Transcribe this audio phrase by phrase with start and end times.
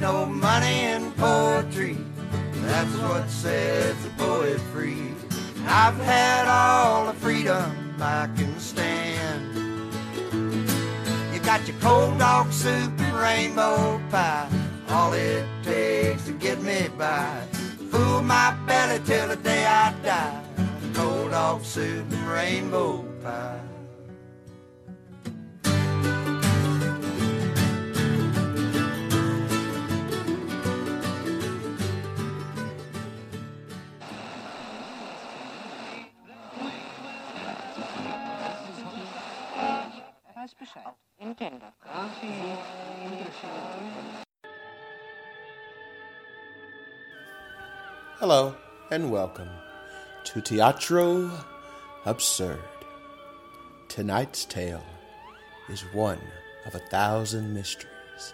[0.00, 1.96] no money in poetry.
[2.62, 5.14] That's what sets a poet free.
[5.66, 9.56] I've had all the freedom I can stand.
[11.34, 14.48] You got your cold dog soup and rainbow pie.
[14.90, 17.42] All it takes to get me by.
[17.90, 20.44] Fool my belly till the day I die.
[20.94, 23.60] Cold dog soup and rainbow pie.
[40.48, 40.94] Weiß Bescheid.
[41.20, 41.66] Intendo.
[48.18, 48.54] Hello
[48.90, 49.50] and welcome
[50.24, 51.30] to Teatro
[52.06, 52.62] Absurd.
[53.88, 54.84] Tonight's tale
[55.68, 56.20] is one
[56.64, 58.32] of a thousand mysteries,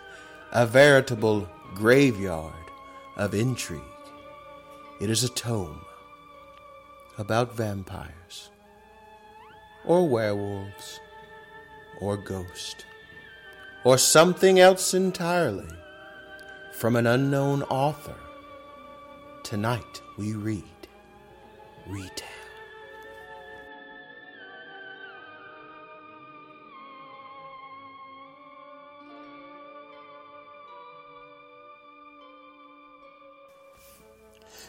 [0.53, 2.53] a veritable graveyard
[3.17, 3.81] of intrigue.
[5.01, 5.81] It is a tome
[7.19, 8.51] about vampires,
[9.85, 11.01] or werewolves,
[12.01, 12.85] or ghost,
[13.85, 15.69] or something else entirely
[16.73, 18.17] from an unknown author.
[19.43, 20.65] Tonight we read
[21.87, 22.29] Retail.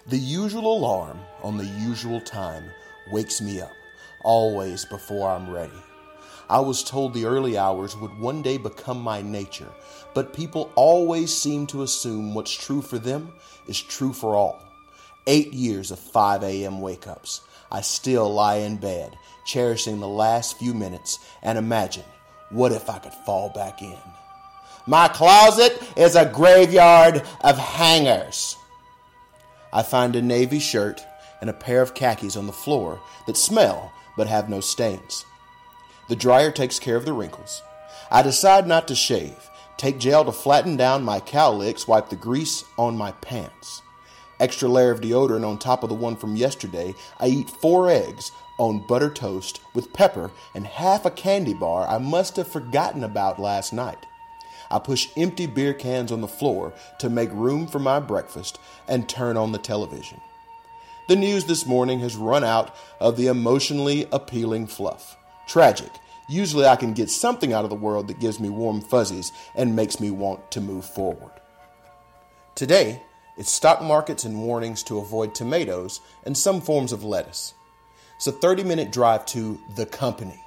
[0.07, 2.65] The usual alarm on the usual time
[3.11, 3.71] wakes me up,
[4.23, 5.84] always before I'm ready.
[6.49, 9.71] I was told the early hours would one day become my nature,
[10.13, 13.33] but people always seem to assume what's true for them
[13.67, 14.61] is true for all.
[15.27, 16.81] Eight years of 5 a.m.
[16.81, 17.41] wake ups.
[17.71, 22.05] I still lie in bed, cherishing the last few minutes, and imagine
[22.51, 23.97] what if I could fall back in?
[24.85, 28.55] My closet is a graveyard of hangers.
[29.73, 31.03] I find a navy shirt
[31.41, 35.25] and a pair of khakis on the floor that smell but have no stains.
[36.07, 37.63] The dryer takes care of the wrinkles.
[38.11, 42.63] I decide not to shave, take gel to flatten down my cowlicks, wipe the grease
[42.77, 43.81] on my pants.
[44.39, 46.93] Extra layer of deodorant on top of the one from yesterday.
[47.19, 51.97] I eat four eggs on butter toast with pepper and half a candy bar I
[51.97, 54.05] must have forgotten about last night.
[54.69, 59.07] I push empty beer cans on the floor to make room for my breakfast and
[59.07, 60.21] turn on the television.
[61.07, 65.17] The news this morning has run out of the emotionally appealing fluff.
[65.47, 65.91] Tragic.
[66.27, 69.75] Usually I can get something out of the world that gives me warm fuzzies and
[69.75, 71.31] makes me want to move forward.
[72.55, 73.01] Today,
[73.37, 77.53] it's stock markets and warnings to avoid tomatoes and some forms of lettuce.
[78.15, 80.41] It's a 30-minute drive to the company.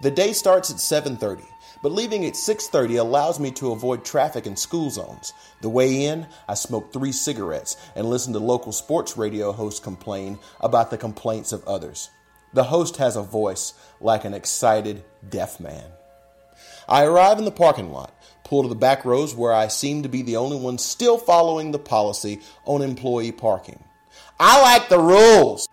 [0.00, 1.44] The day starts at 7:30,
[1.82, 5.32] but leaving at 6:30 allows me to avoid traffic and school zones.
[5.60, 10.38] The way in, I smoke 3 cigarettes and listen to local sports radio hosts complain
[10.60, 12.10] about the complaints of others.
[12.52, 15.84] The host has a voice like an excited deaf man.
[16.88, 18.14] I arrive in the parking lot,
[18.44, 21.70] pull to the back rows where I seem to be the only one still following
[21.70, 23.82] the policy on employee parking.
[24.40, 25.68] I like the rules.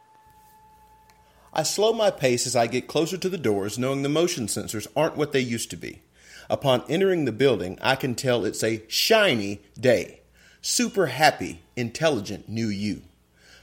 [1.53, 4.88] I slow my pace as I get closer to the doors, knowing the motion sensors
[4.96, 6.02] aren't what they used to be.
[6.50, 10.19] Upon entering the building, I can tell it's a shiny day.
[10.62, 13.03] Super happy, intelligent new you.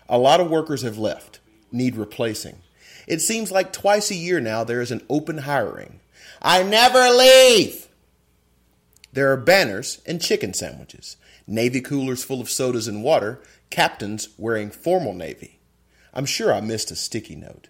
[0.08, 1.40] A lot of workers have left,
[1.70, 2.56] need replacing.
[3.06, 6.00] It seems like twice a year now there is an open hiring.
[6.40, 7.88] I never leave!
[9.12, 14.70] There are banners and chicken sandwiches, navy coolers full of sodas and water, captains wearing
[14.70, 15.58] formal navy.
[16.14, 17.68] I'm sure I missed a sticky note.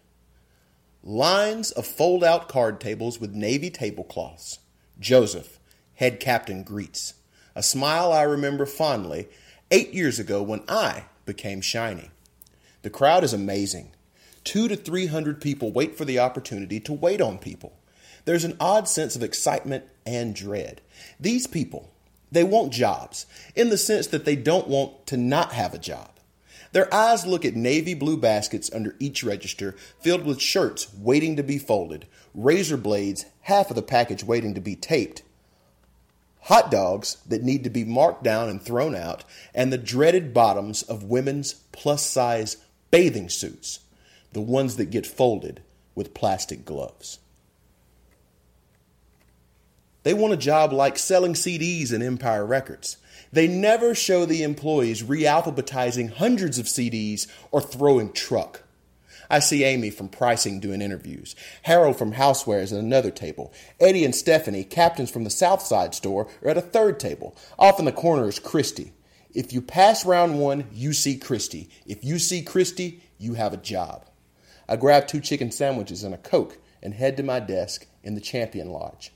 [1.03, 4.61] Lines of fold out card tables with navy tablecloths.
[5.01, 5.59] Joseph,
[5.95, 7.15] head captain, greets.
[7.57, 9.29] A smile I remember fondly
[9.71, 12.11] eight years ago when I became shiny.
[12.83, 13.93] The crowd is amazing.
[14.45, 17.73] Two to three hundred people wait for the opportunity to wait on people.
[18.25, 20.81] There's an odd sense of excitement and dread.
[21.19, 21.91] These people,
[22.31, 26.09] they want jobs in the sense that they don't want to not have a job.
[26.73, 31.43] Their eyes look at navy blue baskets under each register filled with shirts waiting to
[31.43, 35.23] be folded, razor blades, half of the package waiting to be taped,
[36.43, 39.25] hot dogs that need to be marked down and thrown out,
[39.55, 42.57] and the dreaded bottoms of women's plus size
[42.91, 43.81] bathing suits,
[44.33, 45.63] the ones that get folded
[45.95, 47.19] with plastic gloves.
[50.03, 52.97] They want a job like selling CDs in Empire Records.
[53.33, 58.63] They never show the employees realphabetizing hundreds of CDs or throwing truck.
[59.31, 61.35] I see Amy from pricing doing interviews.
[61.63, 63.53] Harold from housewares at another table.
[63.81, 67.35] Eddie and Stephanie, captains from the South Side store, are at a third table.
[67.59, 68.93] Off in the corner is Christy.
[69.33, 71.71] If you pass round one, you see Christy.
[71.87, 74.05] If you see Christy, you have a job.
[74.69, 78.21] I grab two chicken sandwiches and a Coke and head to my desk in the
[78.21, 79.13] Champion Lodge.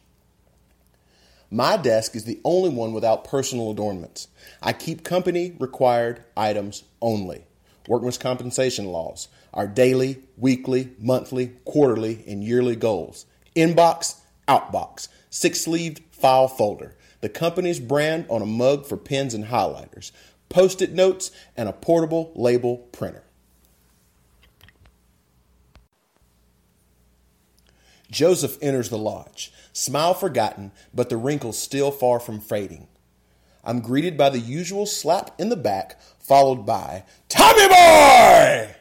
[1.51, 4.29] My desk is the only one without personal adornments.
[4.61, 7.45] I keep company required items only.
[7.87, 13.27] Workman's compensation laws, our daily, weekly, monthly, quarterly, and yearly goals.
[13.55, 19.47] Inbox, outbox, six sleeved file folder, the company's brand on a mug for pens and
[19.47, 20.11] highlighters,
[20.49, 23.23] post it notes, and a portable label printer.
[28.11, 32.89] Joseph enters the lodge, smile forgotten, but the wrinkles still far from fading.
[33.65, 38.77] I'm greeted by the usual slap in the back, followed by, Tommy Boy!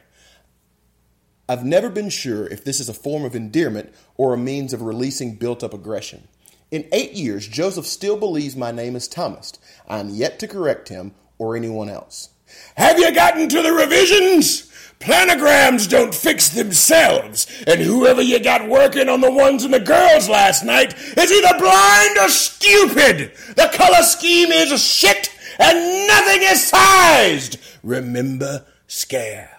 [1.48, 4.82] I've never been sure if this is a form of endearment or a means of
[4.82, 6.28] releasing built up aggression.
[6.70, 9.52] In eight years, Joseph still believes my name is Thomas.
[9.88, 12.30] I am yet to correct him or anyone else.
[12.76, 14.70] Have you gotten to the revisions?
[14.98, 20.28] Planograms don't fix themselves, and whoever you got working on the ones and the girls
[20.28, 23.32] last night is either blind or stupid.
[23.56, 27.58] The color scheme is shit, and nothing is sized.
[27.82, 29.55] Remember, scare.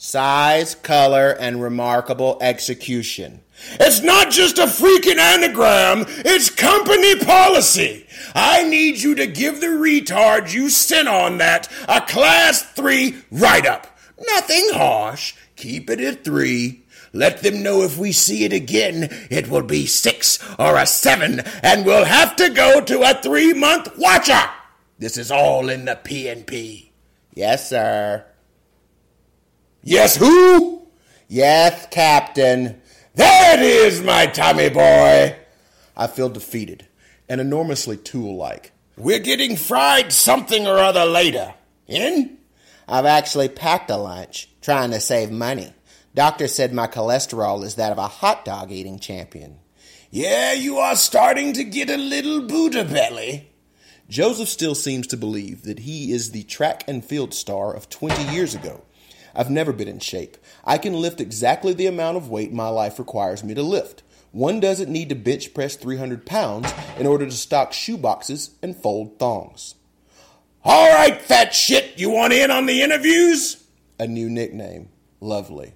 [0.00, 3.40] Size, color, and remarkable execution.
[3.80, 8.06] It's not just a freaking anagram, it's company policy.
[8.32, 13.66] I need you to give the retard you sent on that a class three write
[13.66, 13.98] up.
[14.24, 15.34] Nothing harsh.
[15.56, 16.84] Keep it at three.
[17.12, 21.40] Let them know if we see it again, it will be six or a seven,
[21.60, 24.48] and we'll have to go to a three month watcher.
[25.00, 26.92] This is all in the P&P.
[27.34, 28.27] Yes, sir.
[29.88, 30.86] Yes, who?
[31.28, 32.78] Yes, Captain.
[33.14, 35.34] There it is, my Tommy boy.
[35.96, 36.86] I feel defeated
[37.26, 38.72] and enormously tool like.
[38.98, 41.54] We're getting fried something or other later.
[41.86, 42.36] In?
[42.86, 45.72] I've actually packed a lunch, trying to save money.
[46.14, 49.56] Doctor said my cholesterol is that of a hot dog eating champion.
[50.10, 53.48] Yeah, you are starting to get a little Buddha belly.
[54.10, 58.34] Joseph still seems to believe that he is the track and field star of 20
[58.34, 58.82] years ago
[59.38, 60.36] I've never been in shape.
[60.64, 64.02] I can lift exactly the amount of weight my life requires me to lift.
[64.32, 69.20] One doesn't need to bench press 300 pounds in order to stock shoeboxes and fold
[69.20, 69.76] thongs.
[70.64, 73.64] All right, fat shit, you want in on the interviews?
[74.00, 74.88] A new nickname.
[75.20, 75.74] Lovely.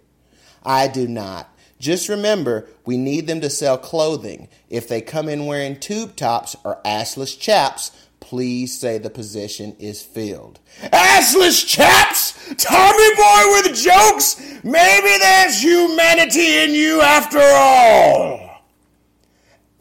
[0.65, 1.49] I do not.
[1.79, 4.49] Just remember, we need them to sell clothing.
[4.70, 7.93] If they come in wearing tube tops or assless chaps,
[8.32, 10.58] please say the position is filled.
[10.84, 12.32] Assless chaps!
[12.56, 14.40] Tommy boy with jokes!
[14.64, 18.64] Maybe there's humanity in you after all!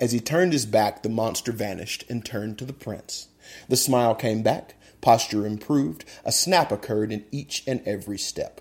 [0.01, 3.29] As he turned his back, the monster vanished and turned to the prince.
[3.69, 8.59] The smile came back, posture improved, a snap occurred in each and every step.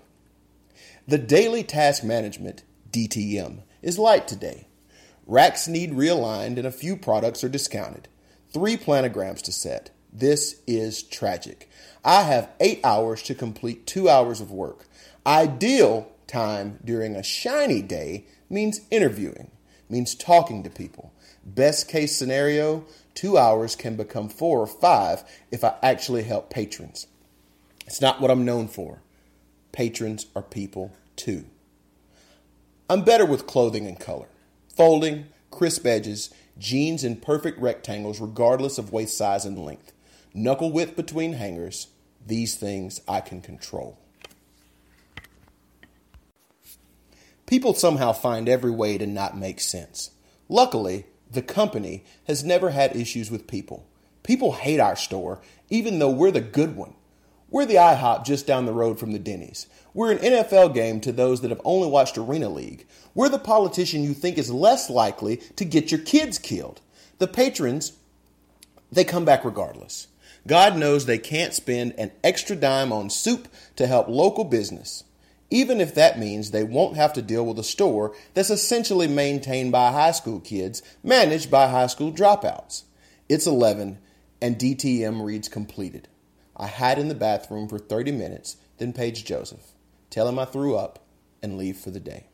[1.05, 4.67] The daily task management, DTM, is light today.
[5.27, 8.07] Racks need realigned and a few products are discounted
[8.51, 9.91] three planograms to set.
[10.11, 11.69] This is tragic.
[12.03, 14.85] I have eight hours to complete two hours of work.
[15.25, 19.51] Ideal time during a shiny day means interviewing,
[19.89, 21.13] means talking to people.
[21.45, 27.07] Best case scenario, two hours can become four or five if I actually help patrons.
[27.85, 29.01] It's not what I'm known for.
[29.71, 31.45] Patrons are people too.
[32.89, 34.27] I'm better with clothing and color.
[34.75, 36.29] Folding, crisp edges,
[36.61, 39.91] jeans in perfect rectangles regardless of waist size and length,
[40.33, 41.87] knuckle width between hangers.
[42.25, 43.97] These things I can control.
[47.47, 50.11] People somehow find every way to not make sense.
[50.47, 53.85] Luckily, the company has never had issues with people.
[54.23, 56.93] People hate our store, even though we're the good one.
[57.51, 59.67] We're the IHOP just down the road from the Denny's.
[59.93, 62.87] We're an NFL game to those that have only watched Arena League.
[63.13, 66.79] We're the politician you think is less likely to get your kids killed.
[67.19, 67.91] The patrons,
[68.89, 70.07] they come back regardless.
[70.47, 75.03] God knows they can't spend an extra dime on soup to help local business,
[75.49, 79.73] even if that means they won't have to deal with a store that's essentially maintained
[79.73, 82.83] by high school kids, managed by high school dropouts.
[83.27, 83.97] It's 11,
[84.41, 86.07] and DTM reads completed.
[86.55, 89.73] I hide in the bathroom for 30 minutes, then page Joseph,
[90.09, 90.99] tell him I threw up,
[91.41, 92.27] and leave for the day.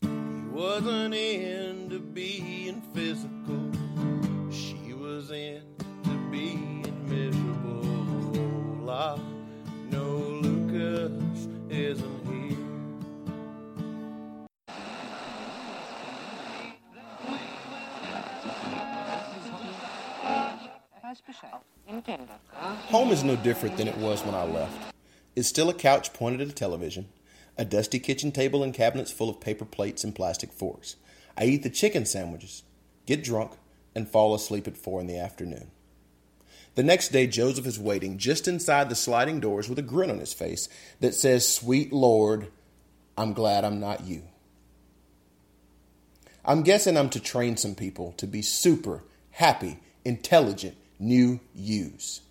[0.00, 0.08] He
[0.50, 3.61] wasn't into being physical.
[5.12, 7.84] Was into being miserable.
[9.90, 12.22] Know Lucas isn't.
[22.88, 24.94] Home is no different than it was when I left.
[25.36, 27.10] It's still a couch pointed at a television,
[27.58, 30.96] a dusty kitchen table and cabinets full of paper plates and plastic forks.
[31.36, 32.62] I eat the chicken sandwiches,
[33.04, 33.52] get drunk,
[33.94, 35.70] and fall asleep at four in the afternoon.
[36.74, 40.18] The next day, Joseph is waiting just inside the sliding doors with a grin on
[40.18, 40.68] his face
[41.00, 42.48] that says, Sweet Lord,
[43.16, 44.22] I'm glad I'm not you.
[46.44, 52.22] I'm guessing I'm to train some people to be super, happy, intelligent, new yous.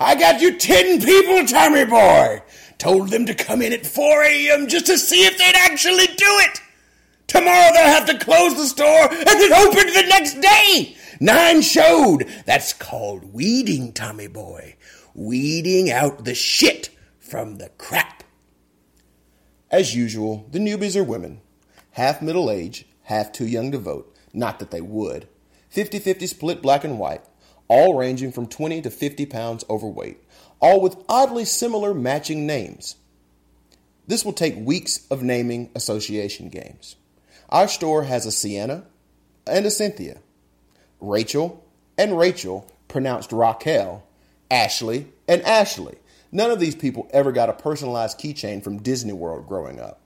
[0.00, 2.42] I got you ten people, Tommy boy.
[2.78, 4.68] Told them to come in at 4 a.m.
[4.68, 6.60] just to see if they'd actually do it.
[7.28, 10.96] Tomorrow they'll have to close the store and then open the next day.
[11.20, 12.26] Nine showed.
[12.46, 14.76] That's called weeding, Tommy boy.
[15.14, 18.24] Weeding out the shit from the crap.
[19.70, 21.40] As usual, the newbies are women.
[21.92, 24.16] Half middle age, half too young to vote.
[24.32, 25.28] Not that they would.
[25.68, 27.22] 50 50 split black and white,
[27.68, 30.18] all ranging from 20 to 50 pounds overweight,
[30.60, 32.96] all with oddly similar matching names.
[34.06, 36.96] This will take weeks of naming association games.
[37.48, 38.84] Our store has a Sienna
[39.46, 40.18] and a Cynthia,
[41.00, 41.64] Rachel
[41.96, 44.04] and Rachel, pronounced Raquel,
[44.50, 45.96] Ashley and Ashley.
[46.30, 50.00] None of these people ever got a personalized keychain from Disney World growing up.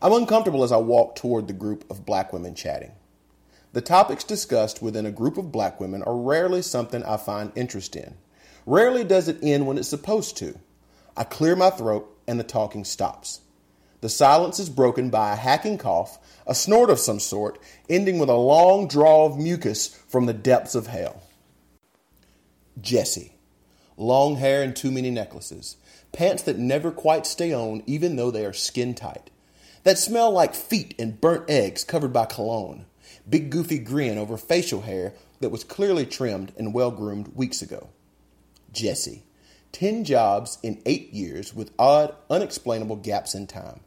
[0.00, 2.92] I'm uncomfortable as I walk toward the group of black women chatting.
[3.74, 7.94] The topics discussed within a group of black women are rarely something I find interest
[7.94, 8.14] in.
[8.64, 10.58] Rarely does it end when it's supposed to.
[11.14, 13.42] I clear my throat and the talking stops.
[14.00, 18.30] The silence is broken by a hacking cough, a snort of some sort, ending with
[18.30, 21.22] a long draw of mucus from the depths of hell.
[22.80, 23.34] Jessie.
[23.96, 25.76] Long hair and too many necklaces.
[26.12, 29.30] Pants that never quite stay on, even though they are skin tight.
[29.84, 32.86] That smell like feet and burnt eggs covered by cologne.
[33.28, 37.88] Big goofy grin over facial hair that was clearly trimmed and well groomed weeks ago.
[38.72, 39.24] Jessie.
[39.72, 43.80] Ten jobs in eight years with odd, unexplainable gaps in time.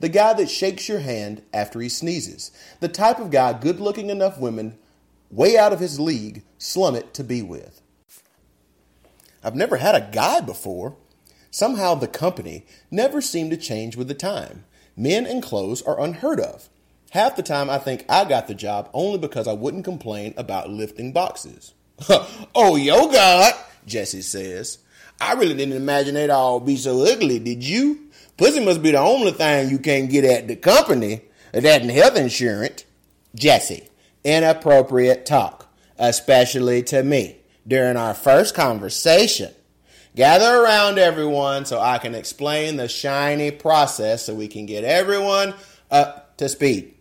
[0.00, 2.52] The guy that shakes your hand after he sneezes.
[2.80, 4.78] The type of guy good looking enough women
[5.30, 7.82] way out of his league slum it to be with.
[9.42, 10.96] I've never had a guy before.
[11.50, 14.64] Somehow the company never seemed to change with the time.
[14.96, 16.68] Men and clothes are unheard of.
[17.10, 20.70] Half the time I think I got the job only because I wouldn't complain about
[20.70, 21.72] lifting boxes.
[22.54, 23.54] oh, yo, God,
[23.86, 24.78] Jesse says.
[25.20, 28.07] I really didn't imagine they'd all be so ugly, did you?
[28.38, 32.16] Pussy must be the only thing you can't get at the company, that and health
[32.16, 32.84] insurance.
[33.34, 33.88] Jesse,
[34.24, 35.66] inappropriate talk,
[35.98, 39.52] especially to me, during our first conversation.
[40.14, 45.54] Gather around everyone so I can explain the shiny process so we can get everyone
[45.90, 46.94] up to speed.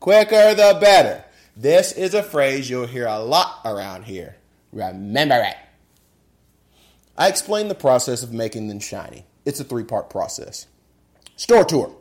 [0.00, 1.24] Quicker the better.
[1.56, 4.36] This is a phrase you'll hear a lot around here.
[4.72, 5.56] Remember it.
[7.16, 9.24] I explained the process of making them shiny.
[9.44, 10.66] It's a three part process.
[11.36, 11.94] Store tour.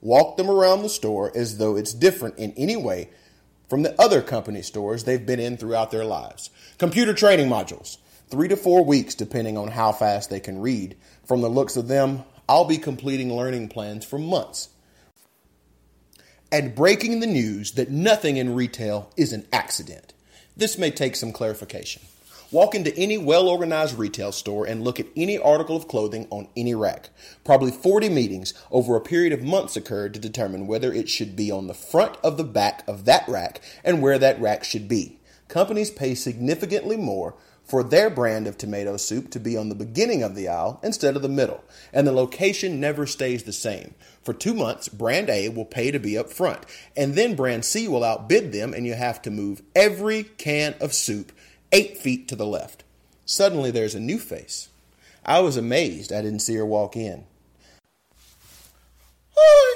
[0.00, 3.10] Walk them around the store as though it's different in any way
[3.68, 6.50] from the other company stores they've been in throughout their lives.
[6.78, 7.98] Computer training modules.
[8.30, 10.96] Three to four weeks, depending on how fast they can read.
[11.26, 14.68] From the looks of them, I'll be completing learning plans for months.
[16.50, 20.14] And breaking the news that nothing in retail is an accident.
[20.56, 22.02] This may take some clarification.
[22.50, 26.48] Walk into any well organized retail store and look at any article of clothing on
[26.56, 27.10] any rack.
[27.44, 31.50] Probably 40 meetings over a period of months occurred to determine whether it should be
[31.50, 35.18] on the front of the back of that rack and where that rack should be.
[35.48, 40.22] Companies pay significantly more for their brand of tomato soup to be on the beginning
[40.22, 41.62] of the aisle instead of the middle,
[41.92, 43.94] and the location never stays the same.
[44.22, 46.64] For two months, brand A will pay to be up front,
[46.96, 50.94] and then brand C will outbid them, and you have to move every can of
[50.94, 51.30] soup
[51.72, 52.84] eight feet to the left.
[53.24, 54.68] Suddenly, there's a new face.
[55.24, 57.24] I was amazed I didn't see her walk in.
[59.36, 59.68] Hi,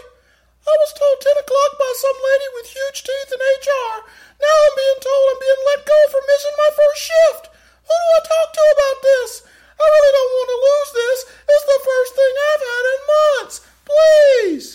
[0.65, 4.09] I was told 10 o'clock by some lady with huge teeth in HR.
[4.41, 7.45] Now I'm being told I'm being let go for missing my first shift.
[7.85, 9.31] Who do I talk to about this?
[9.77, 11.21] I really don't want to lose this.
[11.45, 13.57] It's the first thing I've had in months.
[13.85, 14.67] Please.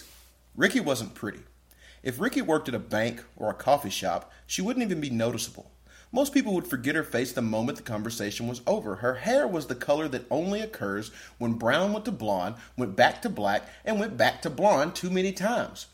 [0.55, 1.41] Ricky wasn't pretty.
[2.03, 5.71] If Ricky worked at a bank or a coffee shop, she wouldn't even be noticeable.
[6.11, 8.95] Most people would forget her face the moment the conversation was over.
[8.95, 13.21] Her hair was the color that only occurs when brown went to blonde, went back
[13.23, 15.87] to black, and went back to blonde too many times.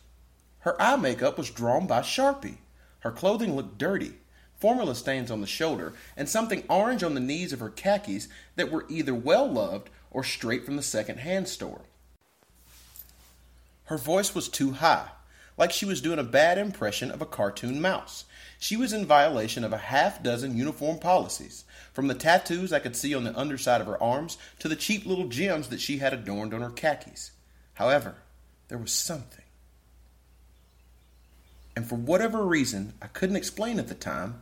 [0.60, 2.58] Her eye makeup was drawn by Sharpie.
[3.00, 4.14] Her clothing looked dirty,
[4.60, 8.72] formula stains on the shoulder, and something orange on the knees of her khakis that
[8.72, 11.82] were either well loved or straight from the second hand store.
[13.86, 15.10] Her voice was too high,
[15.58, 18.26] like she was doing a bad impression of a cartoon mouse.
[18.60, 22.96] She was in violation of a half dozen uniform policies, from the tattoos I could
[22.96, 26.14] see on the underside of her arms to the cheap little gems that she had
[26.14, 27.32] adorned on her khakis.
[27.76, 28.16] However,
[28.70, 29.44] there was something.
[31.76, 34.42] And for whatever reason I couldn't explain at the time,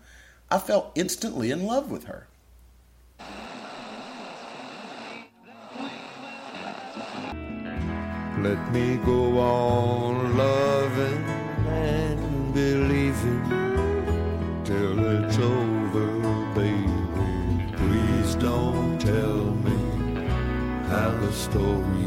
[0.50, 2.28] I fell instantly in love with her.
[8.44, 11.24] Let me go on loving
[11.68, 13.44] and believing
[14.64, 16.08] till it's over,
[16.56, 16.90] baby.
[17.78, 19.78] Please don't tell me
[20.90, 22.01] how the story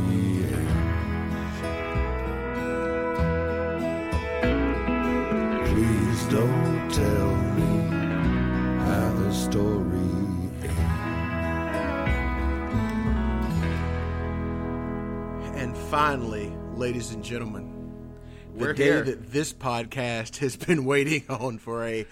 [15.94, 18.02] finally, ladies and gentlemen,
[18.56, 19.02] the We're day here.
[19.04, 22.04] that this podcast has been waiting on for a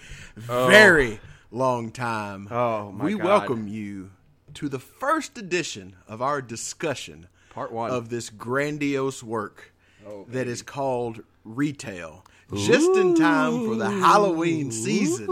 [0.47, 0.67] oh.
[0.67, 1.19] very
[1.51, 2.47] long time.
[2.49, 3.25] Oh, my we God.
[3.25, 4.11] welcome you
[4.53, 7.91] to the first edition of our discussion Part one.
[7.91, 9.73] of this grandiose work
[10.07, 12.23] oh, that is called Retail.
[12.55, 15.27] Just in time for the Halloween season.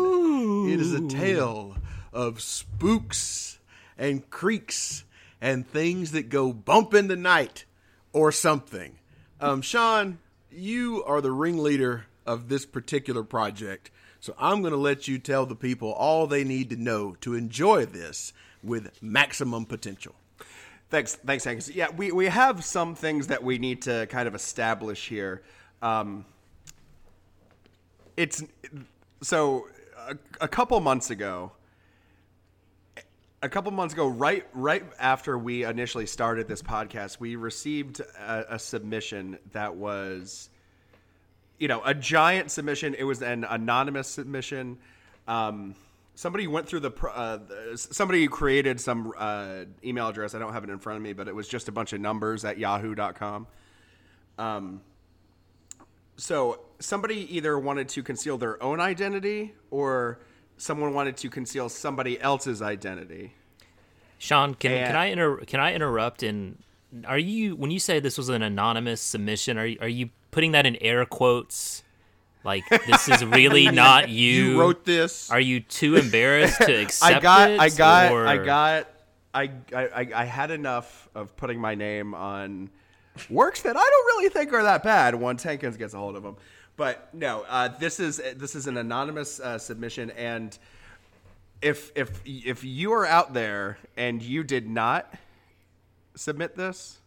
[0.70, 1.78] It is a tale
[2.12, 3.60] of spooks
[3.98, 5.06] and creaks
[5.40, 7.64] and things that go bump in the night
[8.14, 8.98] or something.
[9.40, 10.20] Um, Sean,
[10.52, 15.46] you are the ringleader of this particular project, so I'm going to let you tell
[15.46, 20.16] the people all they need to know to enjoy this with maximum potential.
[20.90, 21.64] Thanks, thanks, Hank.
[21.74, 25.42] Yeah, we, we have some things that we need to kind of establish here.
[25.82, 26.26] Um,
[28.18, 28.44] it's
[29.22, 31.54] so a, a couple months ago.
[33.44, 38.56] A couple months ago, right right after we initially started this podcast, we received a,
[38.56, 40.50] a submission that was,
[41.58, 42.94] you know, a giant submission.
[42.94, 44.78] It was an anonymous submission.
[45.28, 45.76] Um,
[46.14, 47.40] somebody went through the, uh,
[47.76, 50.36] somebody created some uh, email address.
[50.36, 52.02] I don't have it in front of me, but it was just a bunch of
[52.02, 53.48] numbers at yahoo.com.
[54.38, 54.82] Um,
[56.18, 60.20] so somebody either wanted to conceal their own identity or
[60.58, 63.34] someone wanted to conceal somebody else's identity.
[64.18, 66.24] Sean, can And- can I inter- can I interrupt?
[66.24, 66.58] And
[67.06, 69.58] are you when you say this was an anonymous submission?
[69.58, 71.84] Are you, are you putting that in air quotes?
[72.44, 74.32] Like this is really not you.
[74.46, 75.30] You wrote this.
[75.32, 77.60] Are you too embarrassed to accept I got, it?
[77.60, 78.88] I got, or- I got,
[79.34, 82.70] I, I, I- I had enough of putting my name on
[83.30, 86.24] works that I don't really think are that bad once Hankins gets a hold of
[86.24, 86.38] them.
[86.78, 90.58] But no, uh, this is this is an anonymous uh, submission, and
[91.62, 95.14] if if if you are out there and you did not
[96.16, 96.98] submit this,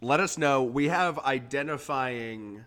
[0.00, 0.62] let us know.
[0.62, 2.64] We have identifying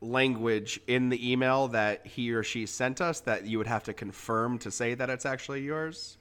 [0.00, 3.92] language in the email that he or she sent us that you would have to
[3.92, 6.16] confirm to say that it's actually yours.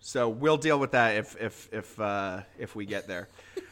[0.00, 3.28] So we'll deal with that if if if uh, if we get there.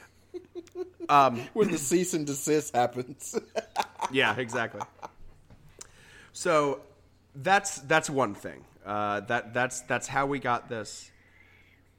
[1.53, 3.39] when the cease and desist happens.
[4.11, 4.81] Yeah, exactly.
[6.33, 6.81] So
[7.35, 8.65] that's that's one thing.
[8.87, 11.11] Uh, that that's that's how we got this.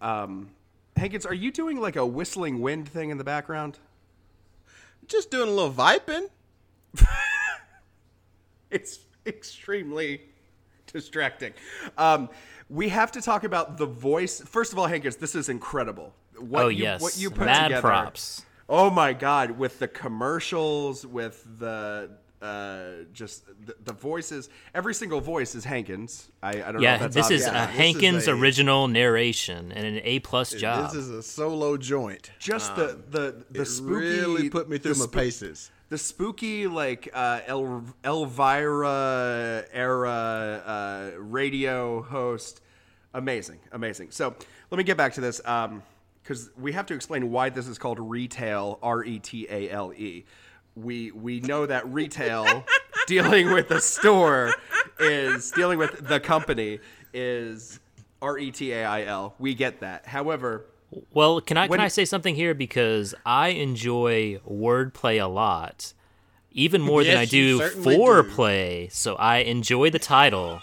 [0.01, 0.49] Um,
[0.95, 3.77] Hankins, are you doing like a whistling wind thing in the background?
[5.07, 6.29] Just doing a little viping.
[8.71, 10.21] It's extremely
[10.91, 11.53] distracting.
[11.97, 12.29] Um,
[12.69, 14.41] we have to talk about the voice.
[14.41, 16.13] First of all, Hankins, this is incredible.
[16.41, 17.81] What oh you, yes, what you put mad together.
[17.81, 18.43] props.
[18.67, 24.47] Oh my god, with the commercials, with the uh, just the, the voices.
[24.73, 26.29] Every single voice is Hankins.
[26.41, 26.79] I, I don't know.
[26.81, 27.41] Yeah, if that's this obvious.
[27.41, 30.85] is Yeah, a this is Hankins original narration and an A plus job.
[30.91, 32.31] This is a solo joint.
[32.39, 33.91] just the the the it spooky.
[33.91, 35.71] really put me through the my spoo- paces.
[35.89, 42.61] The spooky like uh, El, Elvira era uh, radio host,
[43.13, 44.11] amazing, amazing.
[44.11, 44.35] So
[44.71, 45.41] let me get back to this
[46.29, 48.77] because we have to explain why this is called retail.
[48.83, 50.25] R e t a l e.
[50.75, 52.63] We we know that retail
[53.07, 54.53] dealing with the store
[54.99, 56.79] is dealing with the company
[57.15, 57.79] is
[58.21, 59.33] R e t a i l.
[59.39, 60.05] We get that.
[60.05, 60.65] However.
[61.13, 65.93] Well, can I When- can I say something here because I enjoy wordplay a lot,
[66.51, 68.01] even more than I do certainly do.
[68.03, 68.91] foreplay.
[68.91, 70.61] So I enjoy the title,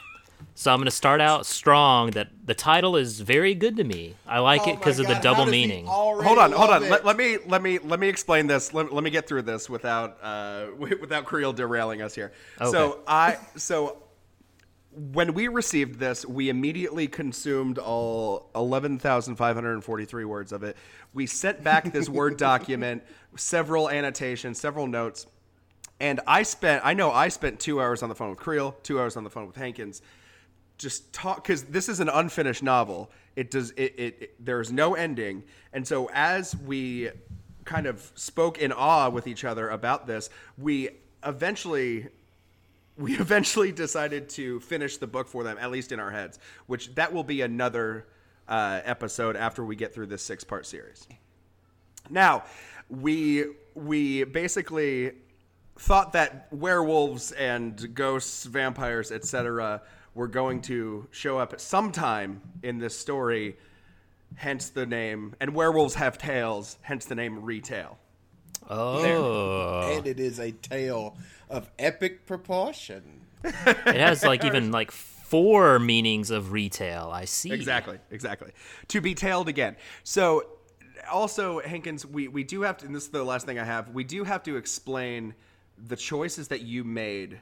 [0.59, 2.13] So I'm going to start out strong.
[2.13, 4.15] That the title is very good to me.
[4.27, 5.85] I like Oh it because of the double meaning.
[5.85, 6.89] hold on, hold on.
[6.89, 8.73] Let, let me let me let me explain this.
[8.73, 12.33] Let, let me get through this without uh without Creel derailing us here.
[12.59, 12.71] Okay.
[12.71, 14.03] So I so
[15.13, 20.75] when we received this, we immediately consumed all 11,543 words of it.
[21.13, 23.03] We sent back this Word document,
[23.37, 25.27] several annotations, several notes.
[26.01, 28.99] And I spent, I know I spent two hours on the phone with Creel, two
[28.99, 30.01] hours on the phone with Hankins,
[30.79, 33.11] just talk because this is an unfinished novel.
[33.35, 37.11] It does it, it, it there's no ending, and so as we
[37.65, 40.91] kind of spoke in awe with each other about this, we
[41.25, 42.09] eventually
[42.97, 46.39] we eventually decided to finish the book for them, at least in our heads.
[46.67, 48.07] Which that will be another
[48.49, 51.07] uh, episode after we get through this six part series.
[52.11, 52.45] Now,
[52.89, 55.13] we we basically
[55.79, 59.83] thought that werewolves and ghosts, vampires, etc.,
[60.17, 63.57] were going to show up sometime in this story.
[64.35, 66.79] Hence the name, and werewolves have tails.
[66.83, 67.99] Hence the name retail.
[68.69, 71.17] Oh, And it is a tale
[71.49, 73.21] of epic proportion.
[73.45, 73.55] it
[73.97, 77.11] has like even like four meanings of retail.
[77.13, 77.53] I see.
[77.53, 78.51] Exactly, exactly.
[78.89, 79.77] To be tailed again.
[80.03, 80.47] So,
[81.11, 83.91] also, Hankins, we, we do have to, and this is the last thing I have,
[83.91, 85.35] we do have to explain
[85.87, 87.39] the choices that you made.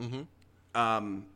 [0.00, 0.22] Hmm.
[0.74, 1.26] Um,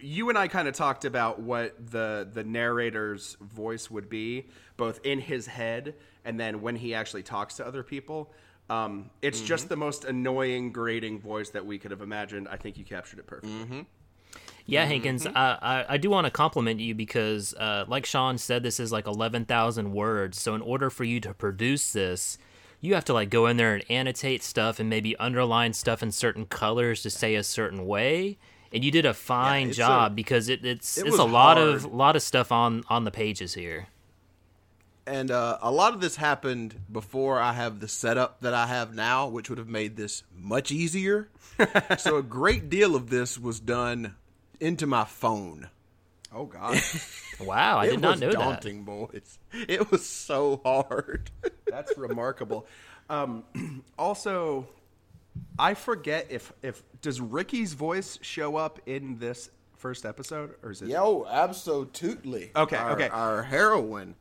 [0.00, 5.00] you and I kind of talked about what the the narrator's voice would be, both
[5.04, 8.32] in his head and then when he actually talks to other people.
[8.68, 12.48] Um, it's just the most annoying, grating voice that we could have imagined.
[12.48, 13.86] I think you captured it perfectly.
[14.68, 18.64] Yeah, Hankins, I, I, I do want to compliment you because, uh, like Sean said,
[18.64, 20.40] this is like 11,000 words.
[20.40, 22.36] So, in order for you to produce this,
[22.80, 26.10] you have to like go in there and annotate stuff and maybe underline stuff in
[26.10, 28.38] certain colors to say a certain way.
[28.72, 31.58] And you did a fine it's job a- because it, it's it it's a lot
[31.58, 33.88] of lot of stuff on on the pages here.
[35.06, 38.92] And uh, a lot of this happened before I have the setup that I have
[38.92, 41.28] now, which would have made this much easier.
[41.98, 44.16] so a great deal of this was done
[44.58, 45.68] into my phone.
[46.34, 46.80] Oh God,
[47.40, 48.38] Wow, I did not was know that.
[48.38, 49.38] daunting, boys.
[49.52, 51.30] It was so hard.
[51.66, 52.66] that's remarkable.
[53.08, 53.44] Um,
[53.98, 54.66] also,
[55.58, 60.82] I forget if if does Ricky's voice show up in this first episode or is
[60.82, 60.88] it?
[60.88, 62.50] Yo, absolutely.
[62.54, 63.08] Okay, Our- okay.
[63.08, 64.14] Our heroine.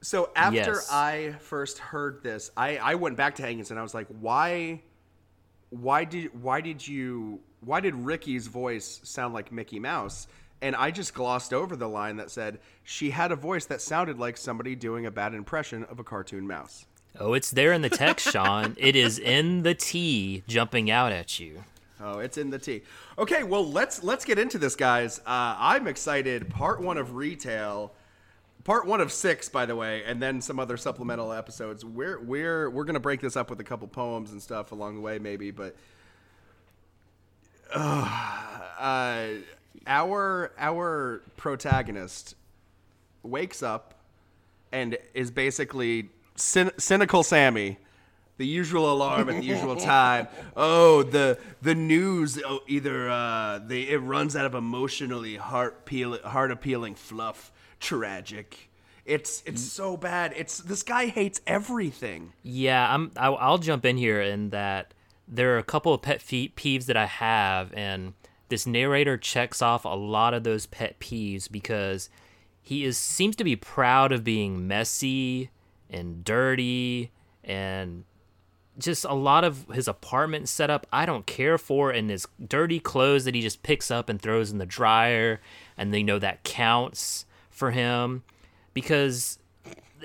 [0.00, 0.88] So after Yes.
[0.90, 4.82] I first heard this, I, I went back to Hankins and I was like, why,
[5.70, 10.26] why did why did you why did Ricky's voice sound like Mickey Mouse?
[10.60, 14.18] And I just glossed over the line that said she had a voice that sounded
[14.18, 16.86] like somebody doing a bad impression of a cartoon mouse.
[17.18, 18.74] Oh, it's there in the text, Sean.
[18.78, 21.64] it is in the T jumping out at you.
[22.00, 22.82] Oh, it's in the T.
[23.18, 25.18] Okay, well let's let's get into this, guys.
[25.20, 26.48] Uh, I'm excited.
[26.50, 27.92] Part one of retail,
[28.64, 31.84] part one of six, by the way, and then some other supplemental episodes.
[31.84, 35.00] We're we're we're gonna break this up with a couple poems and stuff along the
[35.00, 35.50] way, maybe.
[35.52, 35.76] But
[37.72, 39.28] uh,
[39.86, 42.34] our our protagonist
[43.22, 43.94] wakes up
[44.72, 47.78] and is basically cyn- cynical Sammy.
[48.38, 50.26] The usual alarm at the usual time.
[50.56, 56.18] Oh, the the news oh, either uh, they it runs out of emotionally heart peel,
[56.22, 57.52] heart appealing fluff.
[57.78, 58.70] Tragic.
[59.04, 60.32] It's it's so bad.
[60.36, 62.32] It's this guy hates everything.
[62.42, 63.10] Yeah, I'm.
[63.16, 64.94] I'll, I'll jump in here in that
[65.26, 68.14] there are a couple of pet peeves that I have, and
[68.48, 72.10] this narrator checks off a lot of those pet peeves because
[72.60, 75.50] he is seems to be proud of being messy
[75.92, 77.10] and dirty
[77.44, 78.04] and
[78.78, 83.24] just a lot of his apartment setup I don't care for and his dirty clothes
[83.26, 85.40] that he just picks up and throws in the dryer
[85.76, 88.22] and they know that counts for him.
[88.72, 89.38] Because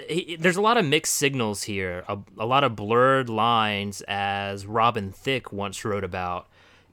[0.07, 4.65] he- there's a lot of mixed signals here a, a lot of blurred lines as
[4.65, 6.47] Robin Thicke once wrote about.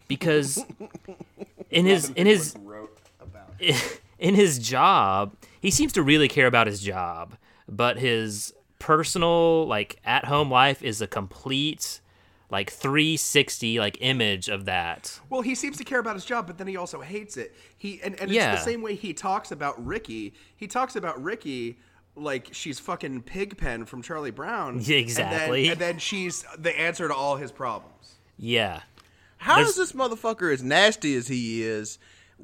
[0.06, 0.64] Because
[1.70, 2.54] in his in his
[4.18, 7.34] in his job, he seems to really care about his job,
[7.68, 12.00] but his personal like at home life is a complete
[12.50, 15.18] like 360 like image of that.
[15.30, 17.54] Well, he seems to care about his job, but then he also hates it.
[17.78, 18.54] He and, and it's Yeah.
[18.54, 20.34] the same way he talks about Ricky.
[20.54, 21.78] He talks about Ricky
[22.14, 24.80] like she's fucking Pigpen from Charlie Brown.
[24.82, 25.68] Yeah, exactly.
[25.68, 28.16] And then, and then she's the answer to all his problems.
[28.38, 28.80] Yeah.
[29.38, 31.98] How There's- does this motherfucker, as nasty as he is,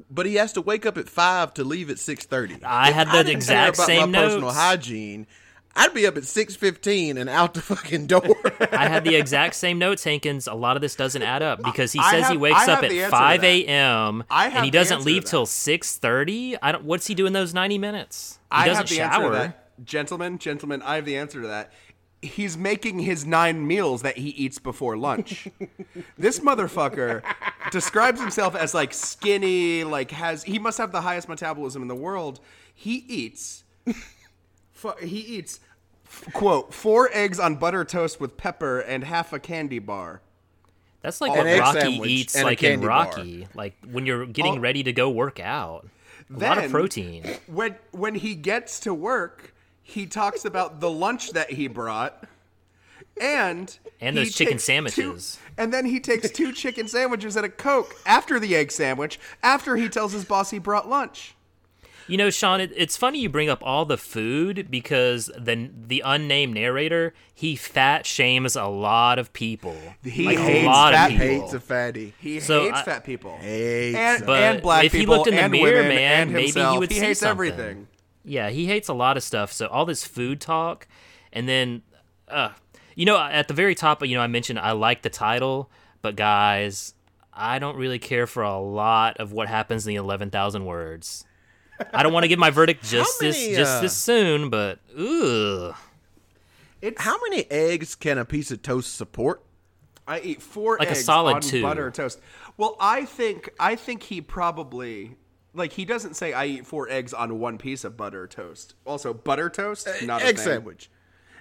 [0.09, 2.57] but he has to wake up at five to leave at six thirty?
[2.63, 5.27] I had the exact about same my personal hygiene.
[5.75, 8.35] I'd be up at six fifteen and out the fucking door.
[8.71, 10.47] I had the exact same notes, Hankins.
[10.47, 13.09] A lot of this doesn't add up because he I says he wakes up at
[13.09, 14.23] five a.m.
[14.29, 16.55] I and have he doesn't leave till six thirty.
[16.61, 16.83] I don't.
[16.83, 18.39] What's he doing those ninety minutes?
[18.43, 19.09] He I doesn't have the shower.
[19.13, 19.85] answer to that.
[19.85, 21.71] Gentlemen, gentlemen, I have the answer to that.
[22.21, 25.47] He's making his nine meals that he eats before lunch.
[26.19, 27.23] this motherfucker
[27.71, 31.95] describes himself as like skinny, like has he must have the highest metabolism in the
[31.95, 32.39] world.
[32.75, 33.63] He eats
[34.81, 35.59] fu- he eats
[36.33, 40.21] quote four eggs on butter toast with pepper and half a candy bar.
[41.01, 43.05] That's like An what egg Rocky sandwich eats, and like in candy bar.
[43.05, 44.61] Rocky, like when you're getting Oh.
[44.61, 45.87] ready to go work out.
[46.33, 47.23] A lot of protein.
[47.47, 52.25] when when he gets to work, he talks about the lunch that he brought,
[53.19, 55.35] and And those chicken sandwiches.
[55.35, 59.19] two- and then he takes two chicken sandwiches and a coke after the egg sandwich.
[59.43, 61.35] After he tells his boss he brought lunch.
[62.11, 66.01] You know, Sean, it, it's funny you bring up all the food because the the
[66.05, 69.77] unnamed narrator he fat shames a lot of people.
[70.03, 71.25] He like hates a lot fat of people.
[71.41, 72.13] Hates a fatty.
[72.19, 75.29] He So hates I- fat people Hates and, But and black if he people looked
[75.29, 76.79] in the and mirror, women man, and maybe he himself.
[76.79, 77.31] would see hates something.
[77.31, 77.87] everything.
[78.25, 79.53] Yeah, he hates a lot of stuff.
[79.53, 80.87] So all this food talk,
[81.31, 81.81] and then,
[82.27, 82.49] uh,
[82.93, 85.71] you know, at the very top, you know, I mentioned I like the title,
[86.01, 86.93] but guys,
[87.33, 91.25] I don't really care for a lot of what happens in the eleven thousand words.
[91.93, 94.79] I don't want to give my verdict just many, this just uh, this soon, but
[94.97, 95.75] ugh.
[96.81, 99.41] It's How many eggs can a piece of toast support?
[100.07, 101.61] I eat four Like a eggs solid on two.
[101.61, 102.19] butter toast.
[102.57, 105.15] Well, I think I think he probably
[105.53, 108.73] like he doesn't say I eat four eggs on one piece of butter toast.
[108.85, 110.45] Also, butter toast, not a Egg thing.
[110.45, 110.89] sandwich.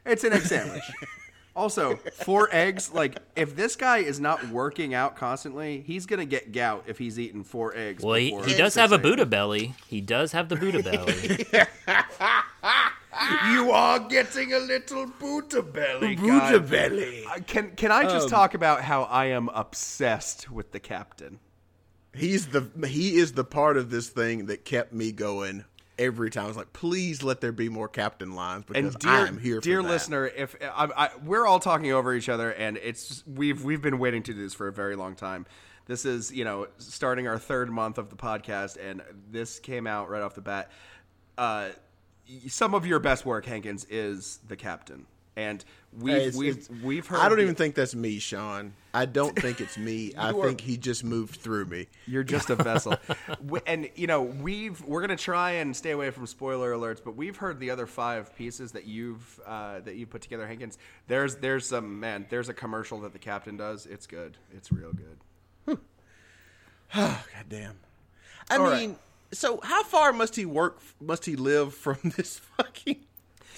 [0.05, 0.83] It's an egg sandwich.
[1.57, 2.93] also, four eggs.
[2.93, 7.19] Like if this guy is not working out constantly, he's gonna get gout if he's
[7.19, 8.03] eating four eggs.
[8.03, 9.03] Well, he, he does have a a.m.
[9.03, 9.75] Buddha belly.
[9.89, 11.47] He does have the Buddha belly.
[13.53, 16.17] You are getting a little Buddha belly.
[16.17, 17.25] Buddha belly.
[17.27, 21.39] Uh, Can can I Um, just talk about how I am obsessed with the captain?
[22.15, 25.65] He's the he is the part of this thing that kept me going
[26.01, 26.45] every time.
[26.45, 29.61] I was like, please let there be more captain lines because dear, I'm here.
[29.61, 33.83] dear listener, if I, I, we're all talking over each other, and it's we've we've
[33.83, 35.47] been waiting to do this for a very long time.
[35.87, 40.09] This is you know starting our third month of the podcast, and this came out
[40.09, 40.71] right off the bat.
[41.39, 41.69] Uh,
[42.49, 46.83] some of your best work, Hankins, is the captain, and we've Hey, it's- we've it's-
[46.83, 47.21] we've heard.
[47.21, 48.75] I don't even think that's me, Sean.
[48.93, 50.13] I don't think it's me.
[50.19, 51.87] I are- think he just moved through me.
[52.07, 52.97] You're just a vessel,
[53.47, 57.17] We- and you know we've we're gonna try and stay away from spoiler alerts, but
[57.17, 60.79] we've heard the other five pieces that you've uh, that you've put together, Hankins.
[61.07, 62.27] There's there's some man.
[62.29, 63.87] There's a commercial that the captain does.
[63.87, 64.37] It's good.
[64.53, 65.79] It's real good.
[66.95, 67.79] God damn.
[68.51, 68.99] I All mean, right.
[69.33, 70.81] so how far must he work?
[71.01, 73.05] Must he live from this fucking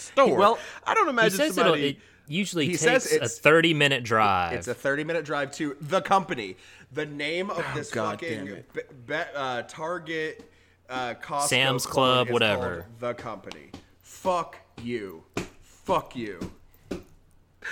[0.02, 0.36] store?
[0.36, 1.88] Well, I don't imagine somebody.
[1.90, 1.96] it
[2.28, 4.52] usually He takes says a thirty minute drive.
[4.54, 6.56] It's a 30 minute drive to the company.
[6.92, 8.72] The name of this Oh, God fucking damn it.
[8.74, 10.50] be, be, uh, Target,
[10.90, 12.86] uh, Costco, Sam's Club, whatever.
[13.00, 13.70] The company.
[14.02, 15.24] Fuck you.
[15.62, 16.38] Fuck you.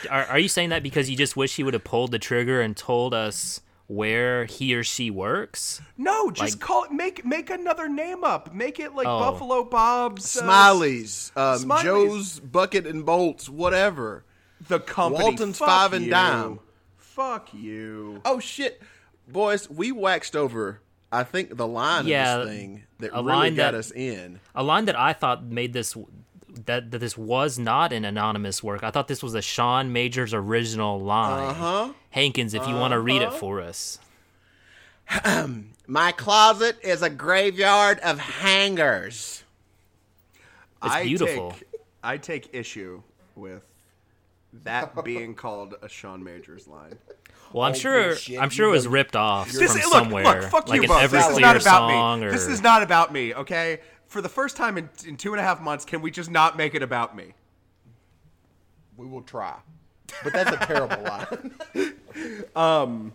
[0.09, 2.61] Are, are you saying that because you just wish he would have pulled the trigger
[2.61, 5.81] and told us where he or she works?
[5.98, 6.92] No, just Like- call it.
[6.92, 8.55] Make make another name up.
[8.55, 9.18] Make it like Oh.
[9.18, 11.83] Buffalo Bob's uh, Smileys, um, Smileys.
[11.83, 14.24] Joe's bucket and bolts, whatever.
[14.68, 15.24] The company.
[15.24, 16.11] Walton's Fuck Five and you.
[16.12, 16.61] Dime.
[16.96, 18.20] Fuck you.
[18.24, 18.81] Oh shit,
[19.26, 20.81] boys, we waxed over.
[21.12, 23.90] I think the line Yeah, of this thing that a really line got that- us
[23.90, 24.38] in.
[24.55, 25.96] A line that I thought made this
[26.66, 28.83] that that this was not an anonymous work.
[28.83, 31.49] I thought this was a Sean Majors original line.
[31.49, 31.92] Uh-huh.
[32.11, 33.99] Hankins, if you want to read it for us.
[35.87, 39.42] My closet is a graveyard of hangers.
[40.83, 41.51] It's I beautiful.
[41.53, 41.64] Take,
[42.03, 43.03] I take issue
[43.35, 43.62] with
[44.64, 46.96] that being called a Sean Majors line.
[47.53, 48.40] Well, I'm sure bullshit.
[48.40, 50.88] I'm sure it was ripped off This from look, somewhere, look, fuck like you an
[50.88, 51.11] both.
[51.11, 52.27] This is not about song me.
[52.27, 53.35] or This is not about me.
[53.35, 53.81] Okay.
[54.11, 56.57] For the first time in, in two and a half months, can we just not
[56.57, 57.33] make it about me?
[58.96, 59.55] We will try,
[60.25, 62.44] but that's a terrible line.
[62.57, 63.12] um,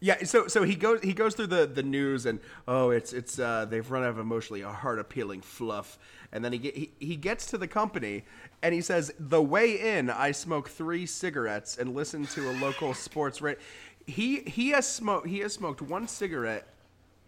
[0.00, 3.38] Yeah, so so he goes he goes through the, the news and oh it's it's
[3.38, 6.00] uh, they've run out of emotionally a heart appealing fluff
[6.32, 8.24] and then he, get, he he gets to the company
[8.60, 12.92] and he says the way in I smoke three cigarettes and listen to a local
[12.92, 13.60] sports radio.
[14.04, 16.71] He he has smoked he has smoked one cigarette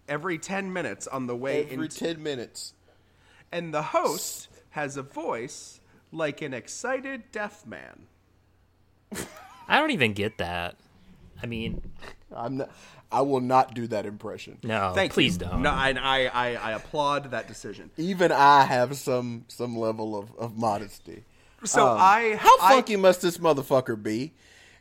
[0.09, 2.75] every ten minutes on the way Every in, ten minutes.
[3.53, 5.81] and the host has a voice
[6.13, 8.07] like an excited deaf man.
[9.69, 10.77] I don't even get that.
[11.43, 11.83] I mean,
[12.35, 12.71] I'm not.
[13.13, 14.59] I will not do that impression.
[14.65, 15.41] no, Thank please you.
[15.47, 15.63] don't.
[15.63, 17.91] No, I, I I I applaud that decision.
[17.97, 21.25] Even I have some some level of, of modesty.
[21.65, 24.33] So Um, I how I- funky must this motherfucker be?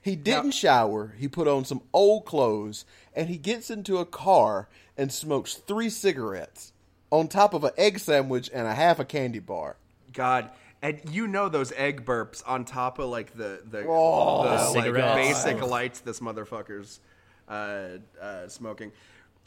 [0.01, 1.13] He didn't shower.
[1.17, 2.83] He put on some old clothes,
[3.15, 6.71] and he gets into a car and smokes three cigarettes
[7.11, 9.75] on top of an egg sandwich and a half a candy bar.
[10.13, 10.49] God,
[10.81, 14.91] and you know those egg burps on top of like the the, Oh, the, The
[14.91, 16.99] like basic lights this motherfucker's
[17.47, 18.91] uh, uh, smoking.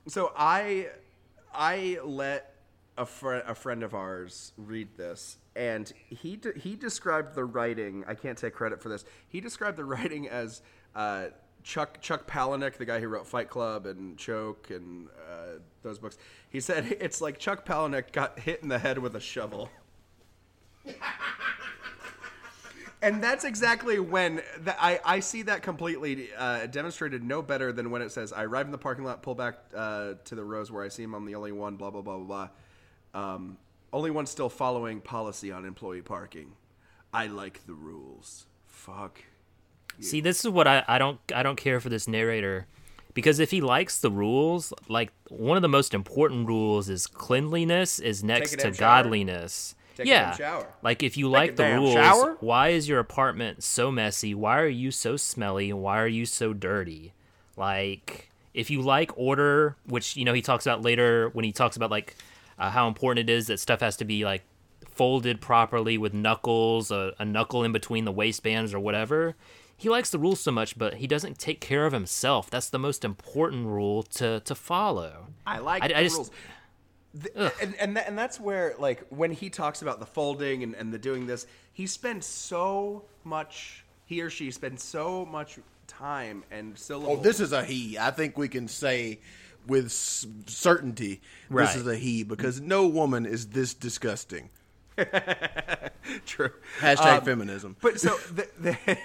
[0.08, 0.88] So I
[1.54, 2.54] I let
[2.96, 8.04] a friend a friend of ours read this, and he de- he described the writing.
[8.06, 9.04] I can't take credit for this.
[9.28, 10.62] He described the writing as.
[10.94, 11.26] Uh,
[11.66, 16.16] Chuck Chuck Palahniuk, the guy who wrote Fight Club and Choke and uh, those books,
[16.48, 19.68] he said it's like Chuck Palahniuk got hit in the head with a shovel.
[23.02, 27.90] And that's exactly when the, I, I see that completely uh, demonstrated no better than
[27.90, 30.72] when it says, I arrive in the parking lot, pull back uh, to the rows
[30.72, 32.48] where I see him, I'm the only one, blah, blah, blah, blah,
[33.12, 33.32] blah.
[33.34, 33.58] Um,
[33.92, 36.52] only one still following policy on employee parking.
[37.12, 38.46] I like the rules.
[38.66, 39.20] Fuck.
[40.00, 42.66] See, this is what I, I don't I don't care for this narrator
[43.14, 47.98] because if he likes the rules, like one of the most important rules is cleanliness
[47.98, 49.74] is next to godliness.
[49.96, 50.36] Take yeah.
[50.82, 52.36] Like if you a like the rules, shower.
[52.40, 54.34] why is your apartment so messy?
[54.34, 55.72] Why are you so smelly?
[55.72, 57.14] Why are you so dirty?
[57.56, 61.76] Like if you like order, which you know he talks about later when he talks
[61.76, 62.16] about like
[62.58, 64.42] uh, how important it is that stuff has to be like
[64.90, 69.34] folded properly with knuckles, a, a knuckle in between the waistbands or whatever.
[69.76, 72.48] He likes the rules so much, but he doesn't take care of himself.
[72.48, 75.26] That's the most important rule to to follow.
[75.46, 76.30] I like I- the I just- rules.
[77.14, 80.74] The- and and, tha- and that's where like when he talks about the folding and,
[80.74, 83.84] and the doing this, he spends so much.
[84.04, 87.18] He or she spends so much time and syllables.
[87.18, 87.98] Oh, this is a he.
[87.98, 89.18] I think we can say
[89.66, 91.66] with s- certainty Right.
[91.66, 94.50] this is a he because no woman is this disgusting.
[96.26, 96.50] true.
[96.80, 97.76] Hashtag Um, feminism.
[97.80, 98.98] But so the, the,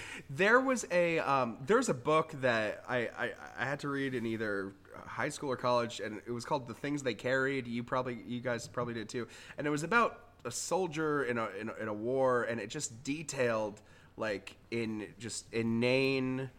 [0.30, 4.26] there was a um, there's a book that I, I I had to read in
[4.26, 4.72] either
[5.06, 8.40] high school or college, and it was called "The Things They Carried." You probably you
[8.40, 9.26] guys probably did too,
[9.58, 12.68] and it was about a soldier in a in a, in a war, and it
[12.70, 13.80] just detailed
[14.16, 16.50] like in just inane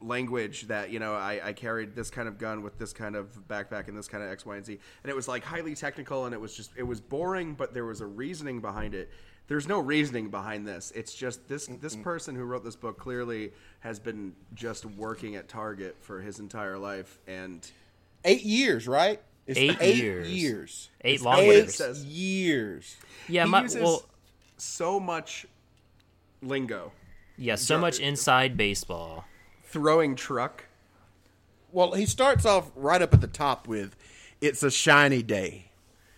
[0.00, 3.36] language that you know I, I carried this kind of gun with this kind of
[3.48, 6.24] backpack and this kind of X, Y, and Z, and it was like highly technical
[6.26, 9.10] and it was just it was boring, but there was a reasoning behind it.
[9.48, 10.92] There's no reasoning behind this.
[10.94, 15.48] It's just this this person who wrote this book clearly has been just working at
[15.48, 17.68] Target for his entire life, and
[18.24, 19.22] Eight years, right?
[19.46, 20.28] It's Eight eight years.
[20.30, 20.88] years.
[21.02, 21.74] Eight It's long eight years.
[21.76, 22.04] says.
[22.04, 22.96] years.
[23.28, 24.02] Yeah, he my, uses well,
[24.58, 25.46] so much
[26.42, 26.92] lingo.
[27.38, 29.24] yeah, so much inside baseball.
[29.68, 30.64] Throwing truck.
[31.70, 33.94] Well, he starts off right up at the top with
[34.40, 35.72] "It's a shiny day,"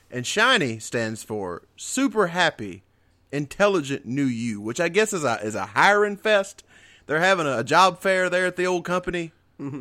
[0.09, 2.85] and "shiny" stands for super happy,
[3.33, 6.63] intelligent new you, which I guess is a is a hiring fest.
[7.07, 9.33] They're having a, a job fair there at the old company.
[9.59, 9.81] Mm-hmm.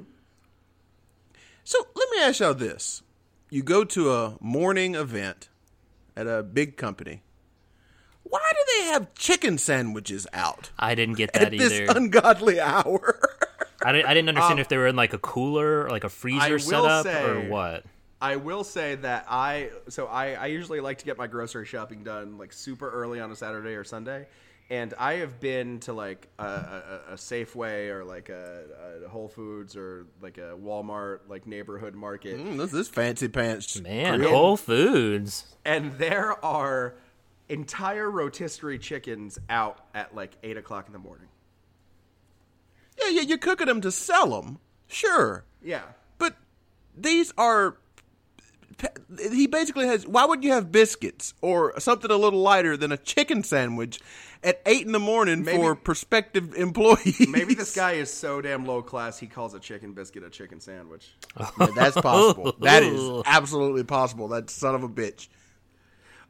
[1.63, 3.03] So let me ask y'all this:
[3.51, 5.49] You go to a morning event
[6.15, 7.21] at a big company.
[8.23, 11.97] Why do they have chicken sandwiches out I didn't get at that this either.
[11.97, 13.19] ungodly hour?
[13.89, 16.09] I didn't, I didn't understand if they were in like a cooler or like a
[16.09, 17.85] freezer setup say- or what.
[18.21, 22.03] I will say that I so I, I usually like to get my grocery shopping
[22.03, 24.27] done like super early on a Saturday or Sunday,
[24.69, 29.29] and I have been to like a, a, a Safeway or like a, a Whole
[29.29, 33.79] Foods or like a Walmart like neighborhood market, Mm, this is fancy pants.
[33.79, 34.31] Man, grill.
[34.31, 35.55] Whole Foods.
[35.63, 36.95] and there are
[37.47, 41.27] entire rotisserie chickens out at like eight o'clock in the morning.
[43.01, 45.45] Yeah, yeah, you're cooking them to sell them, sure.
[45.61, 45.81] Yeah,
[46.17, 46.35] But
[46.95, 47.77] these are.
[49.31, 50.07] He basically has.
[50.07, 53.99] Why would you have biscuits or something a little lighter than a chicken sandwich
[54.41, 57.27] at eight in the morning Maybe- for prospective employees?
[57.27, 60.61] maybe this guy is so damn low class he calls a chicken biscuit a chicken
[60.61, 61.13] sandwich.
[61.37, 62.55] Yeah, that's possible.
[62.61, 64.29] that is absolutely possible.
[64.29, 65.27] That son of a bitch.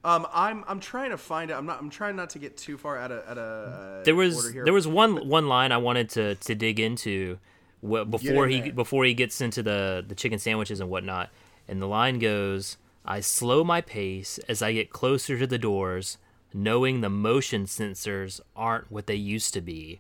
[0.04, 1.56] Um, I'm I'm trying to find it.
[1.56, 1.80] I'm not.
[1.80, 3.42] I'm trying not to get too far out of at a.
[3.42, 4.64] Uh, There was here.
[4.64, 7.38] there was one one line I wanted to to dig into
[7.82, 8.72] before he there.
[8.72, 11.30] before he gets into the the chicken sandwiches and whatnot.
[11.68, 16.18] And the line goes, "I slow my pace as I get closer to the doors,
[16.54, 20.00] knowing the motion sensors aren't what they used to be."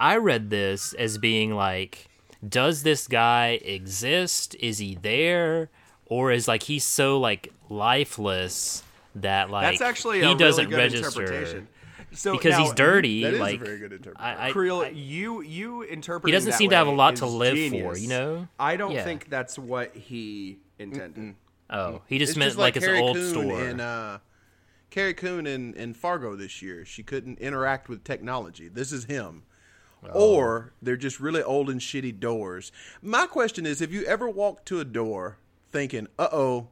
[0.00, 2.08] I read this as being like,
[2.46, 4.56] does this guy exist?
[4.58, 5.68] Is he there?
[6.06, 8.82] Or is like he's so like lifeless
[9.16, 11.68] that like That's actually he a doesn't really good register interpretation.
[12.12, 13.22] So because now, he's dirty.
[13.22, 14.38] That is a like very good interpretation.
[14.40, 16.28] I, I, Creel, I- you you interpret.
[16.28, 18.48] He doesn't seem to have a lot to live for, you know?
[18.58, 19.04] I don't Yeah.
[19.04, 21.36] think that's what he intended.
[21.70, 23.62] oh, he just It's meant just like, it's an old Coon store.
[23.68, 24.18] in uh,
[24.90, 26.84] Carrie Coon in, in Fargo this year.
[26.84, 28.66] She couldn't interact with technology.
[28.68, 29.44] This is him.
[30.12, 32.72] Or they're just really old and shitty doors.
[33.02, 35.36] My question is have you ever walked to a door
[35.70, 36.68] thinking, uh oh,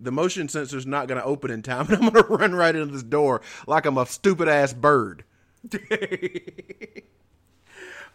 [0.00, 2.74] the motion sensor's not going to open in time and I'm going to run right
[2.74, 5.24] into this door like I'm a stupid ass bird?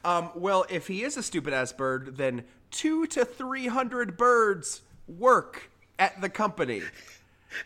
[0.06, 4.84] Um, well, if he is a stupid ass bird, then two to three hundred birds
[5.08, 6.82] work at the company.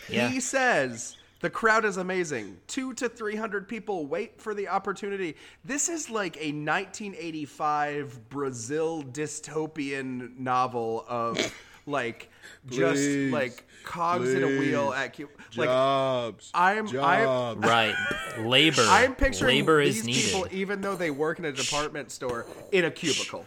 [0.07, 0.29] Yeah.
[0.29, 2.57] He says the crowd is amazing.
[2.67, 5.35] Two to three hundred people wait for the opportunity.
[5.65, 11.39] This is like a 1985 Brazil dystopian novel of
[11.87, 12.28] like
[12.69, 16.51] just Please, like cogs in a wheel at Cu- like Jobs.
[16.53, 17.65] I'm- I'm- jobs.
[17.65, 17.95] Right.
[18.39, 18.85] Labor.
[18.87, 20.23] I'm picturing labor these is needed.
[20.25, 23.45] people, even though they work in a department store, in a cubicle.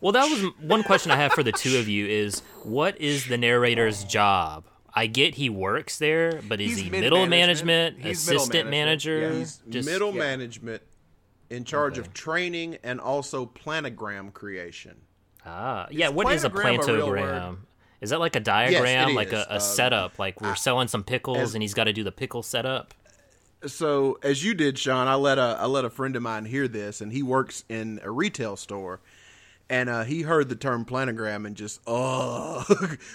[0.00, 3.26] Well, that was one question I have for the two of you is what is
[3.28, 4.64] the narrator's job?
[4.94, 7.96] I get he works there, but is He's he middle management.
[7.96, 9.20] management, He's middle assistant management.
[9.20, 9.34] manager?
[9.34, 10.18] Yeah, He's Just- middle yeah.
[10.18, 10.82] management
[11.50, 14.96] in charge of training and also planogram creation.
[15.46, 16.08] Ah, yeah.
[16.08, 17.58] What is a plantogram?
[18.00, 19.34] Is that like a diagram, like is.
[19.34, 20.18] a, a Um, setup?
[20.18, 22.92] Like we're selling some pickles, as- and he's got to do the pickle setup.
[23.64, 26.68] So as you did, Sean, I let a I let a friend of mine hear
[26.68, 29.00] this, and he works in a retail store,
[29.70, 32.64] and uh, he heard the term planogram and just oh,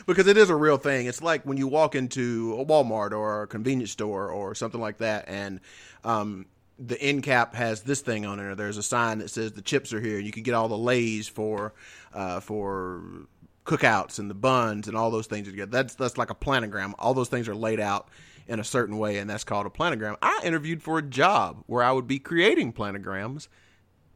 [0.07, 1.05] because it is a real thing.
[1.05, 4.97] It's like when you walk into a Walmart or a convenience store or something like
[4.97, 5.59] that, and
[6.03, 6.47] um,
[6.83, 9.61] the end cap has this thing on it, or there's a sign that says the
[9.61, 11.73] chips are here, and you can get all the lays for
[12.13, 13.01] uh, for
[13.65, 15.69] cookouts and the buns and all those things together.
[15.71, 16.93] That's that's like a planogram.
[16.99, 18.09] All those things are laid out
[18.47, 20.15] in a certain way, and that's called a planogram.
[20.21, 23.47] I interviewed for a job where I would be creating planograms.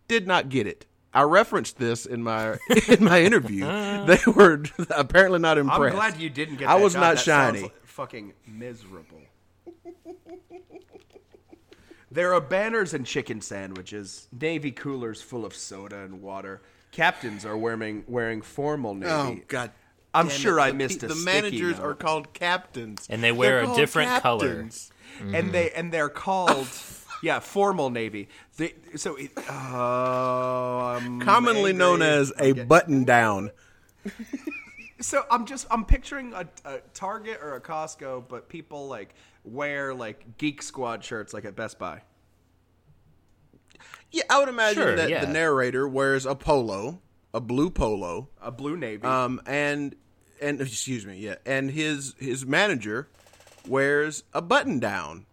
[0.08, 0.86] Did not get it.
[1.14, 2.58] I referenced this in my
[2.90, 3.62] in my interview.
[4.06, 5.82] they were apparently not impressed.
[5.82, 6.68] I'm glad you didn't get.
[6.68, 7.02] I was job.
[7.02, 7.62] not That shiny.
[7.64, 9.20] like fucking miserable.
[12.16, 16.62] There are banners and chicken sandwiches, navy coolers full of soda and water.
[16.92, 19.42] Captains are wearing wearing formal oh, navy.
[19.42, 19.72] Oh God!
[20.14, 20.62] I'm damn sure it.
[20.64, 21.86] I The missed pe- a The sticky managers note.
[21.86, 24.48] are called captains, And they wear They're a called different color.
[24.48, 24.92] captains.
[25.22, 25.80] and they mm-hmm.
[25.80, 26.68] and they're called
[27.22, 28.30] yeah formal navy.
[28.58, 33.52] They, so it, oh, I'm commonly known as a button down.
[35.02, 39.14] So I'm just I'm picturing a, a Target or a Costco, but people like
[39.46, 42.02] wear like Geek Squad shirts like at Best Buy.
[44.12, 45.26] Yeah, I would imagine Sure, that yeah.
[45.26, 47.02] the narrator wears a polo,
[47.34, 49.04] a blue polo, A blue navy.
[49.06, 49.96] um, and
[50.42, 53.08] and excuse me, yeah, and his his manager
[53.68, 55.26] wears a button down.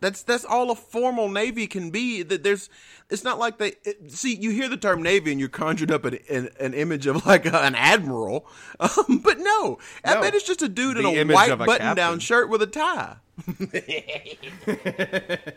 [0.00, 2.22] That's that's all a formal navy can be.
[2.22, 2.70] That there's,
[3.10, 4.34] it's not like they it, see.
[4.34, 7.44] You hear the term navy and you're conjured up an an, an image of like
[7.44, 8.46] a, an admiral,
[8.80, 10.22] um, but no, I No.
[10.22, 13.16] bet it's just a dude in a white a button down shirt with a tie.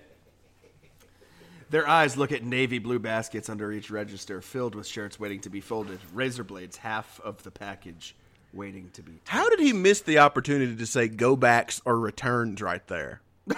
[1.69, 5.49] Their eyes look at navy blue baskets under each register, filled with shirts waiting to
[5.49, 5.99] be folded.
[6.13, 8.15] Razor blades, half of the package,
[8.53, 9.13] waiting to be.
[9.25, 13.21] How did he miss the opportunity to say go backs or returns right there?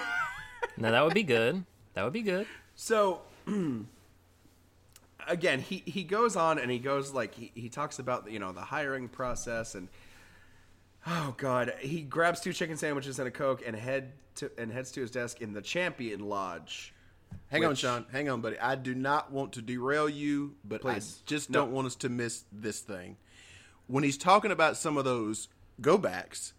[0.78, 1.64] No, that would be good.
[1.94, 2.48] That would be good.
[2.76, 3.22] So
[5.28, 8.52] again, he he goes on and he goes like he, he talks about you know
[8.52, 9.88] the hiring process and
[11.08, 14.92] oh god, he grabs two chicken sandwiches and a coke and head to and heads
[14.92, 16.94] to his desk in the Champion Lodge.
[17.48, 18.06] Hang on, Sean.
[18.12, 18.58] Hang on, buddy.
[18.60, 21.22] I do not want to derail you, but Please.
[21.26, 21.60] I just No.
[21.60, 23.18] don't want us to miss this thing.
[23.88, 25.48] When he's talking about some of those
[25.82, 26.54] go backs,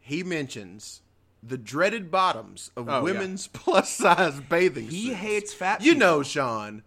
[0.00, 1.02] he mentions
[1.46, 3.00] the dreaded bottoms of Oh, yeah.
[3.00, 4.94] women's plus size bathing suits.
[4.96, 5.18] He suits.
[5.18, 6.06] hates fat You people.
[6.08, 6.82] know, Sean,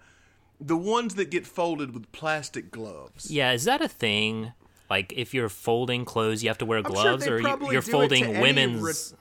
[0.60, 3.32] the ones that get folded with plastic gloves.
[3.32, 4.54] Yeah, is that a thing?
[4.90, 7.74] Like if you're folding clothes, you have to wear I'm sure gloves, or you- probably
[7.74, 8.82] you're do it to folding women's.
[9.14, 9.18] re-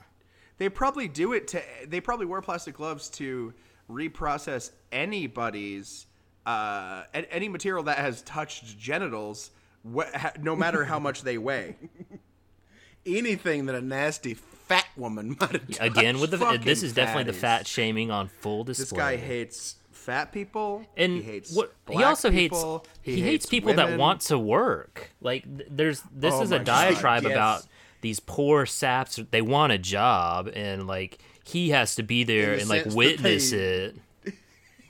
[0.58, 1.62] they probably do it to.
[1.86, 3.52] They probably wear plastic gloves to
[3.88, 6.06] reprocess anybody's
[6.46, 9.50] uh, any material that has touched genitals,
[9.94, 10.08] wh-
[10.40, 11.76] no matter how much they weigh.
[13.06, 14.34] Anything that a nasty
[14.68, 15.86] fat woman might have done.
[15.86, 18.84] Again, with the this is definitely the fat shaming on full display.
[18.84, 20.86] This guy hates fat people.
[20.96, 24.38] and he hates what he black also people, hates he, hates people that want to
[24.38, 27.32] work like there's this Oh is my a God, diatribe yes.
[27.32, 27.66] about
[28.00, 32.60] these poor saps they want a job and like he has to be there the
[32.60, 33.96] and like witness they- it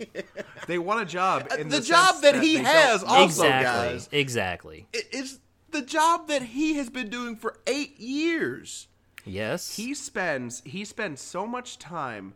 [0.69, 1.49] They want a job.
[1.51, 4.09] Uh, in the the, job sense that he has also, exactly guys.
[4.13, 5.39] exactly It- It's
[5.71, 8.87] the job that he has been doing for eight years.
[9.29, 12.35] Yes he spends he spends so much time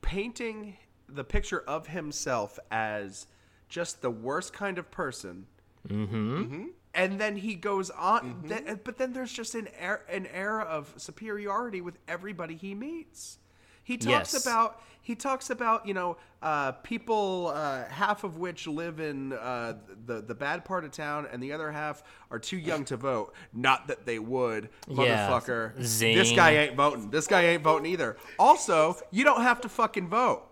[0.00, 0.76] painting
[1.08, 3.26] the picture of himself as
[3.68, 5.46] just the worst kind of person.
[5.88, 6.66] Mm-hmm.
[6.94, 8.44] and then he goes on.
[8.48, 13.38] th- but then there's just an air, an era of superiority with everybody he meets.
[13.82, 14.46] He talks Yes.
[14.46, 19.74] about he talks about you know uh, people uh, half of which live in uh,
[20.06, 23.34] the the bad part of town and the other half are too young to vote.
[23.52, 25.28] Not that they would, Yeah.
[25.28, 25.74] motherfucker.
[25.76, 27.10] This guy ain't voting.
[27.10, 28.16] This guy ain't voting either.
[28.38, 30.44] Also, you don't have to fucking vote.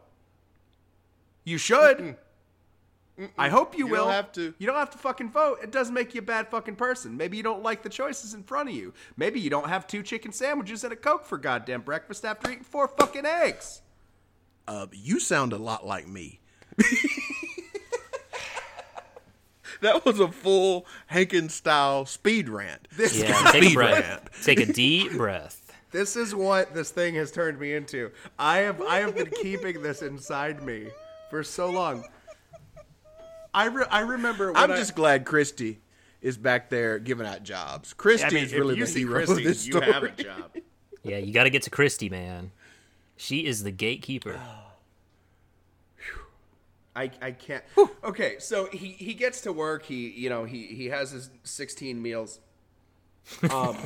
[1.45, 2.17] You should.
[3.37, 4.05] I hope you, You will.
[4.05, 4.55] don't have to.
[4.59, 5.59] You don't have to fucking vote.
[5.63, 7.17] It doesn't make you a bad fucking person.
[7.19, 8.95] Maybe you don't like the choices in front of you.
[9.17, 12.65] Maybe you don't have two chicken sandwiches and a Coke for goddamn breakfast after eating
[12.65, 13.83] four fucking eggs.
[14.71, 16.39] Uh, you sound a lot like me.
[19.81, 22.87] that was a full Hankin style speed rant.
[22.97, 24.09] This, Yeah, take a breath.
[24.09, 24.23] rant.
[24.45, 25.73] Take a deep breath.
[25.91, 28.13] this is what this thing has turned me into.
[28.39, 30.87] I have I have been keeping this inside me
[31.31, 32.05] for so long.
[33.53, 35.81] I, re- I remember when I'm I- just glad Christy
[36.23, 37.93] is back there giving out jobs.
[37.93, 40.55] Christy I mean, is really the see hero Christy, of this you have a job.
[41.03, 42.53] Yeah, you got to get to Christy, man.
[43.21, 44.41] She is the gatekeeper.
[46.97, 47.63] I, I can't.
[48.03, 49.85] Okay, so he, he gets to work.
[49.85, 52.41] He you know he he has his sixteen meals,
[53.51, 53.77] um,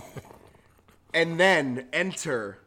[1.15, 2.59] and then enter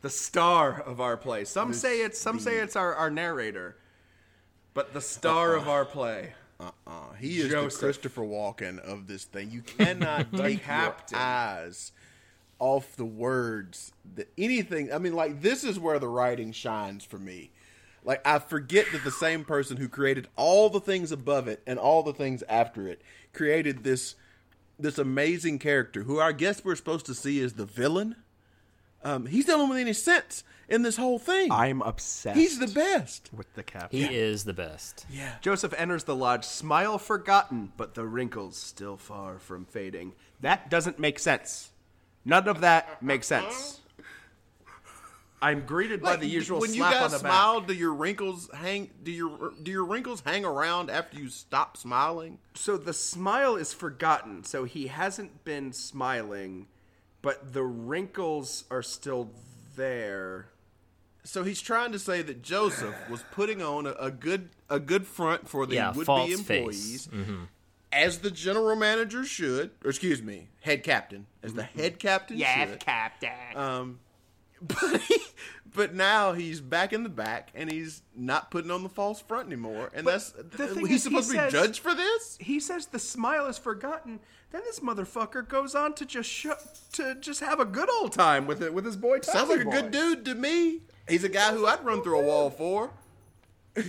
[0.00, 1.44] the star of our play.
[1.44, 3.76] Some say it's some say it's our, our narrator,
[4.74, 6.34] but the star of our play.
[6.60, 7.12] Uh, uh.
[7.18, 7.80] he is Joseph.
[7.80, 9.50] the Christopher Walken of this thing.
[9.50, 11.90] You cannot take your eyes
[12.58, 13.92] off the words.
[14.14, 14.92] The, anything.
[14.92, 17.50] I mean, like this is where the writing shines for me.
[18.04, 21.78] Like I forget that the same person who created all the things above it and
[21.78, 23.02] all the things after it
[23.32, 24.14] created this
[24.78, 28.16] this amazing character who I guess we're supposed to see as the villain.
[29.02, 31.52] Um, he's the only one with any sense in this whole thing.
[31.52, 32.36] I'm obsessed.
[32.38, 33.30] he's the best.
[33.32, 34.00] with the captain.
[34.00, 35.06] He is the best.
[35.10, 35.34] Yeah.
[35.40, 40.14] Joseph enters the lodge, smile forgotten, but the wrinkles still far from fading.
[40.40, 41.70] That doesn't make sense.
[42.26, 43.80] None of that makes sense.
[45.40, 47.68] I'm greeted by Like, the usual when slap you on guys the smile, back.
[47.68, 48.90] do your wrinkles hang?
[49.02, 52.38] Do your do your wrinkles hang around after you stop smiling?
[52.54, 54.44] So the smile is forgotten.
[54.44, 56.66] So he hasn't been smiling,
[57.22, 59.30] but the wrinkles are still
[59.76, 60.48] there.
[61.22, 65.06] So he's trying to say that Joseph was putting on a, a good a good
[65.06, 67.08] front for the Yeah, would be face.
[67.08, 67.44] Mm-hmm.
[67.96, 72.42] As the general manager should, or excuse me, head captain, as the head captain should.
[72.42, 73.30] Yeah Captain.
[73.56, 74.00] Um,
[74.62, 75.16] but he,
[75.74, 79.46] but now he's back in the back and he's not putting on the false front
[79.46, 82.38] anymore, and that's the thing he's is, he supposed to be says- judged for this.
[82.40, 84.20] he says the smile is forgotten.
[84.52, 86.46] Then this motherfucker goes on to just sh-
[86.92, 89.20] to just have a good old time with it with his boy.
[89.20, 90.82] Sounds like a good dude to me.
[91.08, 92.90] He's a guy who I'd run through a wall for.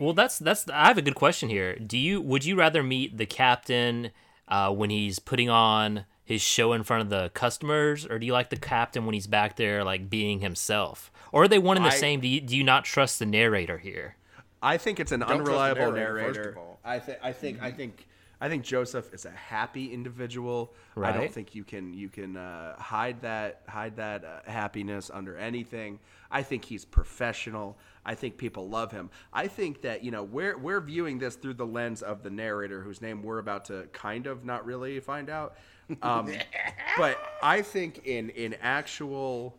[0.00, 0.66] Well, that's that's.
[0.70, 1.78] I have a good question here.
[1.78, 4.12] Do you would you rather meet the captain
[4.48, 8.32] uh, when he's putting on his show in front of the customers, or do you
[8.32, 11.12] like the captain when he's back there like being himself?
[11.32, 12.20] Or are they one and the I- same?
[12.20, 14.16] Do you do you not trust the narrator here?
[14.62, 16.44] I think it's an trust the unreliable narrator, narrator.
[16.44, 16.80] first of all.
[16.82, 18.08] I think I think I think
[18.40, 20.72] I think Joseph is a happy individual.
[20.96, 25.36] I don't think you can you can uh, hide that hide that uh, happiness under
[25.36, 25.98] anything.
[26.30, 27.76] I think he's professional.
[28.04, 29.10] I think people love him.
[29.32, 32.82] I think that you know we're we're viewing this through the lens of the narrator,
[32.82, 35.56] whose name we're about to kind of not really find out.
[36.02, 36.32] Um,
[36.96, 39.56] but I think in in actual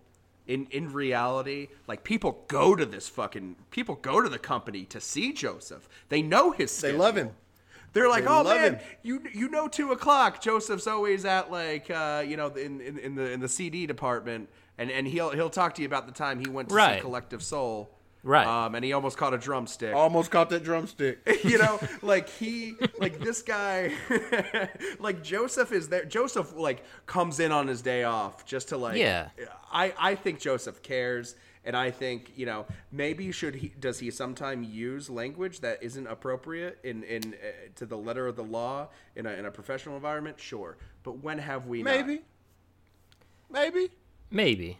[0.47, 4.99] in in reality, like people go to this fucking people go to the company to
[4.99, 5.87] see Joseph.
[6.09, 6.79] They know his.
[6.81, 7.31] They love him.
[7.93, 10.41] They're like, They oh man, him." you you know two o'clock.
[10.41, 14.49] Joseph's always at like uh, you know in, in in the in the CD department,
[14.77, 17.43] and and he'll he'll talk to you about the time he went to see Collective
[17.43, 17.91] Soul.
[18.23, 18.45] Right.
[18.45, 19.95] Um, and he almost caught a drumstick.
[19.95, 21.19] Almost caught that drumstick.
[21.43, 23.93] you know like he like this guy
[24.99, 28.97] like joseph is there joseph like comes in on his day off just to like
[28.97, 29.29] Yeah.
[29.71, 34.11] i i think joseph cares and i think you know maybe should he does he
[34.11, 38.87] sometime use language that isn't appropriate in in uh, to the letter of the law
[39.15, 41.91] in a, in a professional environment sure but when have we not?
[43.49, 43.89] Maybe.
[44.29, 44.77] Maybe.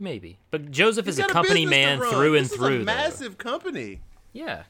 [0.00, 0.38] Maybe, maybe.
[0.50, 2.66] But Joseph is a company business to man through and This is through.
[2.74, 2.84] a though.
[2.84, 4.00] massive company.
[4.32, 4.62] Yeah.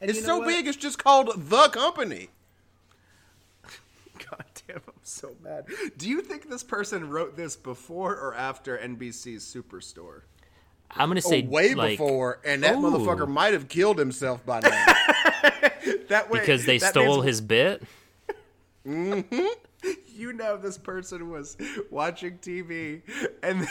[0.00, 0.48] And It's you know so what?
[0.48, 0.66] big.
[0.66, 2.28] It's just called the company.
[4.18, 5.66] God damn, I'm so mad.
[5.96, 10.22] Do you think this person wrote this before or after NBC's Superstore?
[10.96, 12.78] I'm gonna Oh, say way like, before, and that Ooh.
[12.78, 14.86] motherfucker might have killed himself by now.
[16.08, 17.82] That way, because they that stole means his bit.
[18.86, 19.46] Mm-hmm.
[20.16, 21.56] You know, this person was
[21.90, 23.02] watching TV
[23.42, 23.66] and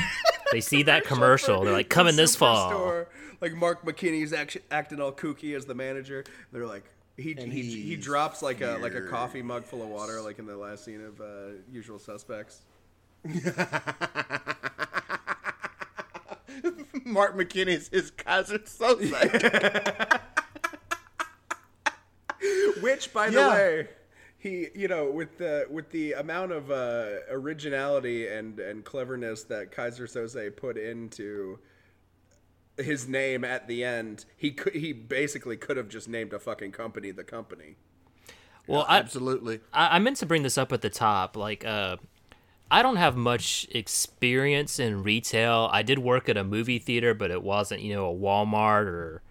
[0.52, 1.62] They see that commercial.
[1.64, 2.70] They're like, coming this fall.
[2.72, 3.06] Superstore,
[3.42, 6.24] Like Mark McKinney's act- acting all kooky as the manager.
[6.50, 6.84] They're like,
[7.18, 10.46] He, he he drops like a like a coffee mug full of water, like in
[10.46, 12.62] the last scene of uh, Usual Suspects.
[17.04, 20.20] Mark McKinney's his Keyser Söze.
[22.82, 23.54] Which, by the Yeah.
[23.54, 23.88] way,
[24.42, 29.70] he you know with the with the amount of uh, originality and and cleverness that
[29.70, 31.60] Keyser Söze put into
[32.76, 36.72] his name at the end, he could he basically could have just named a fucking
[36.72, 37.76] company the company.
[38.66, 39.60] Well, I, Absolutely.
[39.72, 41.36] I I meant to bring this up at the top.
[41.36, 41.98] Like, uh,
[42.68, 45.68] I don't have much experience in retail.
[45.72, 49.22] I did work at a movie theater, but it wasn't, you know, a Walmart or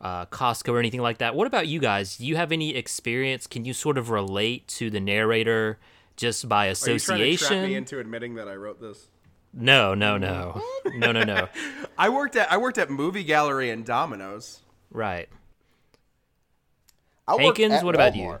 [0.00, 1.34] uh, Costco or anything like that.
[1.34, 2.16] What about you guys?
[2.16, 3.46] Do you have any experience?
[3.46, 5.78] Can you sort of relate to the narrator
[6.16, 7.62] just by Are you trying to trap association?
[7.64, 9.08] me into admitting that I wrote this?
[9.52, 10.62] no, no, no,
[10.94, 11.48] no, no, no.
[11.98, 14.60] I worked at I worked at Movie Gallery and Domino's.
[14.92, 15.28] Right.
[17.26, 18.40] I Hankins, at what about Walmart.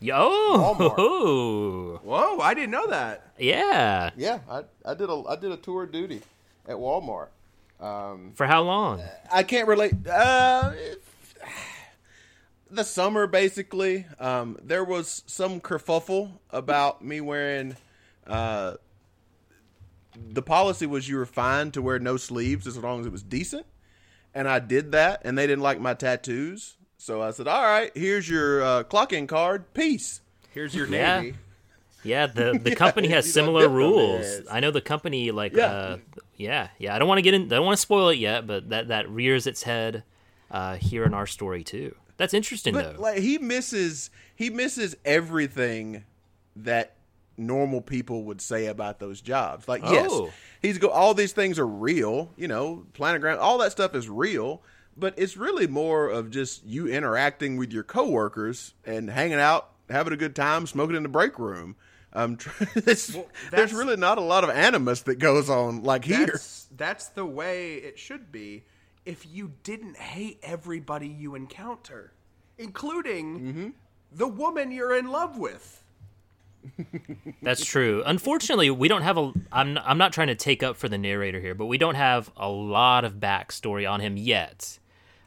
[0.00, 0.08] you?
[0.08, 3.32] Yo, Whoa, I didn't know that.
[3.38, 4.10] yeah.
[4.16, 6.22] Yeah, I, I did a I did a tour of duty
[6.66, 7.28] at Walmart.
[7.80, 9.02] For how long?
[9.32, 9.94] I can't relate.
[10.06, 10.72] Uh,
[12.70, 17.76] the summer, basically, um, there was some kerfuffle about me wearing.
[18.26, 18.74] Uh,
[20.16, 23.22] the policy was you were fine to wear no sleeves as long as it was
[23.22, 23.66] decent,
[24.34, 27.90] and I did that, and they didn't like my tattoos, so I said, "All right,
[27.94, 29.72] here's your uh, clock-in card.
[29.72, 30.20] Peace."
[30.52, 31.20] Here's your Yeah.
[31.22, 31.36] navy.
[32.02, 34.42] Yeah, the the company has similar rules.
[34.50, 35.66] I know the company like Yeah.
[35.66, 35.96] uh
[36.40, 36.94] yeah, yeah.
[36.94, 38.88] I don't want to get in I don't want to spoil it yet, but that
[38.88, 40.02] that rears its head
[40.50, 41.94] uh here in our story too.
[42.16, 43.02] That's interesting But though.
[43.02, 46.04] like he misses he misses everything
[46.56, 46.96] that
[47.36, 49.68] normal people would say about those jobs.
[49.68, 50.30] Like yes, Oh.
[50.60, 54.62] he's go all these things are real, you know, planogram, all that stuff is real,
[54.96, 60.12] but it's really more of just you interacting with your coworkers and hanging out, having
[60.12, 61.76] a good time, smoking in the break room.
[62.12, 63.16] Um, tr- it's,
[63.50, 66.26] there's really not a lot of animus that goes on like here.
[66.26, 68.64] That's that's the way it should be.
[69.04, 72.12] If you didn't hate everybody you encounter,
[72.58, 73.74] including
[74.12, 75.82] the woman you're in love with.
[77.42, 78.02] That's true.
[78.04, 81.40] Unfortunately, we don't have a I'm I'm not trying to take up for the narrator
[81.40, 84.78] here, but we don't have a lot of backstory on him yet.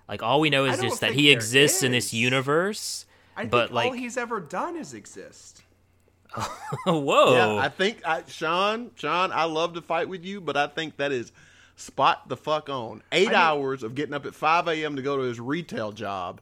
[0.08, 3.06] Like all we know is just that he there exists in this universe.
[3.36, 5.63] I but think like all he's ever done is exist.
[6.86, 7.36] whoa.
[7.36, 10.98] Yeah, I think I, Sean, Sean, I love to fight with you, but I think
[10.98, 11.32] that is
[11.76, 13.02] spot the fuck on.
[13.12, 14.96] Eight mean- hours of getting up at five a.m.
[14.96, 16.42] to go to his retail job.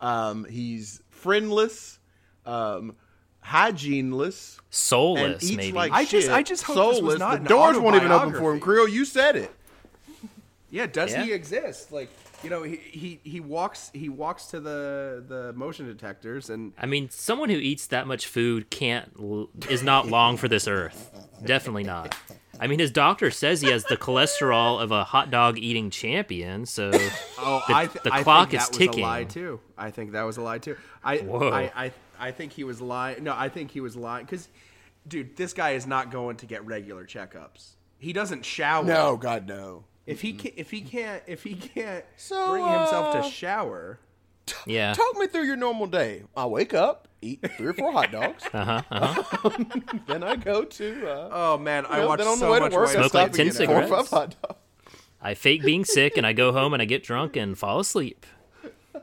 [0.00, 1.98] Um, he's friendless,
[2.46, 2.94] um,
[3.40, 5.72] hygieneless, and Soulless, eats maybe.
[5.72, 7.18] like I just- I just hope this was soulless.
[7.18, 8.58] not the an doors won't even open for him.
[8.58, 8.60] autobiography.
[8.60, 9.54] Creel, you said it.
[10.70, 11.92] Yeah, does he exist?
[11.92, 12.08] Like
[12.42, 16.86] you know, he, he he walks he walks to the the motion detectors and I
[16.86, 19.10] mean, someone who eats that much food can't
[19.68, 21.10] is not long for this earth.
[21.44, 22.14] Definitely not.
[22.60, 26.64] I mean, his doctor says he has the cholesterol of a hot dog eating champion.
[26.66, 26.90] So,
[27.38, 29.04] Oh, The- I th- the I clock think is that was ticking.
[29.04, 29.60] a lie too.
[29.76, 30.76] I think that was a lie too.
[31.02, 31.50] I Whoa.
[31.50, 33.24] I, I I think he was lying.
[33.24, 34.48] No, I think he was lying because,
[35.08, 37.70] dude, this guy is not going to get regular checkups.
[37.98, 38.84] He doesn't shower.
[38.84, 39.84] No, God, no.
[40.06, 44.00] If he can, if he can't if he can't So, bring himself uh, to shower,
[44.66, 44.94] yeah.
[44.94, 46.24] Talk me through your normal day.
[46.36, 48.82] I wake up, eat three or four hot dogs, Uh huh.
[48.90, 49.64] Uh-huh.
[50.08, 51.08] then I go to.
[51.08, 53.46] Uh, oh man, I you know, watch so way much work, Smoke stop like 10
[53.46, 54.58] get four or five hot dogs.
[55.20, 58.26] I fake being sick and I go home and I get drunk and fall asleep.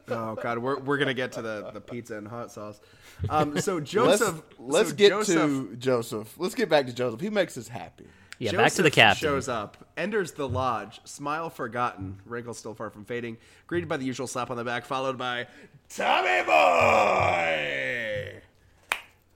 [0.09, 2.79] Oh god, we're we're gonna get to the the pizza and hot sauce.
[3.29, 6.35] Um, so Let's, Joseph, let's so get Joseph, to Joseph.
[6.37, 7.21] Let's get back to Joseph.
[7.21, 8.07] He makes us happy.
[8.39, 9.27] Yeah, back to the Joseph captain.
[9.27, 13.37] Shows up, enters the lodge, smile forgotten, wrinkles still far from fading,
[13.67, 15.47] greeted by the usual slap on the back, followed by
[15.89, 18.41] Tommy Boy.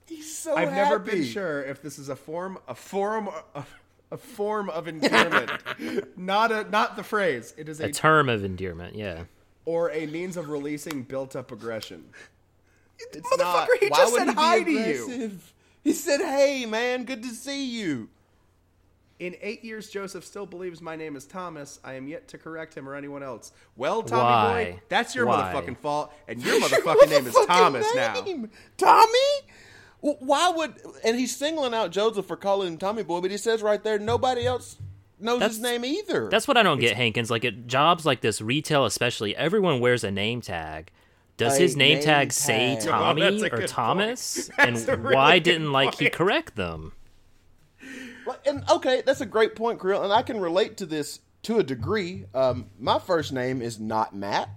[0.06, 3.64] He's so I've never been sure if this is a form, a form, a,
[4.10, 5.50] a form of endearment,
[6.18, 7.52] not a not the phrase.
[7.56, 8.94] It is a, A term of endearment.
[8.96, 9.24] Yeah.
[9.66, 12.04] or a means of releasing built-up aggression.
[13.12, 13.68] It's Motherfucker, not.
[13.80, 14.78] he Why just would said he be hi to you.
[15.04, 15.52] aggressive?
[15.82, 18.08] He said, "Hey, man, good to see you."
[19.24, 21.80] In eight years, Joseph still believes my name is Thomas.
[21.82, 23.52] I am yet to correct him or anyone else.
[23.74, 24.64] Well, Tommy Why?
[24.72, 25.50] boy, that's your Why?
[25.54, 28.22] motherfucking fault, and your motherfucking name is Motherfucking Thomas now.
[28.76, 29.08] Tommy.
[30.02, 30.74] Why would?
[31.02, 33.98] And he's singling out Joseph for calling him Tommy Boy, but he says right there,
[33.98, 34.76] nobody else
[35.18, 36.28] knows That's- his name either.
[36.28, 37.30] That's what I don't get, Hankins.
[37.30, 40.90] Like at jobs like this, retail especially, everyone wears a name tag.
[41.38, 42.88] Does his name, name tag say tag.
[42.88, 44.50] Oh, Tommy that's a or Thomas?
[44.50, 44.56] point.
[44.58, 46.92] That's a and really why good didn't like he correct them?
[48.46, 51.62] And okay, that's a great point, Creel, and I can relate to this to a
[51.62, 52.24] degree.
[52.34, 54.48] Um, my first name is not Matt;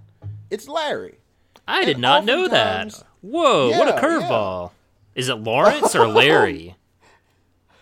[0.49, 1.19] it's Larry.
[1.67, 3.03] I did And not know that.
[3.21, 4.01] Whoa, what a Yeah, yeah.
[4.01, 4.71] curveball.
[5.15, 6.75] Is it Lawrence or Larry?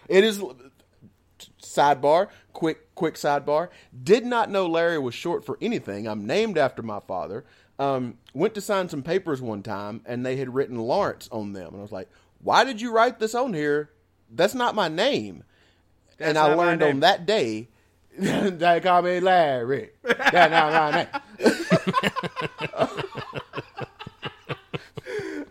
[0.07, 0.41] It is
[1.61, 3.69] sidebar, quick quick sidebar.
[4.03, 6.07] Did not know Larry was short for anything.
[6.07, 7.45] I'm named after my father.
[7.77, 11.67] Um, went to sign some papers one time, and they had written Lawrence on them,
[11.73, 12.09] and I was like,
[12.39, 13.89] "Why did you write this on here?
[14.31, 15.43] That's not my name."
[16.20, 17.70] And I learned on that day.
[18.18, 19.89] they call me Larry.
[20.03, 21.07] That's not my name.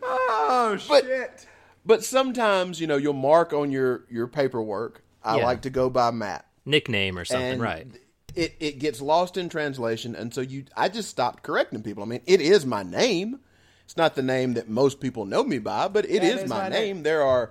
[0.02, 1.46] Oh But- shit!
[1.86, 5.02] But sometimes, you know, you'll mark on your your paperwork.
[5.22, 5.44] I Yeah.
[5.44, 6.46] like to go by Matt.
[6.64, 7.86] Nickname or something, and right?
[8.34, 12.02] It it gets lost in translation, and so you I just stopped correcting people.
[12.02, 13.40] I mean, it is my name.
[13.84, 16.48] It's not the name that most people know me by, but it That is, is
[16.48, 16.96] my, my name.
[16.96, 17.02] name.
[17.02, 17.50] There are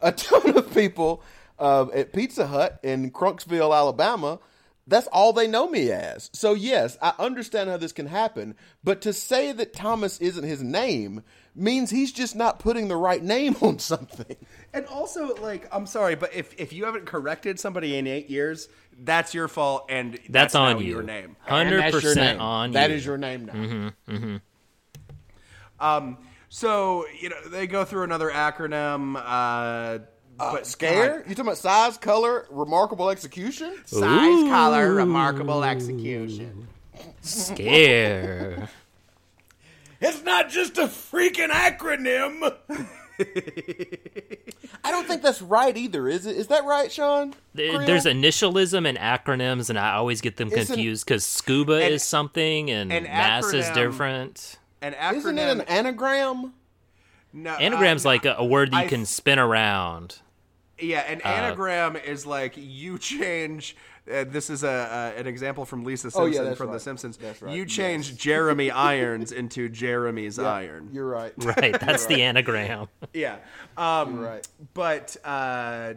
[0.00, 1.22] a ton of people
[1.58, 4.38] uh, at Pizza Hut in Crunksville, Alabama.
[4.86, 6.30] That's all they know me as.
[6.32, 10.62] So yes, I understand how this can happen, but to say that Thomas isn't his
[10.62, 11.22] name
[11.54, 14.34] means he's just not putting the right name on something.
[14.72, 18.70] And also, like, I'm sorry, but if if you haven't corrected somebody in eight years,
[19.00, 20.86] that's your fault, and that's, That's on you.
[20.94, 21.36] Your name.
[21.40, 22.40] Hundred And that's your percent name.
[22.40, 22.96] on That you.
[22.96, 23.44] is your name
[24.08, 24.32] now.
[25.80, 29.20] Um, so you know they go through another acronym.
[29.22, 29.98] Uh,
[30.38, 31.18] but Scare?
[31.26, 33.74] You talking about size, color, remarkable execution?
[33.84, 36.68] size, color, remarkable execution.
[37.22, 38.68] Scare.
[40.00, 42.54] It's not just a freaking acronym.
[44.84, 46.36] I don't think that's right either, is it?
[46.36, 47.34] Is that right, Sean?
[47.54, 47.86] There- Creel?
[47.86, 52.04] There's initialism and acronyms, and I always get them Isn't- confused because scuba An- is
[52.04, 54.58] something and an mass is different.
[54.82, 55.16] An acronym.
[55.16, 56.52] Isn't it an anagram?
[57.32, 60.20] no, uh, Anagram's no, like a, a word that you I- can spin around.
[60.80, 63.76] Yeah, an anagram is like you change.
[64.10, 66.80] Uh, this is a uh, an example from Lisa Oh, Simpson yeah, that's from The.
[66.80, 67.16] Simpsons.
[67.18, 67.54] That's right.
[67.54, 70.88] You change Jeremy Irons into Jeremy's Yeah, Iron.
[70.92, 71.32] You're right.
[71.44, 72.88] Right, that's the anagram.
[73.12, 73.36] Yeah.
[73.76, 74.48] Um, You're right.
[74.74, 75.94] But uh,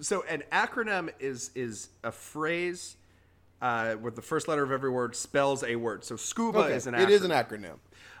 [0.00, 2.96] so an acronym is is a phrase
[3.62, 6.04] uh, where the first letter of every word spells a word.
[6.04, 7.02] So scuba Okay, is an acronym.
[7.02, 7.76] It is an acronym.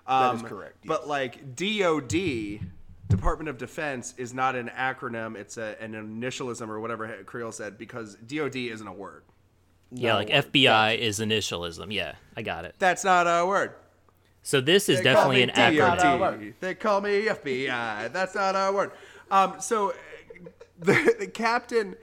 [0.06, 0.78] that is Um, correct.
[0.86, 2.60] But like DOD,
[3.08, 5.36] Department of Defense, is not an acronym.
[5.36, 9.22] It's a, an initialism or whatever Creel said because DOD isn't a word.
[9.90, 11.92] Yeah, like FBI is initialism.
[11.92, 12.74] Yeah, I got it.
[12.78, 13.72] That's not a word.
[14.42, 16.18] So this is They call definitely an me acronym.
[16.18, 16.54] DOD.
[16.60, 18.12] They call me FBI.
[18.12, 18.92] That's not a word.
[19.30, 19.94] Um, so
[20.78, 21.96] the, the captain.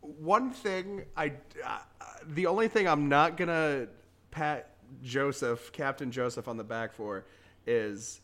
[0.00, 1.32] One thing I,
[1.64, 1.78] uh,
[2.26, 3.86] the only thing I'm not gonna
[4.30, 4.70] pat
[5.02, 7.24] Joseph, Captain Joseph, on the back for
[7.66, 8.20] is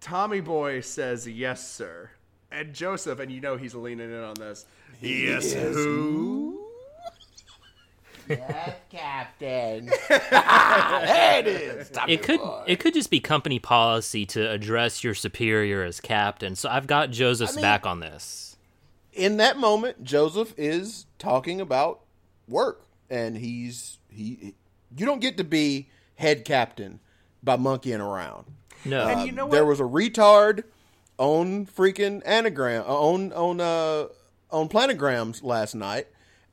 [0.00, 2.10] Tommy Boy says yes, sir,
[2.50, 4.64] and Joseph, and you know he's leaning in on this.
[5.00, 6.64] Yes, who?
[8.90, 9.86] Captain.
[10.08, 11.90] there it is.
[12.06, 16.54] It could it could just be company policy to address your superior as captain.
[16.54, 18.56] So I've got Joseph's mean- back on this.
[19.12, 22.00] in that moment, Joseph is talking about
[22.46, 24.54] work, and he's he.
[24.96, 27.00] You don't get to be head captain
[27.42, 28.44] by monkeying around.
[28.84, 30.64] No, And you know Um, There was a retard
[31.18, 34.06] on freaking anagram uh, on on uh
[34.50, 36.06] on planograms last night,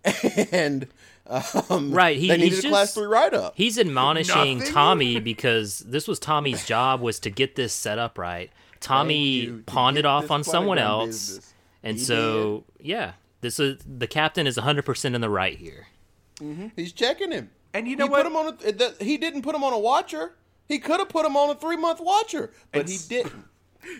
[0.52, 0.88] and
[1.28, 3.54] um, Right, he- they needed he's a class just- three write up.
[3.56, 4.74] He's admonishing Nothing?
[4.74, 8.52] Tommy because this was Tommy's job was to get this set up right.
[8.80, 11.54] Tommy pawned it off on someone else, business.
[11.84, 15.88] and He so yeah, this is the captain is 100 percent in the right here.
[16.76, 18.24] He's checking him, And you know he what?
[18.24, 20.34] Put him on a, the, he didn't put him on a watcher.
[20.68, 23.46] He could have put him on a three month watcher, but And he didn't.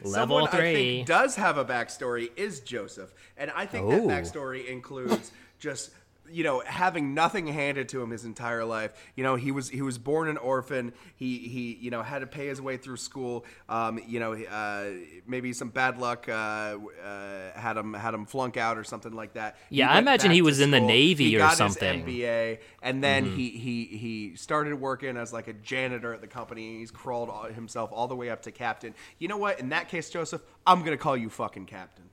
[0.04, 0.74] Level Someone I three.
[0.74, 3.92] think does have a backstory is Joseph, and I think Oh.
[3.92, 5.92] that backstory includes just
[6.32, 8.92] you know having nothing handed to him his entire life.
[9.16, 10.94] You know he was he was born an orphan.
[11.16, 13.46] He he you know had to pay his way through school.
[13.68, 14.92] Um, you know uh,
[15.28, 19.34] maybe some bad luck uh, uh, had him had him flunk out or something like
[19.34, 19.58] that.
[19.70, 20.86] Yeah, I imagine he was in the.
[20.86, 22.02] Navy He or something.
[22.02, 22.10] Mm-hmm.
[22.10, 26.80] MBA, and then he he he started working as like a janitor at the company.
[26.80, 28.94] He's crawled all- himself all the way up to captain.
[29.20, 29.60] You know what?
[29.60, 32.06] In that case, Joseph, I'm gonna call you fucking captain.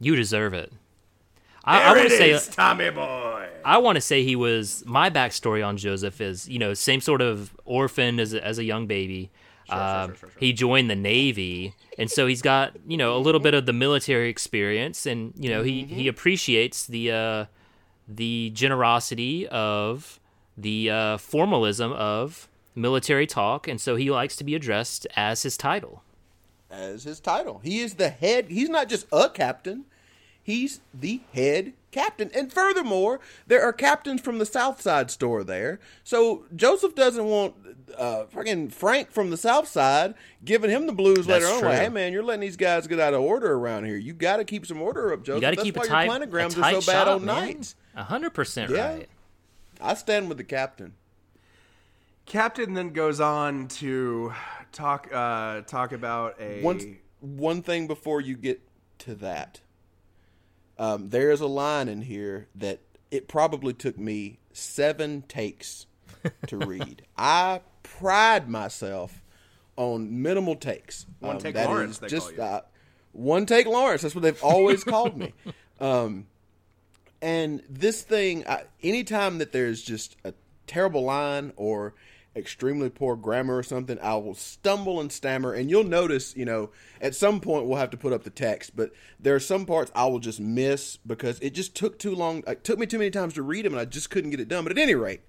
[0.00, 0.72] You deserve it.
[1.64, 3.48] I, I want to say Tommy boy.
[3.64, 7.20] I want to say he was my backstory on Joseph is you know same sort
[7.22, 9.30] of orphan as a, as a young baby.
[9.68, 13.64] Um, He joined the Navy, and so he's got you know a little bit of
[13.66, 17.44] the military experience, and you know he he appreciates the uh,
[18.08, 20.18] the generosity of
[20.58, 25.56] the uh, formalism of military talk, and so he likes to be addressed as his
[25.56, 26.02] title.
[26.70, 27.60] as his title.
[27.62, 28.46] He is the head.
[28.48, 29.84] He's not just a captain.
[30.42, 32.30] He's the head captain.
[32.34, 35.78] And furthermore, there are captains from the South Side store there.
[36.04, 37.54] So Joseph doesn't want
[37.96, 40.14] uh freaking Frank from the South Side
[40.44, 41.60] giving him the blues That's later on.
[41.60, 41.68] true.
[41.68, 43.96] Like, hey man, you're letting these guys get out of order around here.
[43.96, 45.36] You got to keep some order up, Joseph.
[45.36, 47.04] You got to That's keep why a tight, your a planograms tight are so bad
[47.06, 47.44] shop, on man.
[47.46, 47.74] nights.
[47.94, 48.88] A hundred percent Yeah.
[48.94, 49.08] right.
[49.80, 50.94] I stand with the captain.
[52.24, 54.32] Captain then goes on to
[54.72, 58.60] talk uh, talk about a one one thing before you get
[59.00, 59.60] to that.
[60.82, 62.80] Um, there is a line in here that
[63.12, 65.86] it probably took me seven takes
[66.48, 67.06] to read.
[67.16, 69.22] I pride myself
[69.76, 71.06] on minimal takes.
[71.20, 72.42] One Um, take that Lawrence, just call you.
[72.42, 72.60] uh,
[73.12, 74.02] one take Lawrence.
[74.02, 75.32] That's what they've always called me.
[75.80, 76.28] Um,
[77.20, 80.32] and this thing, I, anytime that there's just a
[80.68, 81.94] terrible line or
[82.34, 85.52] extremely poor grammar or something, I will stumble and stammer.
[85.52, 86.70] And you'll notice, you know,
[87.00, 89.92] at some point we'll have to put up the text, but there are some parts
[89.94, 92.42] I will just miss because it just took too long.
[92.46, 94.48] It took me too many times to read them, and I just couldn't get it
[94.48, 94.64] done.
[94.64, 95.22] But at any rate,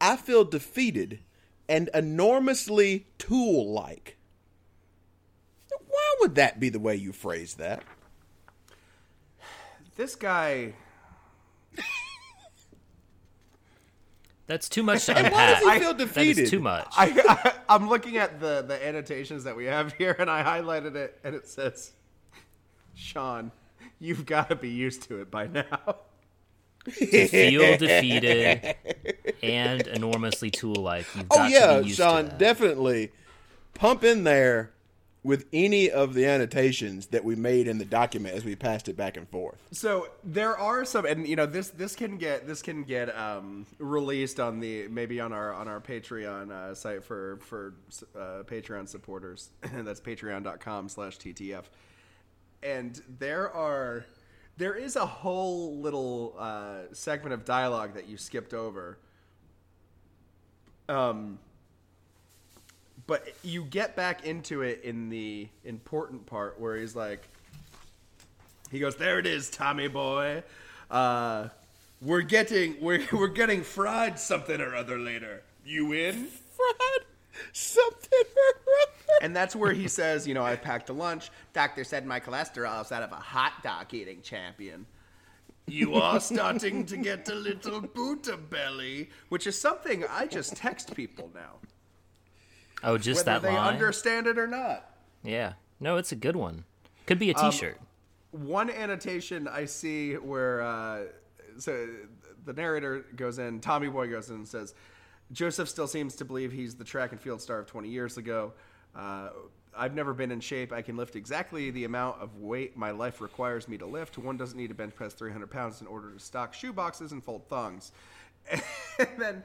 [0.00, 1.20] I feel defeated
[1.68, 4.16] and enormously tool-like.
[5.70, 7.82] Why would that be the way you phrase that?
[9.98, 10.72] this guy.
[14.48, 16.46] That's too much to why does he feel That is defeated?
[16.48, 16.88] too much.
[16.96, 20.96] I, I I'm looking at the the annotations that we have here, and I highlighted
[20.96, 21.92] it, and it says,
[22.94, 23.52] "Sean,
[24.00, 25.96] you've got to be used to it by now."
[26.86, 28.74] to feel defeated
[29.42, 31.04] and enormously tool-like.
[31.14, 32.38] You've oh, got Oh yeah, to be used Sean, to that.
[32.38, 33.12] definitely
[33.74, 34.70] pump in there
[35.28, 38.96] with any of the annotations that we made in the document as we passed it
[38.96, 39.58] back and forth.
[39.72, 43.66] So there are some, and you know this this can get this can get um,
[43.76, 47.74] released on the maybe on our on our Patreon uh, site for for
[48.16, 49.50] uh, Patreon supporters.
[49.74, 51.64] That's Patreon.com/slash TTF.
[52.62, 54.06] And there are
[54.56, 58.96] there is a whole little uh, segment of dialogue that you skipped over.
[60.88, 61.38] Um,
[63.08, 67.26] but you get back into it in the important part where he's like.
[68.70, 70.44] He goes, "There it is, Tommy boy.
[70.90, 71.48] Uh,
[72.02, 75.42] we're getting we're we're getting fried something or other later.
[75.64, 77.06] You in?" Fried
[77.52, 78.10] something.
[78.12, 81.30] Or other." And that's where he says, "You know, I packed a lunch.
[81.54, 84.86] Doctor said my cholesterol is out of a hot dog eating champion."
[85.66, 90.94] You are starting to get a little Buddha belly, which is something I just text
[90.94, 91.56] people now,
[92.82, 93.74] oh, just whether that they line.
[93.74, 94.88] understand it or not.
[95.22, 95.54] Yeah.
[95.80, 96.64] No, it's a good one.
[97.06, 97.78] Could be a Um, T-shirt.
[98.32, 101.00] one annotation I see where uh,
[101.58, 101.88] so
[102.44, 104.74] the narrator goes in, Tommy Boy goes in and says,
[105.32, 108.52] Joseph still seems to believe he's the track and field star of 20 years ago.
[108.96, 109.30] Uh,
[109.76, 110.72] I've never been in shape.
[110.72, 114.18] I can lift exactly the amount of weight my life requires me to lift.
[114.18, 117.22] One doesn't need to bench press 300 pounds in order to stock shoe boxes and
[117.22, 117.92] fold thongs.
[118.98, 119.42] And then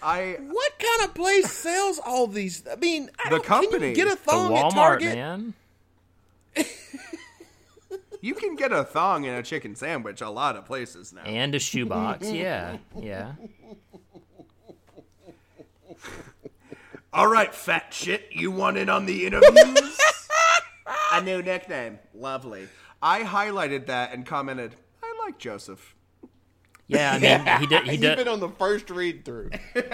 [0.00, 2.62] I what kind of place sells all these?
[2.70, 3.92] I mean, I The don't- can you company.
[3.94, 5.14] get a the thong at Target.
[5.16, 5.54] man.
[8.20, 11.22] you can get a thong in a chicken sandwich a lot of places now.
[11.22, 12.30] And a shoebox.
[12.30, 12.76] yeah.
[12.96, 13.32] Yeah.
[17.12, 19.98] All right, fat shit, you want in on the interviews?
[21.12, 21.98] a new nickname.
[22.14, 22.68] Lovely.
[23.02, 25.94] I highlighted that and commented, I like Joseph.
[26.88, 27.84] Yeah, I mean, he did.
[27.84, 28.28] He Even did.
[28.28, 29.50] on the first read through.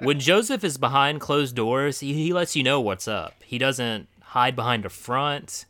[0.00, 3.34] When Joseph is behind closed doors, he, he lets you know what's up.
[3.44, 5.64] He doesn't hide behind a front.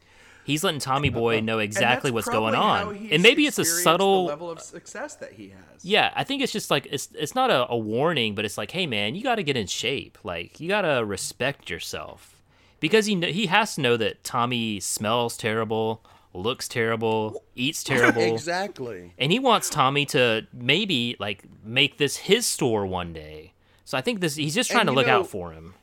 [0.45, 3.09] He's letting Tommy Boy know exactly what's going on.
[3.11, 5.83] And maybe it's a subtle level of success that he has.
[5.85, 8.71] Yeah, I think it's just like it's it's not a, a warning, but it's like,
[8.71, 10.19] hey man, you got to get in shape.
[10.23, 12.43] Like you got to respect yourself
[12.81, 16.03] because he kn- he has to know that Tommy smells terrible,
[16.35, 19.13] looks terrible, eats terrible, exactly.
[19.19, 23.53] and he wants Tommy to maybe like make this his store one day.
[23.85, 25.75] So I think this he's just trying And to look know- out for him.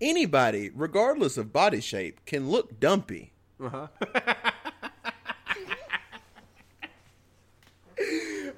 [0.00, 3.32] Anybody, regardless of body shape, can look dumpy.
[3.60, 3.86] Uh-huh.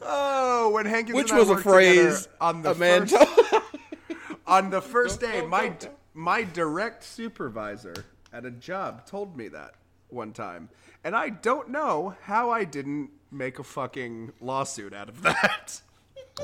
[0.09, 3.63] Oh, when Hankins Which and was a phrase on the a man first, told.
[4.47, 5.73] on the first day, my
[6.15, 7.95] my direct supervisor
[8.33, 9.75] at a job told me that
[10.09, 10.69] one time,
[11.05, 15.81] and I don't know how I didn't make a fucking lawsuit out of that.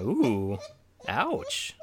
[0.01, 0.59] Ooh,
[1.09, 1.75] ouch.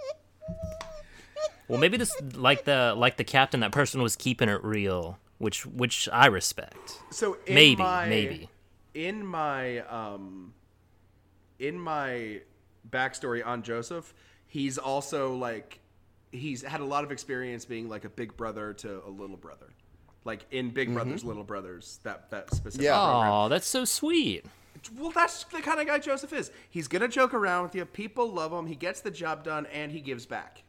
[1.67, 3.59] Well, maybe this like the like the captain.
[3.59, 6.97] That person was keeping it real, which which I respect.
[7.11, 8.49] So in Maybe, my, maybe.
[8.95, 10.53] in my um
[11.59, 12.41] in my
[12.89, 14.13] backstory on Joseph,
[14.47, 15.79] he's also like
[16.31, 19.67] he's had a lot of experience being like a big brother to a little brother.
[20.25, 20.95] Like in Big mm-hmm.
[20.95, 21.99] Brothers Little Brothers.
[22.03, 22.85] That that specific.
[22.85, 22.97] Yeah.
[22.97, 23.31] program.
[23.31, 24.45] Oh, that's so sweet.
[24.97, 26.51] Well, that's the kind of guy Joseph is.
[26.69, 27.85] He's gonna joke around with you.
[27.85, 28.65] People love him.
[28.65, 30.63] He gets the job done, and he gives back.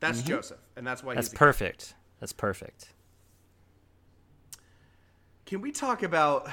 [0.00, 0.28] That's mm-hmm.
[0.28, 1.34] Joseph, and that's why That's he's.
[1.34, 1.94] a- perfect.
[2.20, 2.92] That's perfect.
[5.46, 6.48] Can we talk about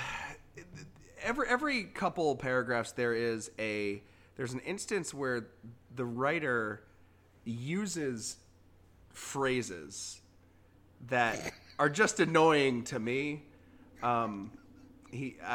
[1.22, 2.92] every every couple paragraphs?
[2.94, 4.02] There is a
[4.36, 5.48] there's an instance where
[5.96, 6.84] the writer
[7.44, 8.38] uses
[9.12, 10.22] phrases
[11.08, 13.44] that are just annoying to me.
[14.02, 14.52] Um,
[15.12, 15.46] he uh,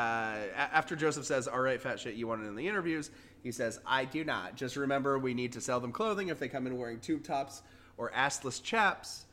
[0.56, 3.10] after Joseph says, "All right, fat shit, you want it in the interviews."
[3.42, 4.56] He says, "I do not.
[4.56, 6.28] Just remember, we need to sell them clothing.
[6.28, 7.62] If they come in wearing tube tops
[7.96, 9.26] or assless chaps,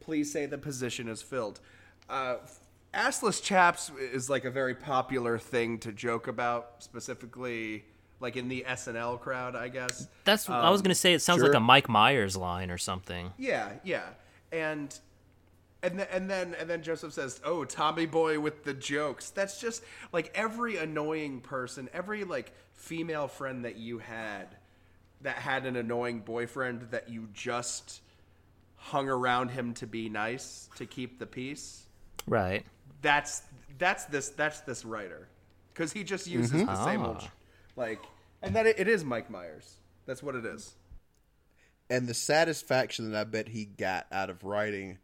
[0.00, 1.60] please say the position is filled."
[2.08, 2.36] Uh,
[2.92, 7.84] assless chaps is like a very popular thing to joke about, specifically
[8.20, 10.06] like in the SNL crowd, I guess.
[10.24, 11.12] That's I was gonna say.
[11.12, 13.32] It sounds like a Mike Myers line or something.
[13.38, 14.06] Yeah, yeah,
[14.52, 14.96] and
[15.82, 19.60] and then and then and then Joseph says, "Oh, Tommy boy with the jokes." That's
[19.60, 24.56] just like every annoying person, every like female friend that you had
[25.22, 28.00] that had an annoying boyfriend that you just
[28.76, 31.86] hung around him to be nice to keep the peace.
[32.26, 32.64] Right.
[33.02, 33.42] That's
[33.78, 35.28] that's this that's this writer
[35.72, 37.30] because he just uses the same old Ah.
[37.76, 38.00] like,
[38.42, 39.76] and that it, it is Mike Myers.
[40.06, 40.74] That's what it is.
[41.90, 44.98] and the satisfaction that I bet he got out of writing.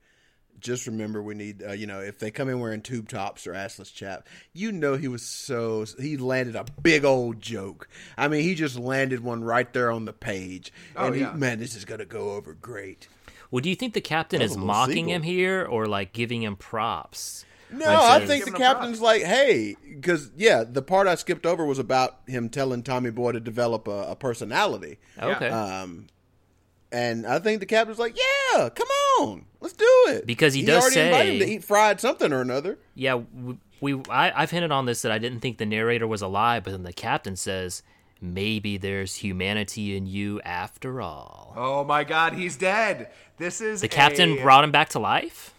[0.60, 3.52] Just remember, we need, uh, you know, if they come in wearing tube tops or
[3.52, 7.88] assless chap, you know, he was so he landed a big old joke.
[8.16, 11.32] I mean, he just landed one right there on the page, Oh, and he, yeah.
[11.32, 13.08] man, this is gonna go over great.
[13.50, 15.12] Well, do you think the captain That is was a little mocking sequel.
[15.14, 17.44] him here, or like giving him props?
[17.70, 21.64] No, Like I think the captain's like, hey, because yeah, the part I skipped over
[21.66, 24.98] was about him telling Tommy Boy to develop a, a personality.
[25.20, 25.48] Okay.
[25.50, 26.06] Um,
[26.92, 28.88] and I think the captain's like, yeah, come
[29.20, 30.26] on, let's do it.
[30.26, 32.78] Because he He's does already invited him say- to eat fried something or another.
[32.94, 36.22] Yeah, we, we I, I've hinted on this that I didn't think the narrator was
[36.22, 37.82] alive, but then the captain says
[38.20, 41.52] maybe there's humanity in you after all.
[41.56, 43.10] Oh my God, he's dead.
[43.36, 45.54] This is The captain a- brought him back to life.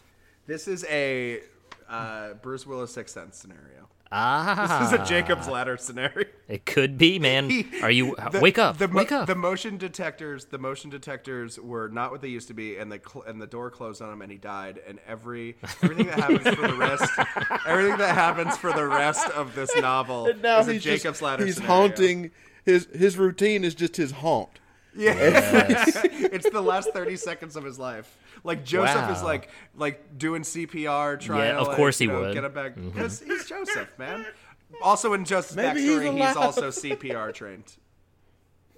[0.48, 1.42] This is a
[1.88, 3.88] uh, Bruce Willis Sixth Sense scenario.
[4.12, 6.26] Ah, This is a Jacob's Ladder scenario.
[6.48, 7.48] it could be, man.
[7.50, 8.78] He- Are you the- wake up?
[8.80, 9.28] The, wake up.
[9.28, 13.00] The motion detectors, the motion detectors were not what they used to be, and the
[13.08, 14.80] cl- and the door closed on him, and he died.
[14.88, 17.12] And every everything that happens for the rest,
[17.68, 21.04] everything that happens for the rest of this novel And now is a he's Jacob's
[21.04, 21.46] just, Ladder.
[21.46, 21.76] He's scenario.
[21.76, 22.32] haunting.
[22.66, 24.60] His his routine is just his haunt.
[25.00, 28.18] Yeah, it's the last thirty seconds of his life.
[28.44, 32.14] Like Joseph is like like doing CPR, trying Yeah, to of like, course you he
[32.16, 32.34] know, would.
[32.34, 32.90] get him back mm-hmm.
[32.90, 34.26] because he's Joseph, man.
[34.84, 36.38] Also, in Joseph's Maybe backstory, he's, alive.
[36.38, 37.64] also CPR trained.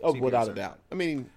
[0.01, 0.79] Oh, CPR without a doubt.
[0.89, 1.29] I mean,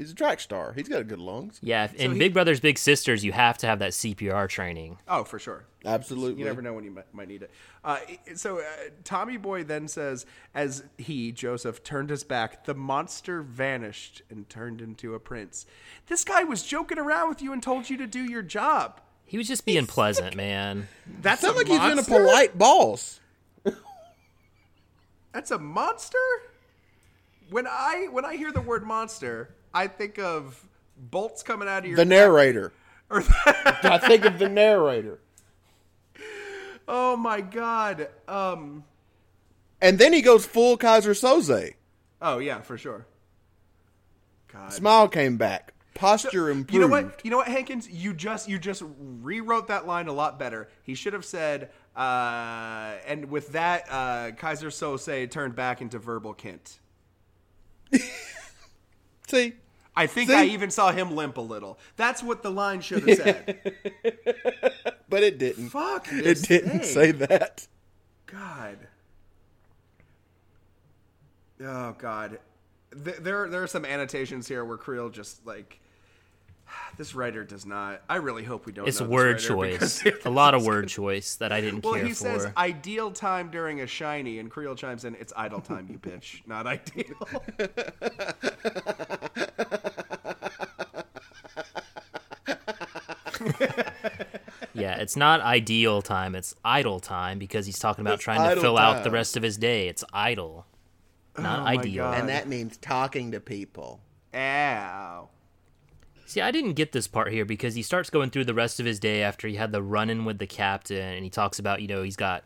[0.00, 0.72] he's a track star.
[0.72, 1.58] He's got good lungs.
[1.62, 4.98] yeah, in he- Big Brothers Big Sisters, you have to have that CPR training.
[5.06, 5.64] Oh, for sure.
[5.84, 6.40] Absolutely.
[6.40, 7.50] You never know when you might, might need it.
[7.84, 7.98] Uh,
[8.34, 8.62] so uh,
[9.04, 14.80] Tommy Boy then says, as he Joseph turned his back, the monster vanished and turned
[14.80, 15.66] into a prince.
[16.06, 19.00] This guy was joking around with you and told you to do your job.
[19.24, 20.88] He was just being pleasant, man.
[21.22, 23.20] That Sounds a like he's been a polite boss.
[25.32, 26.18] That's a monster.
[27.50, 30.62] When I when I hear the word monster, I think of
[30.96, 32.72] bolts coming out of your The narrator.
[33.12, 35.18] Or I think of the narrator.
[36.86, 38.08] oh my god.
[38.28, 38.84] Um.
[39.82, 41.74] And then he goes full Keyser Söze.
[42.22, 43.06] Oh yeah, for sure.
[44.52, 44.72] God.
[44.72, 45.74] Smile came back.
[45.94, 46.72] Posture improved.
[46.72, 47.20] You know what?
[47.24, 47.90] You know what, Hankins?
[47.90, 48.84] You just you just
[49.20, 50.68] rewrote that line a lot better.
[50.84, 56.34] He should have said, uh, and with that, uh, Keyser Söze turned back into Verbal
[56.34, 56.78] Kint.
[59.30, 59.54] See?
[59.96, 60.36] I think See?
[60.36, 61.78] I even saw him limp a little.
[61.96, 63.72] That's what the line should have said.
[65.10, 65.70] But it didn't.
[65.70, 66.82] Fuck It didn't thing.
[66.84, 67.66] say that.
[68.26, 68.78] God.
[71.60, 72.38] Oh God.
[72.92, 75.80] There there are some annotations here where Creel just like
[76.96, 78.02] this writer does not.
[78.08, 78.86] I really hope we don't.
[78.88, 80.04] It's know this word writer choice.
[80.24, 83.80] A lot of word choice that I didn't Well, care he says ideal time during
[83.80, 87.14] a shiny, and Creel chimes in, "It's idle time, you bitch, not ideal."
[94.74, 96.34] yeah, it's not ideal time.
[96.34, 99.36] It's idle time because he's talking about It's trying to idle fill out the rest
[99.36, 99.88] of his day.
[99.88, 100.66] It's idle,
[101.38, 102.04] not Oh ideal.
[102.04, 102.20] God.
[102.20, 104.00] And that means talking to people.
[104.34, 105.28] Ow.
[106.30, 108.86] See, I didn't get this part here because he starts going through the rest of
[108.86, 111.82] his day after he had the run in with the captain, and he talks about,
[111.82, 112.44] you know, he's got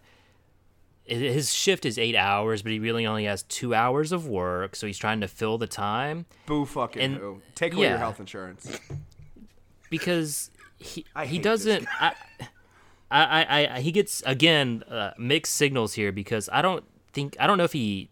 [1.05, 4.87] his shift is eight hours, but he really only has two hours of work, so
[4.87, 7.43] he's trying to fill the time Boo fucking And- who.
[7.55, 8.81] Take away your health insurance.
[9.91, 11.87] because he I he doesn't.
[12.01, 12.15] I,
[13.11, 17.47] I, I, I he gets again uh, mixed signals here because I don't think I
[17.47, 18.09] don't know if he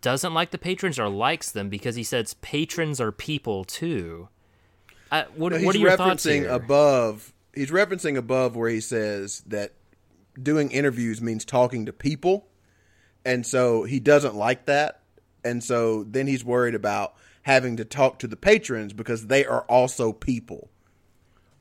[0.00, 4.30] doesn't like the patrons or likes them because he says patrons are people too.
[5.12, 6.50] I, what, he's what are your thoughts referencing here?
[6.50, 7.34] above.
[7.54, 9.74] He's referencing above where he says that
[10.42, 12.48] doing interviews means talking to people,
[13.22, 15.02] and so he doesn't like that,
[15.44, 19.62] and so then he's worried about having to talk to the patrons because they are
[19.62, 20.70] also people.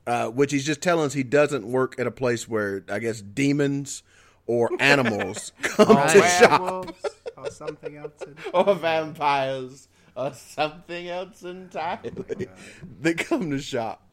[0.08, 3.22] Uh, which he's just telling us he doesn't work at a place where I guess
[3.22, 4.02] demons
[4.48, 6.96] or animals come to shop
[7.38, 8.24] or something else.
[8.54, 12.48] or vampires or something else entirely
[13.02, 14.08] they come to shop.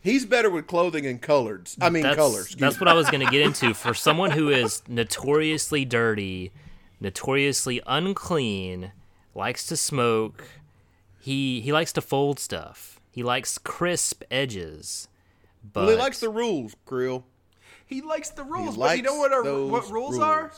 [0.00, 1.76] He's better with clothing and colors.
[1.80, 2.56] I mean, that's, colors.
[2.58, 2.80] That's me.
[2.80, 3.72] what I was going to get into.
[3.74, 6.52] For someone who is notoriously dirty,
[7.00, 8.90] notoriously unclean,
[9.34, 10.44] likes to smoke,
[11.20, 13.00] he he likes to fold stuff.
[13.12, 15.06] He likes crisp edges.
[15.72, 17.24] But Well, he likes the rules, Creel.
[17.86, 20.52] He likes the rules, He but you know what are those what rules, are?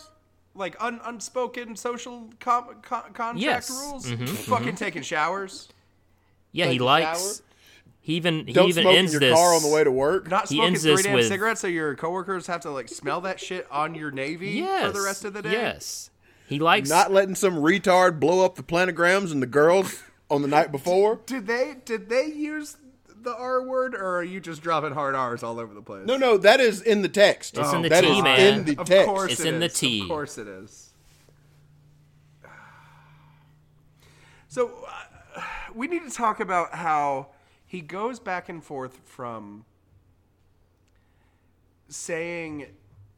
[0.55, 0.61] Rules.
[0.61, 3.71] Like un, unspoken social com, con, contract Yes.
[3.71, 4.07] rules.
[4.07, 5.69] Mhm, Fucking taking showers,
[6.53, 7.21] yeah, he likes.
[7.39, 7.45] shower.
[8.01, 10.29] He even he Don't even smoke in your this car on the way to work.
[10.29, 12.89] not He smoking ends three this damn with- cigarettes, so your coworkers have to like
[12.89, 15.53] smell that shit on your navy yes, for the rest of the day.
[15.53, 16.11] Yes,
[16.47, 16.89] he likes.
[16.91, 21.21] Not letting some retard blow up the planograms and the girls on the night before.
[21.27, 22.77] Did they did they use
[23.25, 26.07] the R word, or are you just dropping hard R's all over the place?
[26.07, 27.57] No, no, that is in the text.
[27.59, 28.59] It's in the That T, is man.
[28.59, 29.07] in the Of text.
[29.09, 29.75] course It's it in the is.
[29.75, 30.03] T.
[30.03, 30.91] Of course it is.
[34.49, 34.71] So
[35.37, 35.41] uh,
[35.75, 37.29] we need to talk about how
[37.67, 39.65] he goes back and forth from
[41.89, 42.67] saying,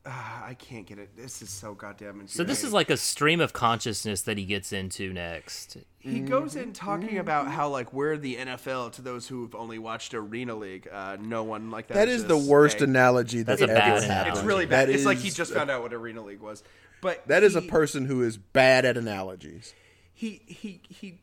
[0.06, 0.10] uh,
[0.44, 1.16] "I can't get it.
[1.16, 4.72] This is so goddamn." so this is like a stream of consciousness that he gets
[4.72, 5.76] into next.
[5.98, 10.14] he goes in talking about how like we're the NFL to those who've only watched
[10.14, 10.88] Arena League.
[10.90, 11.94] Uh, no one like that.
[11.94, 14.06] That is the worst Hey, analogy that's, That's a bad ever analogy.
[14.12, 14.36] happened.
[14.36, 14.88] It's really bad.
[14.88, 16.62] That it's like he just found out what Arena League was.
[17.02, 19.74] But That is a person who is bad at analogies.
[20.14, 21.18] he he he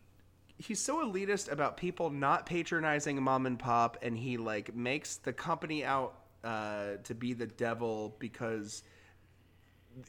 [0.57, 5.33] he's so elitist about people not patronizing mom and pop and he like makes the
[5.33, 8.83] company out uh, to be the devil because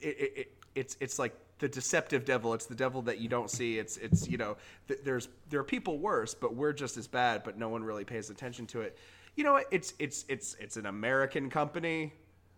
[0.01, 3.51] it, it, it it's it's like the deceptive devil it's the devil that you don't
[3.51, 4.57] see it's it's you know
[4.89, 8.05] th- there's there are people worse but we're just as bad but no one really
[8.05, 8.99] pays attention to it
[9.37, 12.13] you know it's it's it's it's an american company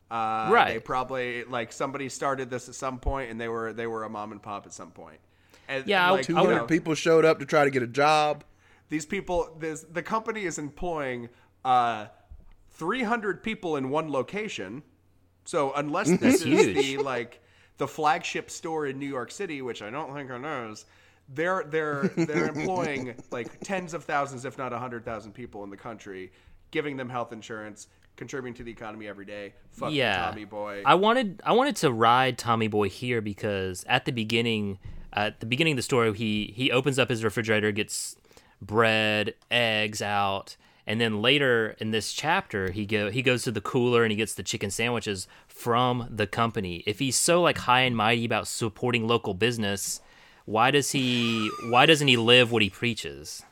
[0.08, 0.74] uh, Right.
[0.74, 4.08] They probably like somebody started this at some point, and they were they were a
[4.08, 5.18] mom and pop at some point.
[5.68, 8.44] And, Yeah, like, Two hundred people showed up to try to get a job.
[8.88, 11.28] these people this the company is employing
[11.64, 12.06] uh
[12.76, 14.82] 300 people in one location.
[15.44, 16.20] So unless mhm.
[16.20, 17.42] this is the like
[17.78, 20.86] the flagship store in new york city which i don't think i knows
[21.34, 26.32] they're they're they're employing like tens of thousands if not 100000 people in the country
[26.70, 29.54] giving them health insurance contributing to the economy every day.
[29.72, 30.82] Fucking yeah, tommy boy.
[30.84, 34.78] I wanted I wanted to ride Tommy Boy here because at the beginning,
[35.12, 38.16] at the beginning of the story, he he opens up his refrigerator, gets
[38.60, 40.56] bread, eggs out,
[40.86, 44.16] and then later in this chapter, he go he goes to the cooler and he
[44.16, 46.84] gets the chicken sandwiches from the company.
[46.86, 50.00] If he's so like high and mighty about supporting local business,
[50.44, 53.42] why does he why doesn't he live what he preaches?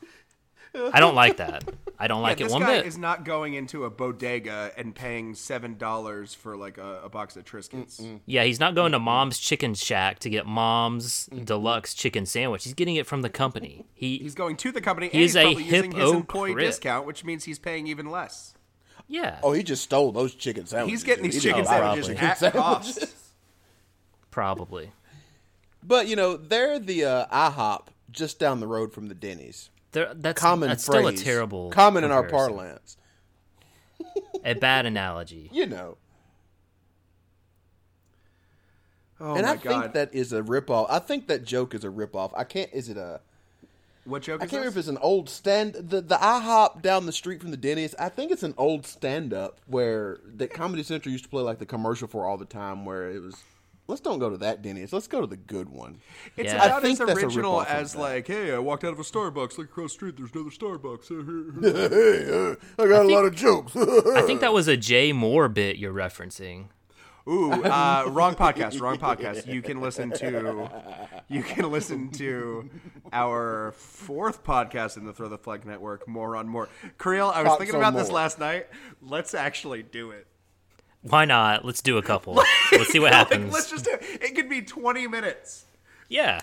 [0.93, 1.63] I don't like that.
[1.97, 2.85] I don't like yeah, it this one guy bit.
[2.87, 7.37] is not going into a bodega and paying seven dollars for like a, a box
[7.37, 8.19] of Triscuits.
[8.25, 11.45] Yeah, he's not going to Mom's Chicken Shack to get Mom's Mm-hmm.
[11.45, 12.65] deluxe chicken sandwich.
[12.65, 13.85] He's getting it from the company.
[13.93, 16.65] He, He's going to the company and He's he's a probably using his employee hypocrite.
[16.67, 18.53] discount, which means he's paying even less.
[19.07, 20.99] yeah, Oh, he just stole those chicken sandwiches.
[21.01, 22.47] He's getting these He chicken sandwiches probably.
[22.47, 23.05] at cost.
[24.31, 24.91] probably.
[25.83, 29.69] But you know, they're the uh, IHOP just down the road from the Denny's.
[29.95, 32.97] There, that's Common that's phrase, still a terrible common in our parlance.
[34.43, 35.49] A bad analogy.
[35.53, 35.97] You know,
[39.19, 39.63] Oh and my I god!
[39.81, 40.87] think that is a ripoff.
[40.89, 42.31] I think that joke is a ripoff.
[42.35, 42.69] I can't.
[42.73, 43.21] Is it a?
[44.03, 45.75] what joke I is can't remember if it's an old stand.
[45.75, 47.95] The the IHOP down the street from the Denny's.
[47.95, 51.59] I think it's an old stand up where that Comedy Central used to play like
[51.59, 52.83] the commercial for all the time.
[52.85, 53.41] Where it was,
[53.87, 54.91] let's don't go to that Denny's.
[54.93, 55.99] Let's go to the good one.
[56.37, 56.65] It's Yeah.
[56.65, 59.67] about I think as original as like, hey, I walked out of a Starbucks, look
[59.69, 61.07] across the street, there's another Starbucks.
[61.61, 63.75] hey, I got a lot of jokes.
[63.75, 66.67] I think that was a Jay Mohr bit you're referencing.
[67.27, 69.47] Ooh, uh, wrong podcast, wrong podcast.
[69.47, 70.69] You can listen to,
[71.27, 72.69] you can listen to
[73.11, 76.07] our fourth podcast in the Throw the Flag Network.
[76.07, 76.69] More on more.
[76.99, 78.67] Creel, I was Talk thinking some about this last night.
[79.01, 80.27] Let's actually do it.
[81.07, 81.63] Why not?
[81.63, 82.33] Let's do a couple.
[82.71, 83.53] Let's see what Like, happens.
[83.53, 84.01] let's just do it.
[84.23, 85.65] It could be 20 minutes.
[86.09, 86.41] Yeah,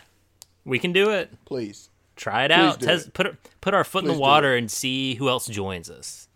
[0.65, 1.31] we can do it.
[1.45, 1.91] Please.
[2.15, 2.79] Try it out.
[2.79, 3.15] do Test, it.
[3.15, 6.29] put put our foot in the water and see who else joins us.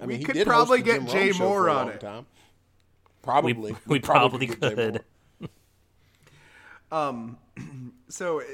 [0.00, 2.00] I mean, he could did probably host the get Jim Jay Rome Moore on it.
[2.00, 2.26] Time.
[3.22, 3.52] Probably.
[3.72, 5.04] we, we probably could say could.
[6.90, 7.36] more.
[8.08, 8.44] So uh,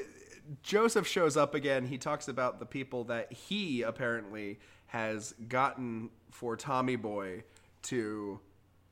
[0.63, 1.85] Joseph shows up again.
[1.85, 7.43] He talks about the people that he apparently has gotten for Tommy Boy
[7.83, 8.39] to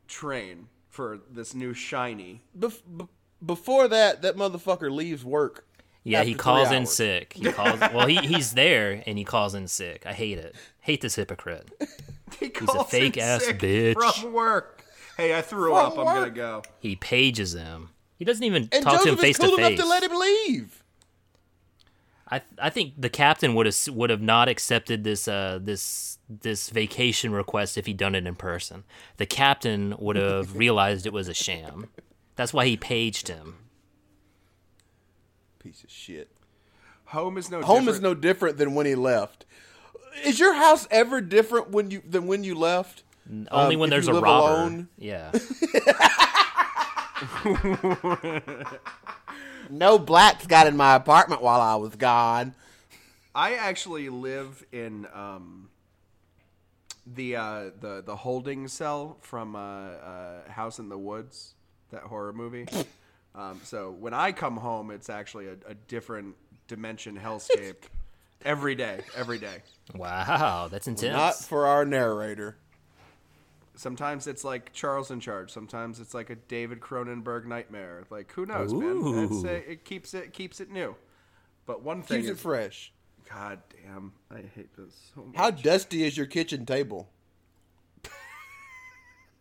[0.10, 2.42] train for this new shiny.
[2.58, 3.08] Bef- b-
[3.46, 5.66] before that, that motherfucker leaves work.
[6.04, 7.34] Yeah, he calls in sick.
[7.34, 7.80] He calls.
[7.80, 10.04] well, he he's there and he calls in sick.
[10.06, 10.56] I hate it.
[10.82, 11.70] Hate this hypocrite.
[12.40, 14.22] He calls in fake ass sick bitch.
[14.22, 14.84] from work.
[15.18, 15.98] Hey, I threw From up.
[15.98, 16.62] I'm gonna go.
[16.80, 17.90] He pages him.
[18.20, 19.80] He doesn't even And talk to him face is cool to enough face.
[19.80, 20.79] to let him leave.
[22.32, 26.70] I I think the captain would have would have not accepted this uh this this
[26.70, 28.84] vacation request if he'd done it in person.
[29.18, 31.88] The captain would have realized it was a sham.
[32.36, 33.56] That's why he paged him.
[35.60, 36.30] Piece of shit.
[37.06, 37.62] Home is no.
[37.64, 37.96] Home different.
[37.98, 39.46] is no different than when he left.
[40.24, 43.04] Is your house ever different when you than when you left?
[43.52, 44.54] Only Um, when there's a live robber.
[44.54, 44.88] alone?
[44.98, 45.32] Yeah.
[49.70, 52.56] No blacks got in my apartment while I was gone.
[53.36, 55.70] I actually live in um,
[57.06, 61.54] the uh, the the holding cell from uh, uh, House in the Woods,
[61.92, 62.68] that horror movie.
[63.36, 66.36] um, so when I come home, it's actually a, a different
[66.68, 67.76] dimension hellscape
[68.46, 69.02] every day.
[69.16, 69.58] Every day.
[69.96, 71.14] Wow, that's intense.
[71.14, 72.58] Not for our narrator.
[73.80, 75.52] Sometimes it's like Charles in Charge.
[75.52, 78.04] Sometimes it's like a David Cronenberg nightmare.
[78.10, 79.30] Like who knows, man?
[79.32, 80.98] It's uh, a, it keeps it keeps it new.
[81.66, 82.92] But one thing Keeps it is, fresh.
[83.34, 85.38] God damn, I hate this so much.
[85.38, 87.08] How dusty is your kitchen table?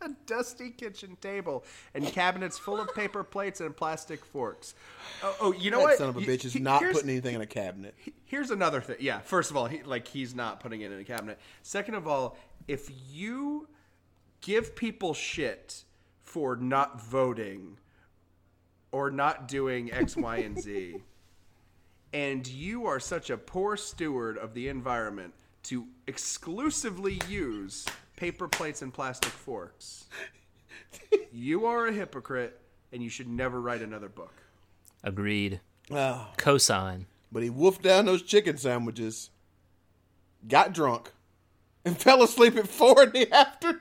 [0.02, 4.76] a dusty kitchen table and cabinets full of paper plates and plastic forks.
[5.20, 5.98] Oh, oh you know that what?
[5.98, 7.96] son of a bitch is he- not putting anything in a cabinet.
[8.24, 8.98] Here's another thing.
[9.00, 11.40] Yeah, first of all, he, like he's not putting it in a cabinet.
[11.62, 12.38] Second of all,
[12.68, 13.66] if you
[14.40, 15.84] give people shit
[16.22, 17.78] for not voting
[18.92, 20.96] or not doing X, Y, and Z,
[22.12, 25.34] and you are such a poor steward of the environment
[25.64, 27.84] to exclusively use
[28.16, 30.06] paper plates and plastic forks,
[31.32, 32.60] you are a hypocrite
[32.92, 34.34] and you should never write another book.
[35.04, 35.60] Agreed.
[35.90, 37.04] Oh, Cosign.
[37.30, 39.30] but he wolfed down those chicken sandwiches,
[40.46, 41.12] got drunk,
[41.88, 43.80] and fell asleep at four in the afternoon.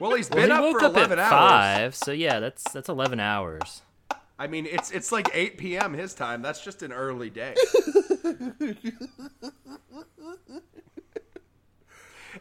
[0.00, 1.30] Well, he's been he up woke for up 11 at hours.
[1.30, 3.82] five, so yeah, that's that's eleven hours.
[4.38, 5.92] I mean, it's it's like 8 p.m.
[5.92, 6.42] his time.
[6.42, 7.54] That's just an early day.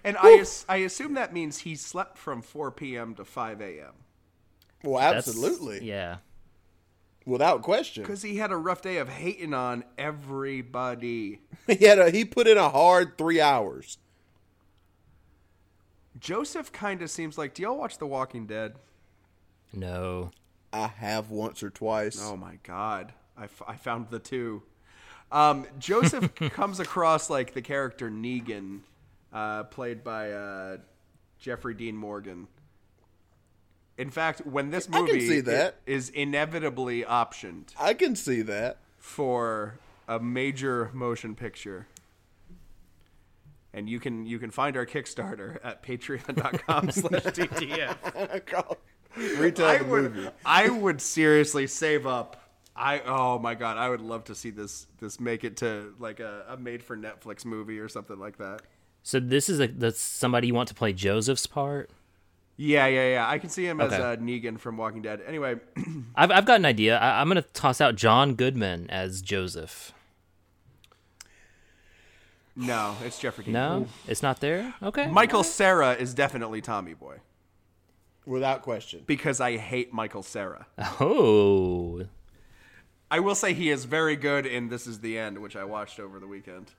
[0.04, 3.16] and I I assume that means he slept from 4 p.m.
[3.16, 3.94] to 5 a.m.
[4.84, 6.18] well, That's- absolutely, Yeah.
[7.26, 8.04] without question.
[8.04, 11.42] because he had a rough day of hating on everybody.
[11.68, 13.98] He had a, he put in a hard three hours.
[16.22, 17.54] Joseph kind of seems like.
[17.54, 18.76] Do y'all watch The Walking Dead?
[19.74, 20.32] No.
[20.74, 22.18] I have once or twice.
[22.22, 24.64] Oh my god, I, f- I found the two.
[25.32, 28.80] Um, Joseph comes across like the character Negan,
[29.34, 30.78] uh, played by uh,
[31.40, 32.48] Jeffrey Dean Morgan.
[33.98, 35.76] In fact, when this I can movie see that.
[35.86, 38.78] is inevitably optioned I can see that.
[38.98, 39.78] for
[40.08, 41.88] a major motion picture,
[43.74, 48.76] and you can you can find our Kickstarter at patreon.com slash DTF.
[49.40, 50.30] Retell I the would, movie.
[50.46, 52.38] I would seriously save up.
[52.76, 56.20] I oh my god, I would love to see this this make it to like
[56.22, 58.62] a, a made for Netflix movie or something like that.
[59.04, 61.90] So this is a that's somebody you want to play Joseph's part.
[62.58, 63.28] Yeah, yeah, yeah.
[63.30, 64.02] I can see him as Okay.
[64.02, 65.22] uh, Negan from Walking Dead.
[65.26, 65.56] Anyway,
[66.16, 66.98] I've I've got an idea.
[66.98, 69.92] I, I'm gonna toss out John Goodman as Joseph.
[72.62, 73.54] No, it's Jeffrey Dean.
[73.54, 74.74] No, it's not there.
[74.84, 75.08] Okay.
[75.08, 77.18] Michael Cera is definitely Tommy Boy
[78.26, 79.04] Without question.
[79.08, 80.68] because I hate Michael Cera.
[81.00, 82.06] Oh,
[83.10, 86.00] I will say he is very good in This Is the End, which I watched
[86.00, 86.72] over the weekend.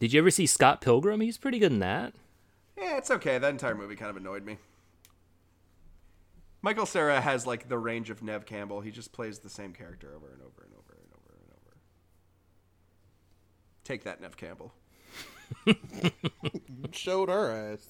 [0.00, 1.20] did you ever see Scott Pilgrim?
[1.20, 2.14] He's pretty good in that.
[2.76, 3.38] Yeah, it's okay.
[3.38, 4.58] That entire movie kind of annoyed me.
[6.62, 8.80] Michael Cera has like the range of Neve Campbell.
[8.80, 11.76] He just plays the same character over and over and over and over and over.
[13.84, 14.72] Take that, Neve Campbell.
[16.92, 17.86] Showed her ass.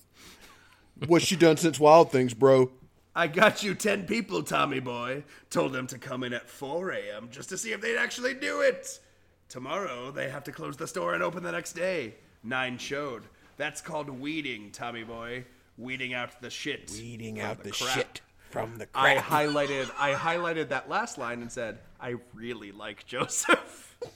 [1.06, 2.70] What's she done since Wild Things, bro?
[3.14, 5.24] I got you 10 people, Tommy boy.
[5.51, 7.28] Told them to come in at 4 a.m.
[7.30, 9.01] just to see if they'd actually do it.
[9.48, 12.14] Tomorrow, they have to close the store and open the next day.
[12.44, 13.24] Nine showed.
[13.56, 15.44] That's called weeding, Tommy boy.
[15.76, 16.93] Weeding out the shit.
[16.97, 17.94] Eating from out the, crap.
[17.97, 18.20] shit
[18.51, 23.97] from the I highlighted I highlighted that last line and said, I really like Joseph.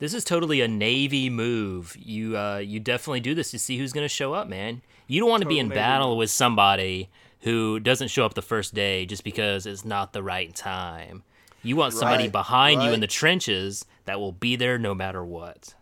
[0.00, 1.94] This is totally a Navy move.
[2.00, 4.80] You uh, you definitely do this to see who's gonna show up, man.
[5.06, 5.80] You don't want to be in Totally.
[5.80, 7.10] battle with somebody
[7.40, 11.22] who doesn't show up the first day just because it's not the right time.
[11.62, 15.22] You want somebody Right, behind you in the trenches that will be there no matter
[15.22, 15.74] what.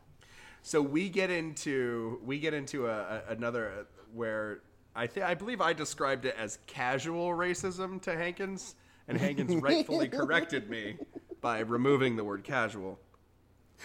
[0.62, 3.82] So we get into we get into a, a another uh,
[4.12, 4.62] where
[4.96, 8.74] I think I believe I described it as casual racism to Hankins,
[9.06, 10.96] and Hankins rightfully corrected me
[11.40, 12.98] by removing the word casual.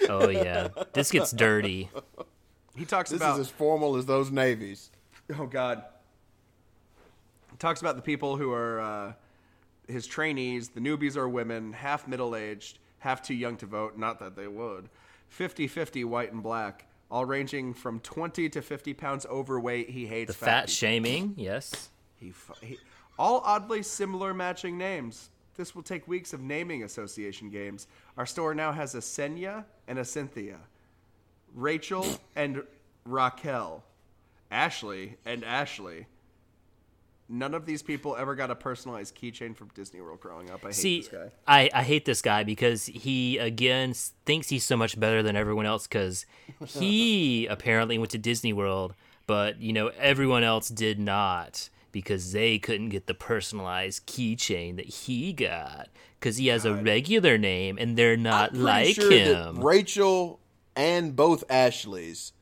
[0.09, 1.89] Oh yeah, this gets dirty.
[2.75, 4.89] He talks This about is as formal as those navies.
[5.37, 5.83] oh god.
[7.51, 9.13] He talks about the people who are uh,
[9.87, 10.69] his trainees.
[10.69, 13.97] The newbies are women, half middle aged, half too young to vote.
[13.97, 14.89] Not that they would.
[15.37, 19.89] 50-50 white and black, all ranging from 20 to 50 pounds overweight.
[19.89, 21.89] He hates The fat fat shaming, yes.
[22.15, 22.77] He, he,
[23.19, 25.29] all oddly similar matching names.
[25.55, 27.87] This will take weeks of naming association games.
[28.17, 30.57] Our store now has a Senya and a Cynthia,
[31.53, 32.05] Rachel
[32.35, 32.63] and
[33.05, 33.83] Raquel,
[34.51, 36.07] Ashley and Ashley.
[37.29, 40.63] None of these people ever got a personalized keychain from Disney World growing up.
[40.63, 41.31] I hate See, this guy.
[41.47, 43.93] I, I hate this guy because he again
[44.25, 46.25] thinks he's so much better than everyone else because
[46.65, 48.93] he apparently went to Disney World,
[49.25, 54.87] but you know everyone else did not because they couldn't get the personalized keychain that
[54.87, 55.87] he got
[56.19, 59.55] because he has a regular name and they're not Pretty like sure him.
[59.55, 60.41] That Rachel
[60.75, 62.33] and both Ashleys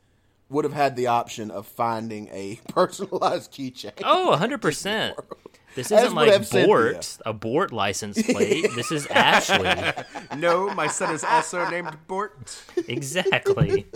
[0.48, 3.92] would have had the option of finding a personalized keychain.
[4.02, 5.14] Oh, 100%.
[5.74, 6.66] This isn't would like have Cynthia.
[6.66, 8.66] Bort, a Bort license plate.
[8.74, 10.04] this is Ashley.
[10.36, 12.62] No, my son is also named Bort.
[12.88, 13.86] Exactly.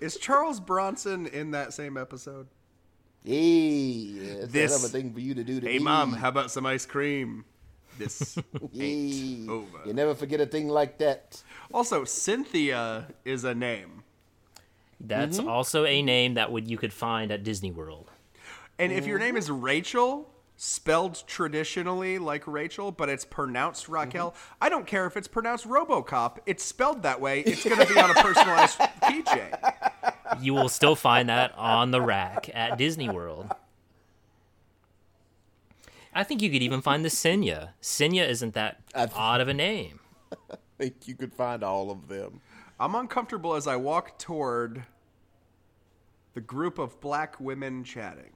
[0.00, 2.48] Is Charles Bronson in that same episode?
[3.24, 5.84] Hey, that's This- another thing for you to do to Hey, me.
[5.84, 7.44] mom, how about some ice cream?
[7.98, 8.34] This
[8.72, 9.78] Hey, ain't over.
[9.86, 11.42] You never forget a thing like that.
[11.72, 14.02] Also, Cynthia is a name.
[15.00, 15.48] That's Mm-hmm.
[15.48, 18.10] also a name that would you could find at Disney World.
[18.78, 23.94] And if your name is Rachel, spelled traditionally like Rachel, but it's pronounced mm-hmm.
[23.94, 26.38] Raquel, I don't care if it's pronounced Robocop.
[26.46, 27.40] It's spelled that way.
[27.40, 29.56] It's going to be on a personalized keychain.
[30.40, 33.54] You will still find that on the rack at Disney World.
[36.14, 37.70] I think you could even find the Senya.
[37.82, 39.98] Senya isn't that th- odd of a name.
[40.50, 42.40] I think you could find all of them.
[42.78, 44.84] I'm uncomfortable as I walk toward
[46.34, 48.33] the group of black women chatting.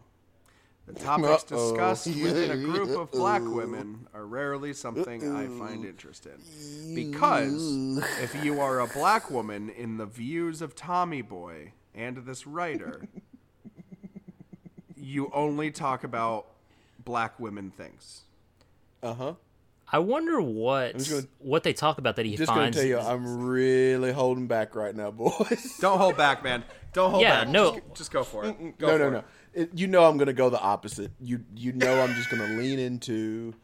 [0.89, 1.71] The topics Uh-oh.
[1.73, 6.95] discussed within a group of black women are rarely something I find interest in.
[6.95, 12.47] Because if you are a black woman in the views of Tommy Boy and this
[12.47, 13.03] writer,
[14.97, 16.47] you only talk about
[17.05, 18.23] black women things.
[19.03, 19.35] Uh huh.
[19.91, 22.77] I wonder what gonna- what they talk about that he Just gonna finds.
[22.77, 25.77] tell you, I'm really holding back right now, boys.
[25.81, 26.63] Don't hold back, man.
[26.93, 27.49] Don't hold Yeah, back.
[27.53, 27.73] no.
[27.75, 28.79] Just, just go for it.
[28.79, 29.11] Go no, for no, it.
[29.13, 29.19] no.
[29.19, 29.25] It,
[29.75, 31.11] you know I'm gonna go the opposite.
[31.21, 33.55] You you know I'm just gonna lean into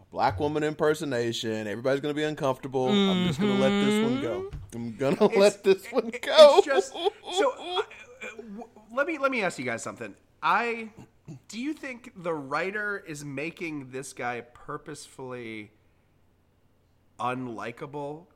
[0.00, 1.66] a black woman impersonation.
[1.66, 2.88] Everybody's gonna be uncomfortable.
[2.88, 4.50] I'm just gonna let this one go.
[4.74, 6.58] I'm gonna let this one go.
[6.58, 7.52] It's just so.
[7.58, 7.82] uh,
[8.94, 10.14] let me let me ask you guys something.
[10.42, 10.90] I
[11.48, 15.70] do you think the writer is making this guy purposefully
[17.20, 18.26] unlikable,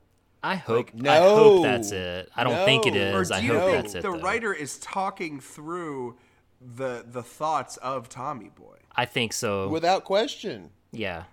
[0.43, 0.89] I hope.
[0.95, 1.35] I no.
[1.35, 2.29] hope that's it.
[2.35, 3.17] I don't think it No.
[3.17, 3.29] or is.
[3.29, 4.03] do I you hope think that's it.
[4.03, 4.19] the though.
[4.19, 6.17] writer is talking through
[6.61, 8.77] the the thoughts of Tommy Boy?
[8.95, 9.67] I think so.
[9.69, 10.71] Without question.
[10.91, 11.23] Yeah.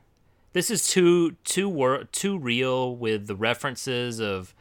[0.53, 4.55] This is too too wor- too real with the references of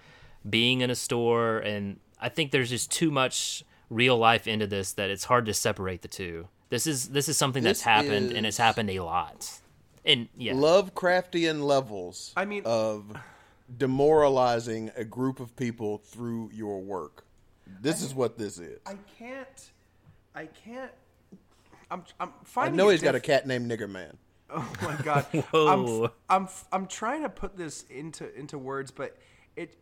[0.49, 4.94] being in a store and I think there's just too much real life into this
[4.94, 6.48] that it's hard to separate the two.
[6.69, 9.60] This is this is something that's happened and it's happened a lot.
[10.06, 10.53] And yeah.
[10.53, 12.34] Lovecraftian levels.
[12.35, 13.15] I mean- of
[13.77, 17.26] demoralizing a group of people through your work.
[17.81, 18.80] This is what this is.
[18.85, 19.72] I can't.
[20.35, 20.91] I can't.
[21.91, 22.03] I'm.
[22.19, 22.73] I'm finding.
[22.73, 24.18] I know he's got a cat named Nigger Man.
[24.55, 25.23] Oh my god.
[25.31, 25.68] Whoa.
[25.73, 26.11] I'm, oh.
[26.30, 29.18] I'm I'm trying to put this into into words, but
[29.55, 29.76] it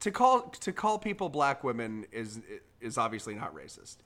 [0.00, 2.40] to call to call people black women is
[2.80, 3.98] is obviously not racist.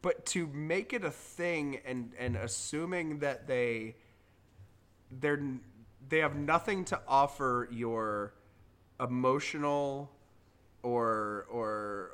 [0.00, 3.96] But to make it a thing and and assuming that they
[5.10, 5.42] they're
[6.08, 8.34] they have nothing to offer your
[8.98, 10.10] emotional
[10.82, 12.10] or or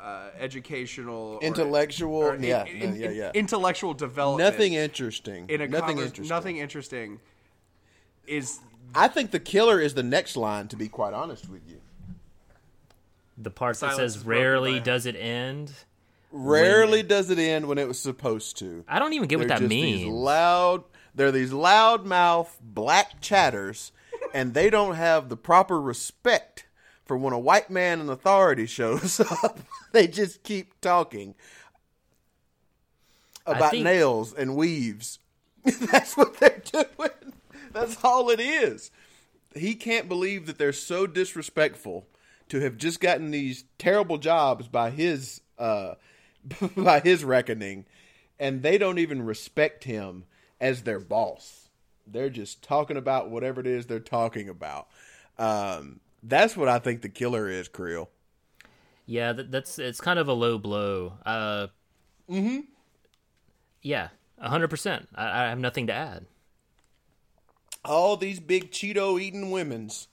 [0.00, 3.30] uh, educational Intellectual, or yeah, in- yeah, in- yeah.
[3.34, 5.48] Intellectual development Nothing interesting.
[5.48, 6.28] in a nothing convers- interesting.
[6.36, 7.20] nothing interesting
[8.26, 8.58] is
[8.94, 10.68] I think the killer is the next line.
[10.68, 11.80] To be quite honest with you,
[13.38, 15.72] the part that says rarely does it end.
[16.30, 18.84] rarely does it end when it was supposed to.
[18.88, 20.00] I don't even get what They're that just means.
[20.02, 20.84] These loud.
[21.14, 23.92] They're these loudmouth black chatters,
[24.32, 26.64] and they don't have the proper respect
[27.12, 29.60] for when a white man in authority shows up.
[29.92, 31.34] they just keep talking.
[33.44, 35.18] about think- nails and weaves.
[35.62, 37.34] That's what they're doing.
[37.70, 38.90] That's all it is.
[39.54, 42.06] He can't believe that they're so disrespectful
[42.48, 45.96] to have just gotten these terrible jobs by his uh
[46.78, 47.84] by his reckoning
[48.40, 50.24] and they don't even respect him
[50.62, 51.68] as their boss.
[52.06, 54.88] They're just talking about whatever it is they're talking about.
[55.38, 58.10] Um that's what I think the killer is, Creel.
[59.06, 61.14] Yeah, that, that's it's kind of a low blow.
[61.26, 61.66] Uh,
[62.30, 62.60] mm-hmm.
[63.82, 64.08] Yeah,
[64.40, 65.08] hundred percent.
[65.14, 66.26] I, I have nothing to add.
[67.84, 70.08] all these big Cheeto eating women's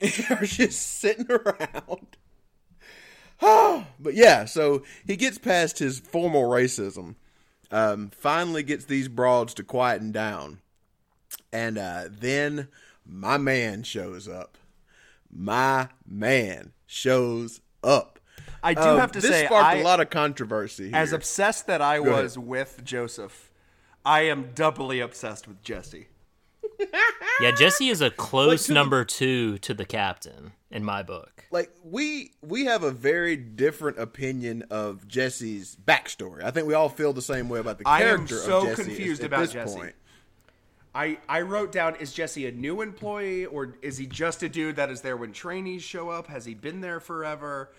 [0.30, 2.16] are just sitting around.
[4.00, 7.14] but yeah, so he gets past his formal racism,
[7.70, 10.60] um, finally gets these broads to quieten down,
[11.52, 12.68] and uh, then
[13.04, 14.56] my man shows up.
[15.32, 18.18] My man shows up.
[18.62, 20.90] I do Um, have to this say, this sparked I, a lot of controversy.
[20.92, 22.22] as obsessed that I Go ahead.
[22.24, 23.50] was with Joseph,
[24.04, 26.08] I am doubly obsessed with Jesse.
[27.40, 31.46] Yeah, Jesse is a close to the- number two to the captain in my book.
[31.50, 36.42] like we we have a very different opinion of Jesse's backstory.
[36.44, 38.64] I think we all feel the same way about the I am character so of
[38.76, 39.74] Jesse confused at about this Jesse.
[39.74, 39.94] point.
[40.94, 44.76] I, I wrote down is Jesse a new employee or is he just a dude
[44.76, 46.26] that is there when trainees show up?
[46.26, 47.70] Has he been there forever?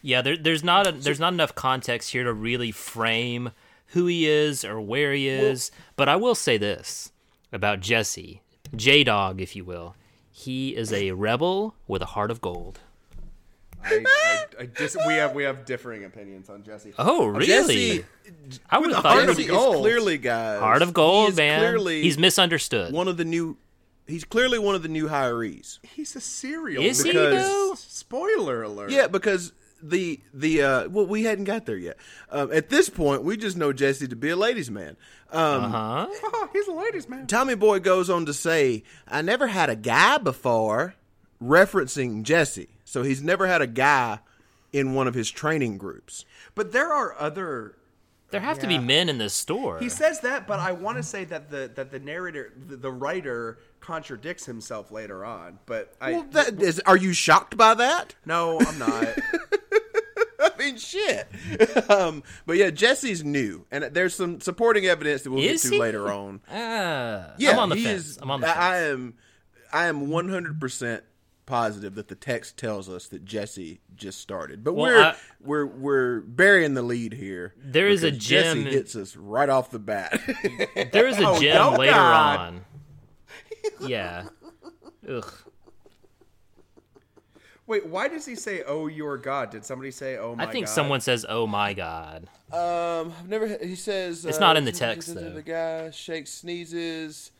[0.00, 3.50] Yeah, there, there's not a, there's not enough context here to really frame
[3.88, 5.70] who he is or where he is.
[5.96, 7.12] but I will say this
[7.52, 8.42] about Jesse,
[8.74, 9.94] J Dog, if you will.
[10.30, 12.80] He is a rebel with a heart of gold.
[13.84, 14.04] I,
[14.58, 16.92] I, I dis- we have we have differing opinions on Jesse.
[16.98, 17.46] Oh, really?
[17.46, 18.04] Jesse,
[18.68, 19.74] I would have heart thought of he was gold.
[19.76, 21.60] is clearly, guys, heart of gold, is man.
[21.60, 22.92] Clearly, He's misunderstood.
[22.92, 23.56] one of the new.
[24.06, 25.78] He's clearly one of the new hirees.
[25.82, 26.82] He's a serial.
[26.82, 27.74] Is he, though?
[27.76, 28.90] Spoiler alert.
[28.90, 29.52] Yeah, because
[29.82, 31.98] the the uh well, we hadn't got there yet.
[32.30, 34.96] Um, at this point, we just know Jesse to be a ladies' man.
[35.30, 36.06] Um, Huh?
[36.10, 37.26] Oh, he's a ladies man.
[37.26, 40.94] Tommy Boy goes on to say, "I never had a guy before,"
[41.42, 42.68] referencing Jesse.
[42.88, 44.20] So he's never had a guy
[44.72, 46.24] in one of his training groups.
[46.54, 47.74] But there are other.
[48.30, 49.78] There have to be men in this store.
[49.78, 52.90] He says that, but I want to say that the that the narrator, the, the
[52.90, 55.58] writer, contradicts himself later on.
[55.66, 56.80] But I Well, that is.
[56.80, 58.14] Are you shocked by that?
[58.26, 59.06] no, I'm not.
[60.40, 61.26] I mean, shit.
[61.90, 65.74] um, but yeah, Jesse's new, and there's some supporting evidence that we'll Is get to
[65.74, 65.80] he?
[65.80, 66.40] later on.
[66.50, 68.06] Ah, Yeah, I'm on the he fence.
[68.06, 68.58] is- I'm on the I- fence.
[68.62, 69.14] I am,
[69.72, 71.02] I am 100 percent
[71.48, 74.62] positive that the text tells us that Jesse just started.
[74.62, 77.54] But Well, we're I- we're we're burying the lead here.
[77.56, 80.20] There is a because Jesse gem- hits us right off the bat.
[80.92, 82.38] There is a Oh, gem no, later God.
[82.40, 82.64] on.
[83.88, 84.28] Yeah.
[85.08, 85.32] Ugh.
[87.66, 89.50] Wait, why does he say "Oh, your God"?
[89.50, 90.44] Did somebody say "Oh my"?
[90.44, 90.72] I think God?
[90.72, 93.46] someone says, "Oh my God." um, I've never.
[93.62, 95.30] He says It's uh, not in the text, though.
[95.30, 97.30] The guy shakes, sneezes.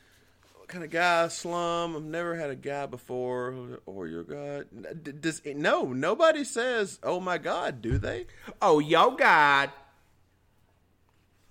[0.69, 1.29] What kind of guy?
[1.29, 1.97] Slum.
[1.97, 3.81] I've never had a guy before.
[3.87, 4.67] Or your God.
[5.23, 5.95] Does no?
[5.95, 8.27] Nobody says, "Oh my God," do they?
[8.61, 9.71] "Oh, yo, God."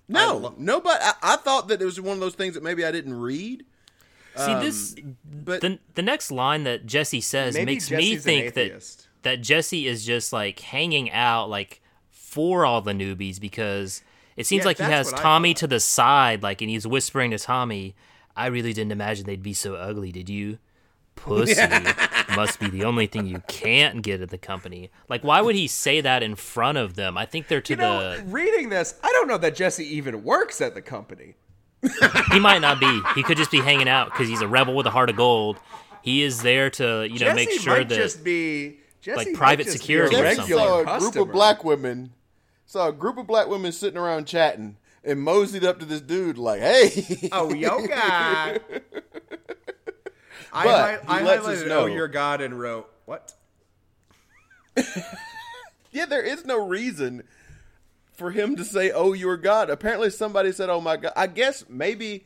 [0.06, 1.02] No, nobody.
[1.02, 3.64] I, I thought that it was one of those things that maybe I didn't read.
[4.36, 8.30] See um, this But the the next line that Jesse says makes me Jesse's an
[8.30, 11.82] think that that Jesse is just like hanging out like
[12.12, 14.00] for all the newbies because
[14.36, 17.38] it seems Yeah, like he has Tommy to the side like and he's whispering to
[17.38, 17.96] Tommy,
[18.38, 20.58] "I really didn't imagine they'd be so ugly, did you?"
[21.18, 21.60] Pussy
[22.36, 24.90] must be the only thing you can't get at the company.
[25.08, 27.18] Like, why would he say that in front of them?
[27.18, 28.22] I think they're to You know, the.
[28.24, 31.34] reading this, I don't know that Jesse even works at the company.
[32.32, 33.00] He might not be.
[33.14, 35.58] He could just be hanging out because he's a rebel with a heart of gold.
[36.02, 39.26] He is there to, you know, Jesse make sure might that just be Jesse like,
[39.28, 40.56] might private just be a security or Jesse something.
[40.56, 41.22] saw a group customer.
[41.22, 42.12] of black women.
[42.66, 46.38] Saw a group of black women sitting around chatting and moseyed up to this dude
[46.38, 48.60] like, "Hey, Oh, yo, God.
[50.52, 51.80] I, But I he lets us highlighted know.
[51.80, 53.34] "Oh, your God" and wrote what?
[55.92, 57.22] yeah." There is no reason
[58.12, 61.64] for him to say, "Oh, your God." Apparently, somebody said, "Oh my God." I guess
[61.68, 62.24] maybe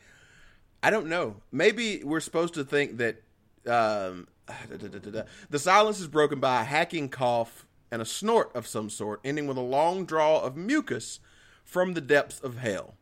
[0.81, 1.37] I don't know.
[1.51, 3.21] Maybe we're supposed to think that
[3.65, 4.27] um,
[5.49, 9.47] the silence is broken by a hacking cough and a snort of some sort, ending
[9.47, 11.19] with a long draw of mucus
[11.63, 12.95] from the depths of hell.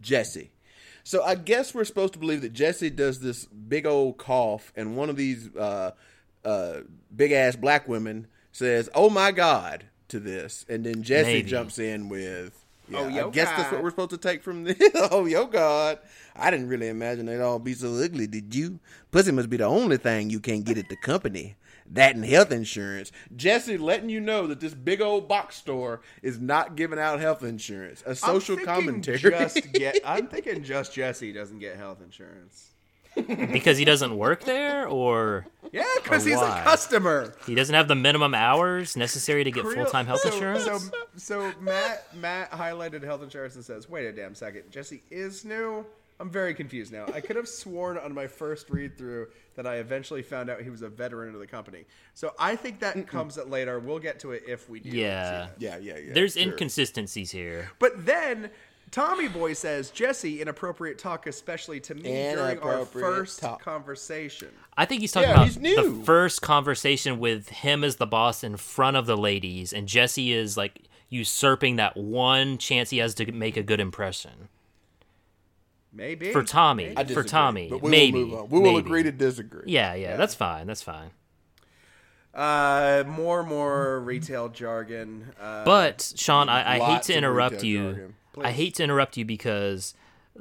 [0.00, 0.50] Jesse.
[1.04, 4.96] So I guess we're supposed to believe that Jesse does this big old cough, and
[4.96, 5.92] one of these uh,
[6.44, 6.80] uh,
[7.14, 11.48] big ass black women says, "Oh my God!" to this, and then Jesse Maybe.
[11.48, 14.62] jumps in with, yeah, Oh, yo, I guess that's what we're supposed to take from
[14.64, 14.76] this.
[15.10, 15.98] oh, yo, God.
[16.36, 18.78] I didn't really imagine they'd all be so ugly, did you?
[19.10, 21.56] Pussy must be the only thing you can't get at the company.
[21.92, 23.12] That and health insurance.
[23.34, 27.42] Jesse letting you know that this big old box store is not giving out health
[27.42, 28.02] insurance.
[28.06, 29.18] A social I'm commentary.
[29.18, 32.70] Just get, I'm thinking just Jesse doesn't get health insurance.
[33.52, 36.60] because he doesn't work there, or Yeah, because he's why?
[36.60, 37.34] a customer.
[37.46, 40.64] he doesn't have the minimum hours necessary to get Creel- full time health so, insurance.
[40.64, 40.78] So,
[41.16, 45.86] so Matt Matt highlighted health insurance and says, "Wait a damn second, Jesse is new."
[46.20, 47.06] I'm very confused now.
[47.14, 50.70] I could have sworn on my first read through that I eventually found out he
[50.70, 51.84] was a veteran of the company.
[52.14, 53.78] So I think that comes at later.
[53.78, 54.90] We'll get to it if we do.
[54.90, 56.12] yeah, yeah, yeah, yeah.
[56.12, 56.42] there's sure.
[56.44, 57.70] inconsistencies here.
[57.78, 58.50] But then
[58.90, 63.60] Tommy Boy says, "Jesse, inappropriate talk, especially to me during our first talk.
[63.60, 65.98] conversation." I think he's talking Yeah, about he's new.
[65.98, 70.32] the first conversation with him as the boss in front of the ladies, and Jesse
[70.32, 74.48] is like usurping that one chance he has to make a good impression
[75.96, 76.92] Maybe for Tommy.
[76.96, 78.18] I For Tommy, but we maybe.
[78.22, 78.48] will move on.
[78.50, 78.86] We will maybe.
[78.86, 79.64] agree to disagree.
[79.66, 80.66] Yeah, yeah, that's fine.
[80.66, 81.10] That's fine.
[82.34, 85.32] Uh, more more retail jargon.
[85.40, 88.12] Uh, But Sean, I, I hate to interrupt you.
[88.38, 89.94] I hate to interrupt you because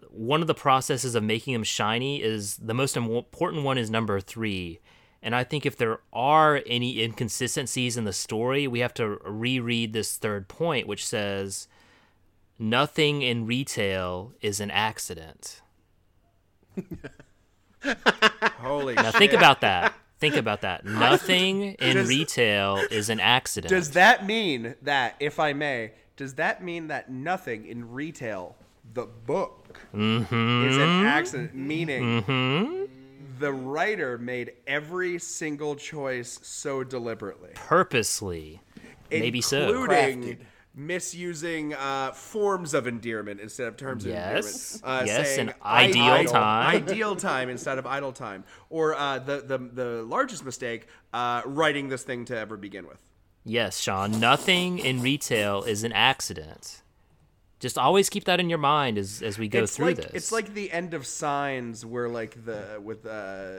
[0.10, 4.19] one of the processes of making them shiny is the most important one is number
[4.19, 4.80] three.
[5.23, 9.94] And I think if there are any inconsistencies in the story, we have to reread
[9.94, 11.68] this third point, which says,
[12.60, 15.61] "Nothing in retail is an accident."
[18.60, 19.15] holy Now shit.
[19.15, 19.94] think about that.
[20.19, 20.86] Think about that.
[20.86, 23.69] Nothing in Does- retail is an accident.
[23.69, 28.56] Does that mean that, if I may, does that mean that nothing in retail,
[28.94, 29.61] the book,
[29.94, 30.68] Mm-hmm.
[30.69, 31.53] is an accident?
[31.53, 32.88] Meaning,
[33.40, 38.61] the writer made every single choice so deliberately, purposely?
[39.11, 39.68] Maybe so.
[39.68, 40.38] including Crafted.
[40.77, 44.81] Misusing uh, forms of endearment instead of terms Yes.
[44.84, 44.84] of endearment.
[44.84, 46.76] Uh, Yes, saying an ideal idle- time.
[46.76, 51.88] ideal time instead of idle time, or uh, the the the largest mistake, uh, writing
[51.88, 52.99] this thing to ever begin with.
[53.45, 54.19] Yes, Sean.
[54.19, 56.81] Nothing in retail is an accident.
[57.61, 60.11] Just always keep that in your mind as as we go it's through like this.
[60.14, 63.52] it's like the end of Signs, where like the with uh,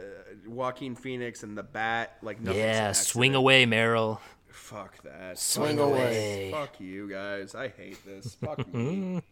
[0.46, 4.20] Joaquin Phoenix and the bat, like yeah, swing away, Merrill.
[4.56, 5.38] Fuck that.
[5.38, 6.50] Swing Fuck away.
[6.50, 6.52] this.
[6.52, 7.54] Fuck you guys.
[7.54, 8.34] I hate this.
[8.34, 9.22] Fuck me.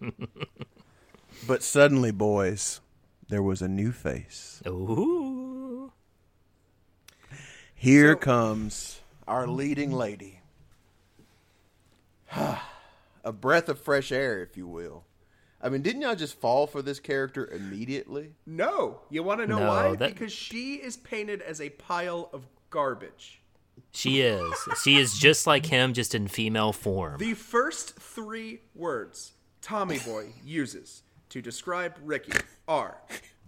[1.47, 2.81] But suddenly, boys,
[3.29, 4.63] there was a new face.
[4.67, 5.93] Ooh.
[7.75, 10.41] Here So- comes our leading lady.
[13.25, 15.05] a breath of fresh air, if you will.
[15.61, 18.35] I mean, didn't y'all just fall for this character immediately?
[18.47, 19.97] No, you want to know No, why?
[19.97, 23.41] that- Because she is painted as a pile of garbage.
[23.93, 24.55] She is.
[24.83, 27.19] She is just like him, just in female form.
[27.19, 29.33] The first three words
[29.63, 32.33] Tommy Boy uses to describe Ricky
[32.69, 32.99] are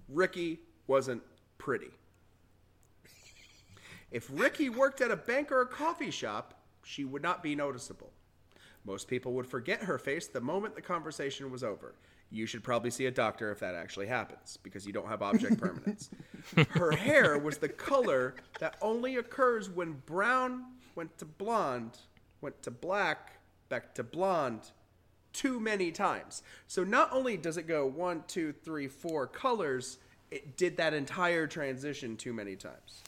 [0.09, 1.23] Ricky wasn't
[1.59, 1.90] pretty.
[4.11, 6.55] If Ricky worked at a bank or a coffee shop,
[6.85, 8.12] she would not be noticeable.
[8.85, 11.97] Most people would forget her face the moment the conversation was over.
[12.31, 15.59] You should probably see a doctor if that actually happens, because you don't have object
[15.61, 16.11] permanence.
[16.70, 21.98] Her hair was the color that only occurs when brown went to blonde,
[22.40, 23.32] went to black,
[23.69, 24.70] back to blonde,
[25.32, 26.43] too many times.
[26.66, 29.98] So not only does it go one, two, three, four colors,
[30.31, 33.03] it did that entire transition too many times.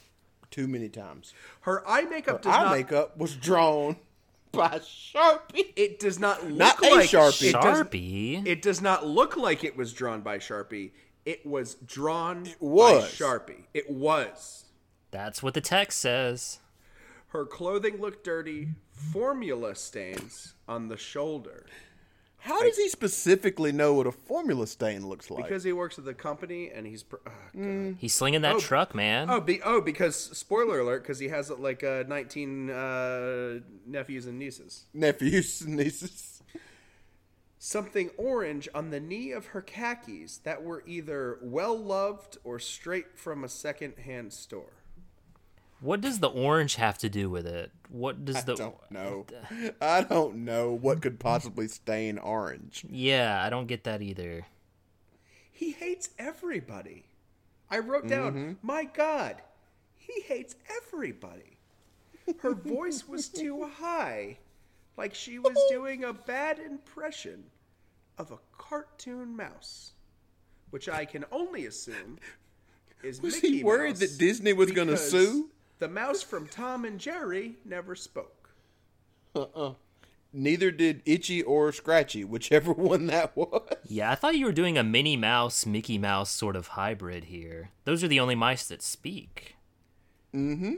[0.51, 1.35] Too many times.
[1.63, 2.77] Her eye makeup does Our not.
[2.77, 3.97] makeup was drawn
[4.53, 5.73] by Sharpie.
[5.77, 7.49] It does not look Not a like Sharpie.
[7.49, 8.47] It does, Sharpie.
[8.47, 10.93] it does not look like it was drawn by Sharpie.
[11.25, 13.03] It was drawn it was.
[13.03, 13.65] by Sharpie.
[13.75, 14.65] It was.
[15.11, 16.61] That's what the text says.
[17.29, 18.69] Her clothing looked dirty.
[18.93, 21.67] Formula stains on the shoulder
[22.49, 25.45] How does he specifically know what a formula stain looks like?
[25.45, 27.03] because he works at the company and he's.
[27.03, 27.97] pr- oh, God.
[27.99, 28.61] He's slinging that Oh.
[28.61, 29.29] truck, man.
[29.31, 34.39] Oh, be, oh, because spoiler alert, because he has like uh, 19 uh, nephews and
[34.39, 34.87] nieces.
[34.95, 36.43] nephews and nieces.
[37.61, 43.19] Something orange on the knee of her khakis that were either well loved or straight
[43.19, 44.73] from a second-hand store.
[45.81, 47.71] What does the orange have to do with it?
[47.89, 49.27] What does the I Don't know.
[49.81, 52.85] I don't know what could possibly stain orange.
[52.91, 54.47] Yeah, I don't get that either.
[55.51, 57.05] He hates everybody.
[57.71, 58.53] I wrote down, mm-hmm.
[58.63, 59.37] my God,
[59.97, 61.59] he hates everybody.
[62.39, 64.39] Her voice was too high,
[64.97, 67.45] like she was doing a bad impression
[68.17, 69.93] of a cartoon mouse,
[70.71, 72.19] which I can only assume
[73.03, 73.23] is Mickey Mouse.
[73.23, 75.51] Was Mickey he worried Mouse that Disney was going to sue?
[75.79, 78.51] The mouse from Tom and Jerry never spoke.
[79.35, 79.75] Uh-uh.
[80.33, 83.63] Neither did Itchy or Scratchy, whichever one that was.
[83.87, 87.71] Yeah, I thought you were doing a Minnie Mouse, Mickey Mouse sort of hybrid here.
[87.85, 89.57] Those are the only mice that speak.
[90.35, 90.75] Mm-hmm.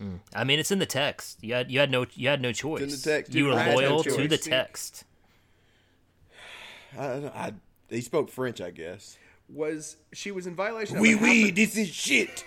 [0.00, 0.20] Mm.
[0.34, 1.42] I mean, it's in the text.
[1.42, 2.82] You had you had no you had no choice.
[2.82, 5.04] in the text, You were I had no loyal to the text.
[6.98, 7.52] I, I,
[7.88, 9.18] he spoke French, I guess.
[9.48, 10.96] Was she was in violation?
[10.96, 12.44] Of Oui, a oui, a- this is shit.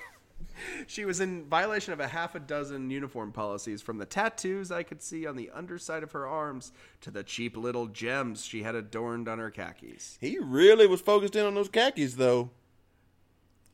[0.88, 4.84] She was in violation of a half a dozen uniform policies, from the tattoos I
[4.84, 6.72] could see on the underside of her arms
[7.02, 10.18] to the cheap little gems she had adorned on her khakis.
[10.20, 12.50] He really was focused in on those khakis, though.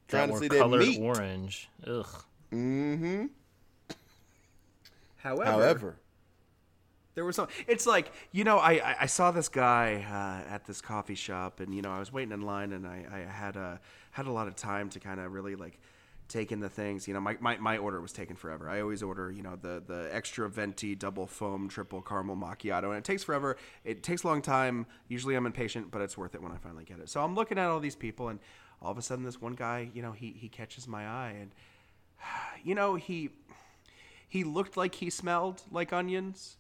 [0.08, 1.00] That Trying to were see that meat.
[1.02, 1.70] orange.
[1.88, 2.24] Ugh.
[2.52, 3.26] Mm-hmm.
[5.18, 5.96] However, However,
[7.16, 7.48] there was some.
[7.68, 11.60] It's like you know, I I, I saw this guy uh, at this coffee shop,
[11.60, 13.80] and you know, I was waiting in line, and I, I had a
[14.12, 15.80] had a lot of time to kind of really like
[16.34, 17.08] take in the things.
[17.08, 18.70] You know, my, my my order was taken forever.
[18.70, 22.98] I always order, you know, the the extra venti double foam triple caramel macchiato, and
[22.98, 23.56] it takes forever.
[23.84, 24.88] It takes a long time.
[25.08, 27.10] Usually, I'm impatient, but it's worth it when I finally get it.
[27.10, 28.40] So I'm looking at all these people, and
[28.82, 31.52] all of a sudden, this one guy, you know, he he catches my eye, and
[32.64, 33.30] you know, he
[34.28, 36.58] he looked like he smelled like onions.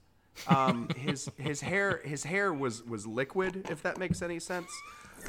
[0.47, 4.71] Um, his his hair his hair was was liquid, if that makes any sense.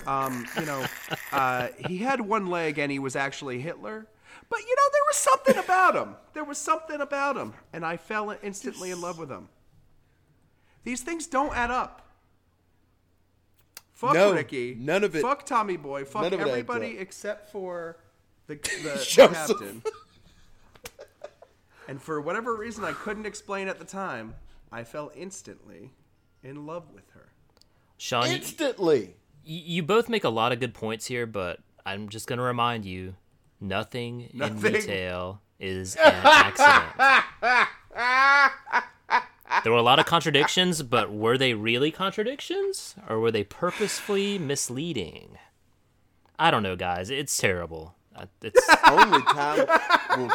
[0.07, 0.85] Um, you know,
[1.33, 4.09] uh, he had one leg and he was actually Hitler.
[4.49, 6.17] But you know, there was something about him.
[6.33, 9.49] There was something about him, and I fell instantly in love with him.
[10.85, 12.03] These things don't add up.
[13.93, 14.77] Fuck No, Ricky.
[14.79, 16.05] none of it- Fuck Tommy Boy.
[16.05, 17.97] Fuck none of it adds everybody except for
[18.47, 19.83] the, the, the captain.
[21.87, 24.35] And for whatever reason I couldn't explain at the time,
[24.73, 25.91] I fell instantly
[26.43, 27.29] in love with her.
[27.99, 29.15] Sean, you, instantly.
[29.45, 33.15] you both make a lot of good points here, but I'm just gonna remind you,
[33.69, 34.73] nothing, in Nothing.
[34.75, 37.69] retail is an accident.
[39.63, 44.39] there were a lot of contradictions, but were they really contradictions, or were they purposefully
[44.39, 45.39] misleading?
[46.39, 47.11] I don't know, guys.
[47.11, 47.95] It's terrible.
[48.15, 48.61] Uh, It's
[48.91, 49.67] Only time.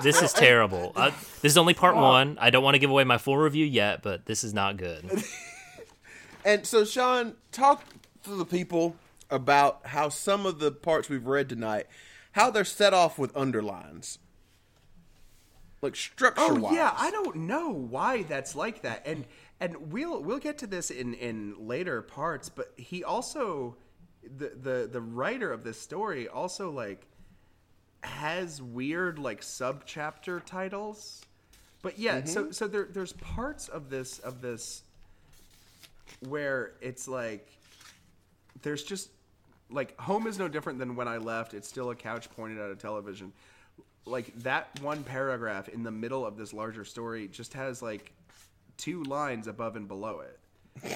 [0.03, 0.91] this is terrible.
[0.95, 1.11] Uh,
[1.41, 2.38] this is only part one.
[2.41, 5.06] I don't want to give away my full review yet, but this is not good.
[6.45, 7.84] And so, Sean, talk
[8.23, 8.95] to the people
[9.30, 11.85] about how some of the parts we've read tonight,
[12.31, 14.19] how they're set off with underlines,
[15.81, 19.26] like structure Oh yeah, I don't know why that's like that, and
[19.60, 22.49] and we'll we'll get to this in in later parts.
[22.49, 23.76] But he also,
[24.23, 27.06] the the the writer of this story also like
[28.01, 31.22] has weird like sub chapter titles.
[31.81, 32.27] But yeah, mm-hmm.
[32.27, 34.84] so so there there's parts of this of this
[36.27, 37.47] where it's like
[38.61, 39.10] there's just
[39.70, 41.54] like home is no different than when I left.
[41.54, 43.34] It's still a couch pointed at a television.
[44.06, 48.12] Like that one paragraph in the middle of this larger story just has like
[48.78, 50.40] two lines above and below it.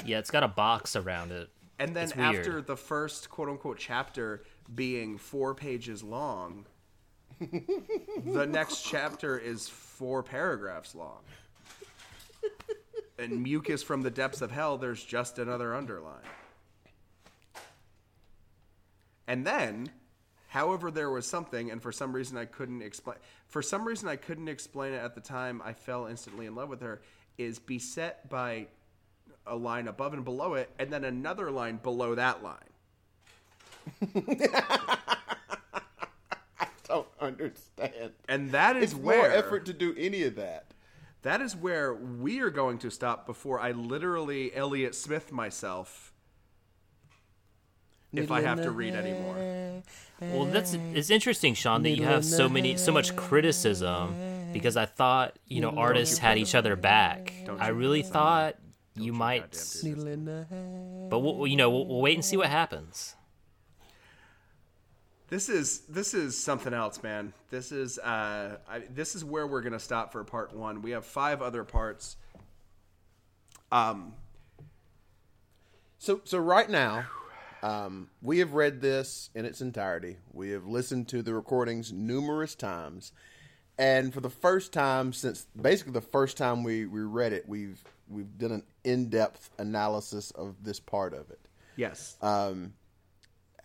[0.06, 1.50] Yeah, it's got a box around it.
[1.80, 4.44] And then after the first quote unquote chapter
[4.74, 6.66] being four pages long,
[7.40, 11.20] the next chapter is four paragraphs long.
[13.20, 16.24] And mucus from the depths of hell, there's just another underline.
[19.28, 19.90] And then,
[20.50, 23.18] however, there was something, and for some reason I couldn't explain.
[23.48, 25.62] For some reason I couldn't explain it at the time.
[25.64, 27.02] I fell instantly in love with her.
[27.38, 28.68] Is beset by
[29.48, 32.58] a line above and below it, and then another line below that line.
[36.60, 38.12] I don't understand.
[38.30, 40.68] And that is It's where more effort to do any of that.
[41.24, 46.13] that is where we are going to stop before I literally Elliott Smith myself.
[48.14, 49.82] If I have to read anymore.
[50.22, 54.16] Well, that's it's interesting, Sean, that you have so many so much criticism
[54.54, 57.34] because I thought you know artists had each other back.
[57.60, 58.56] I really thought
[58.96, 59.52] you might,
[61.10, 63.16] but we'll, you know we'll, we'll wait and see what happens.
[65.30, 67.34] This is this is something else, man.
[67.50, 70.84] This is uh, I, this is where we're gonna stop for part one.
[70.84, 72.18] We have five other parts.
[73.72, 74.14] Um,
[75.98, 77.06] So, so right now,
[77.64, 80.18] um, we have read this in its entirety.
[80.32, 83.12] We have listened to the recordings numerous times,
[83.78, 87.84] and for the first time since basically the first time we, we read it, we've
[88.08, 91.40] we've done an in depth analysis of this part of it.
[91.76, 92.18] yes.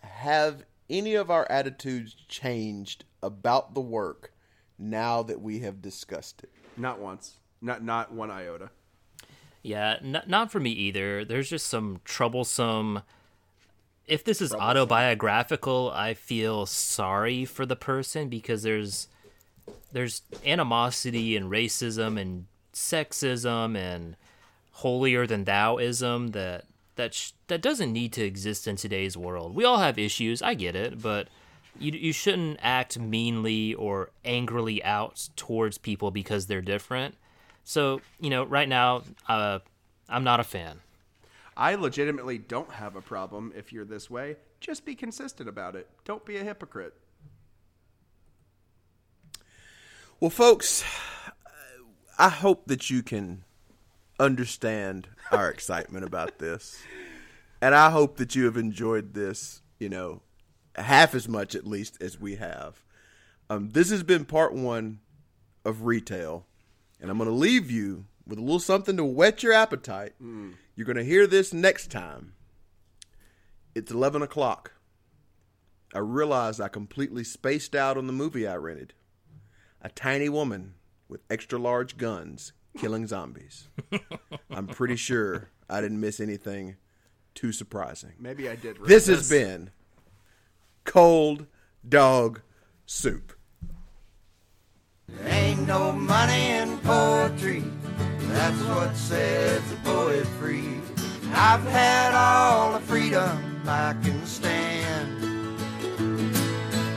[0.01, 4.31] Have any of our attitudes changed about the work
[4.77, 6.49] now that we have discussed it?
[6.77, 7.35] not once.
[7.61, 8.69] Not not one iota.
[9.61, 11.25] Yeah, n- not for me either.
[11.25, 13.01] There's just some troublesome.
[14.09, 19.07] If this is autobiographical, I feel sorry for the person because there's
[19.91, 24.15] there's animosity and racism and sexism and
[24.71, 26.65] holier than thouism that
[26.95, 29.53] that sh- that doesn't need to exist in today's world.
[29.53, 31.27] We all have issues, I get it, but
[31.79, 37.15] you you shouldn't act meanly or angrily out towards people because they're different.
[37.63, 39.59] So you know, right now, uh,
[40.09, 40.79] I'm not a fan.
[41.59, 44.37] I legitimately don't have a problem if you're this way.
[44.61, 45.89] Just be consistent about it.
[46.05, 46.93] Don't be a hypocrite.
[50.21, 50.85] Well, folks,
[52.17, 53.43] I hope that you can
[54.21, 56.81] understand our excitement about this.
[57.61, 60.21] And I hope that you have enjoyed this, you know,
[60.75, 62.81] half as much at least as we have.
[63.49, 65.01] Um, this has been part one
[65.65, 66.45] of retail.
[67.01, 70.13] And I'm going to leave you with a little something to whet your appetite.
[70.79, 72.35] You're going to hear this next time.
[73.75, 74.75] It's 11 o'clock.
[75.93, 78.93] I realize I completely spaced out on the movie I rented
[79.81, 80.75] a tiny woman
[81.09, 83.67] with extra large guns killing zombies.
[84.49, 86.77] I'm pretty sure I didn't miss anything
[87.35, 88.13] too surprising.
[88.17, 88.77] Maybe I did.
[88.81, 89.71] This has been
[90.85, 91.47] Cold
[91.89, 92.39] Dog
[92.85, 93.33] Soup.
[95.09, 97.65] There ain't no money in poetry.
[98.31, 100.79] That's what sets the poet free.
[101.33, 105.21] I've had all the freedom I can stand.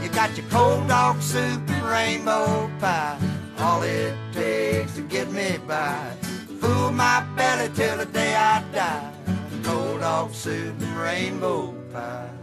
[0.02, 3.18] You got your cold dog soup and rainbow pie.
[3.58, 6.12] All it takes to get me by.
[6.60, 9.12] Fool my belly till the day I die.
[9.62, 12.41] Cold dog soup and rainbow pie.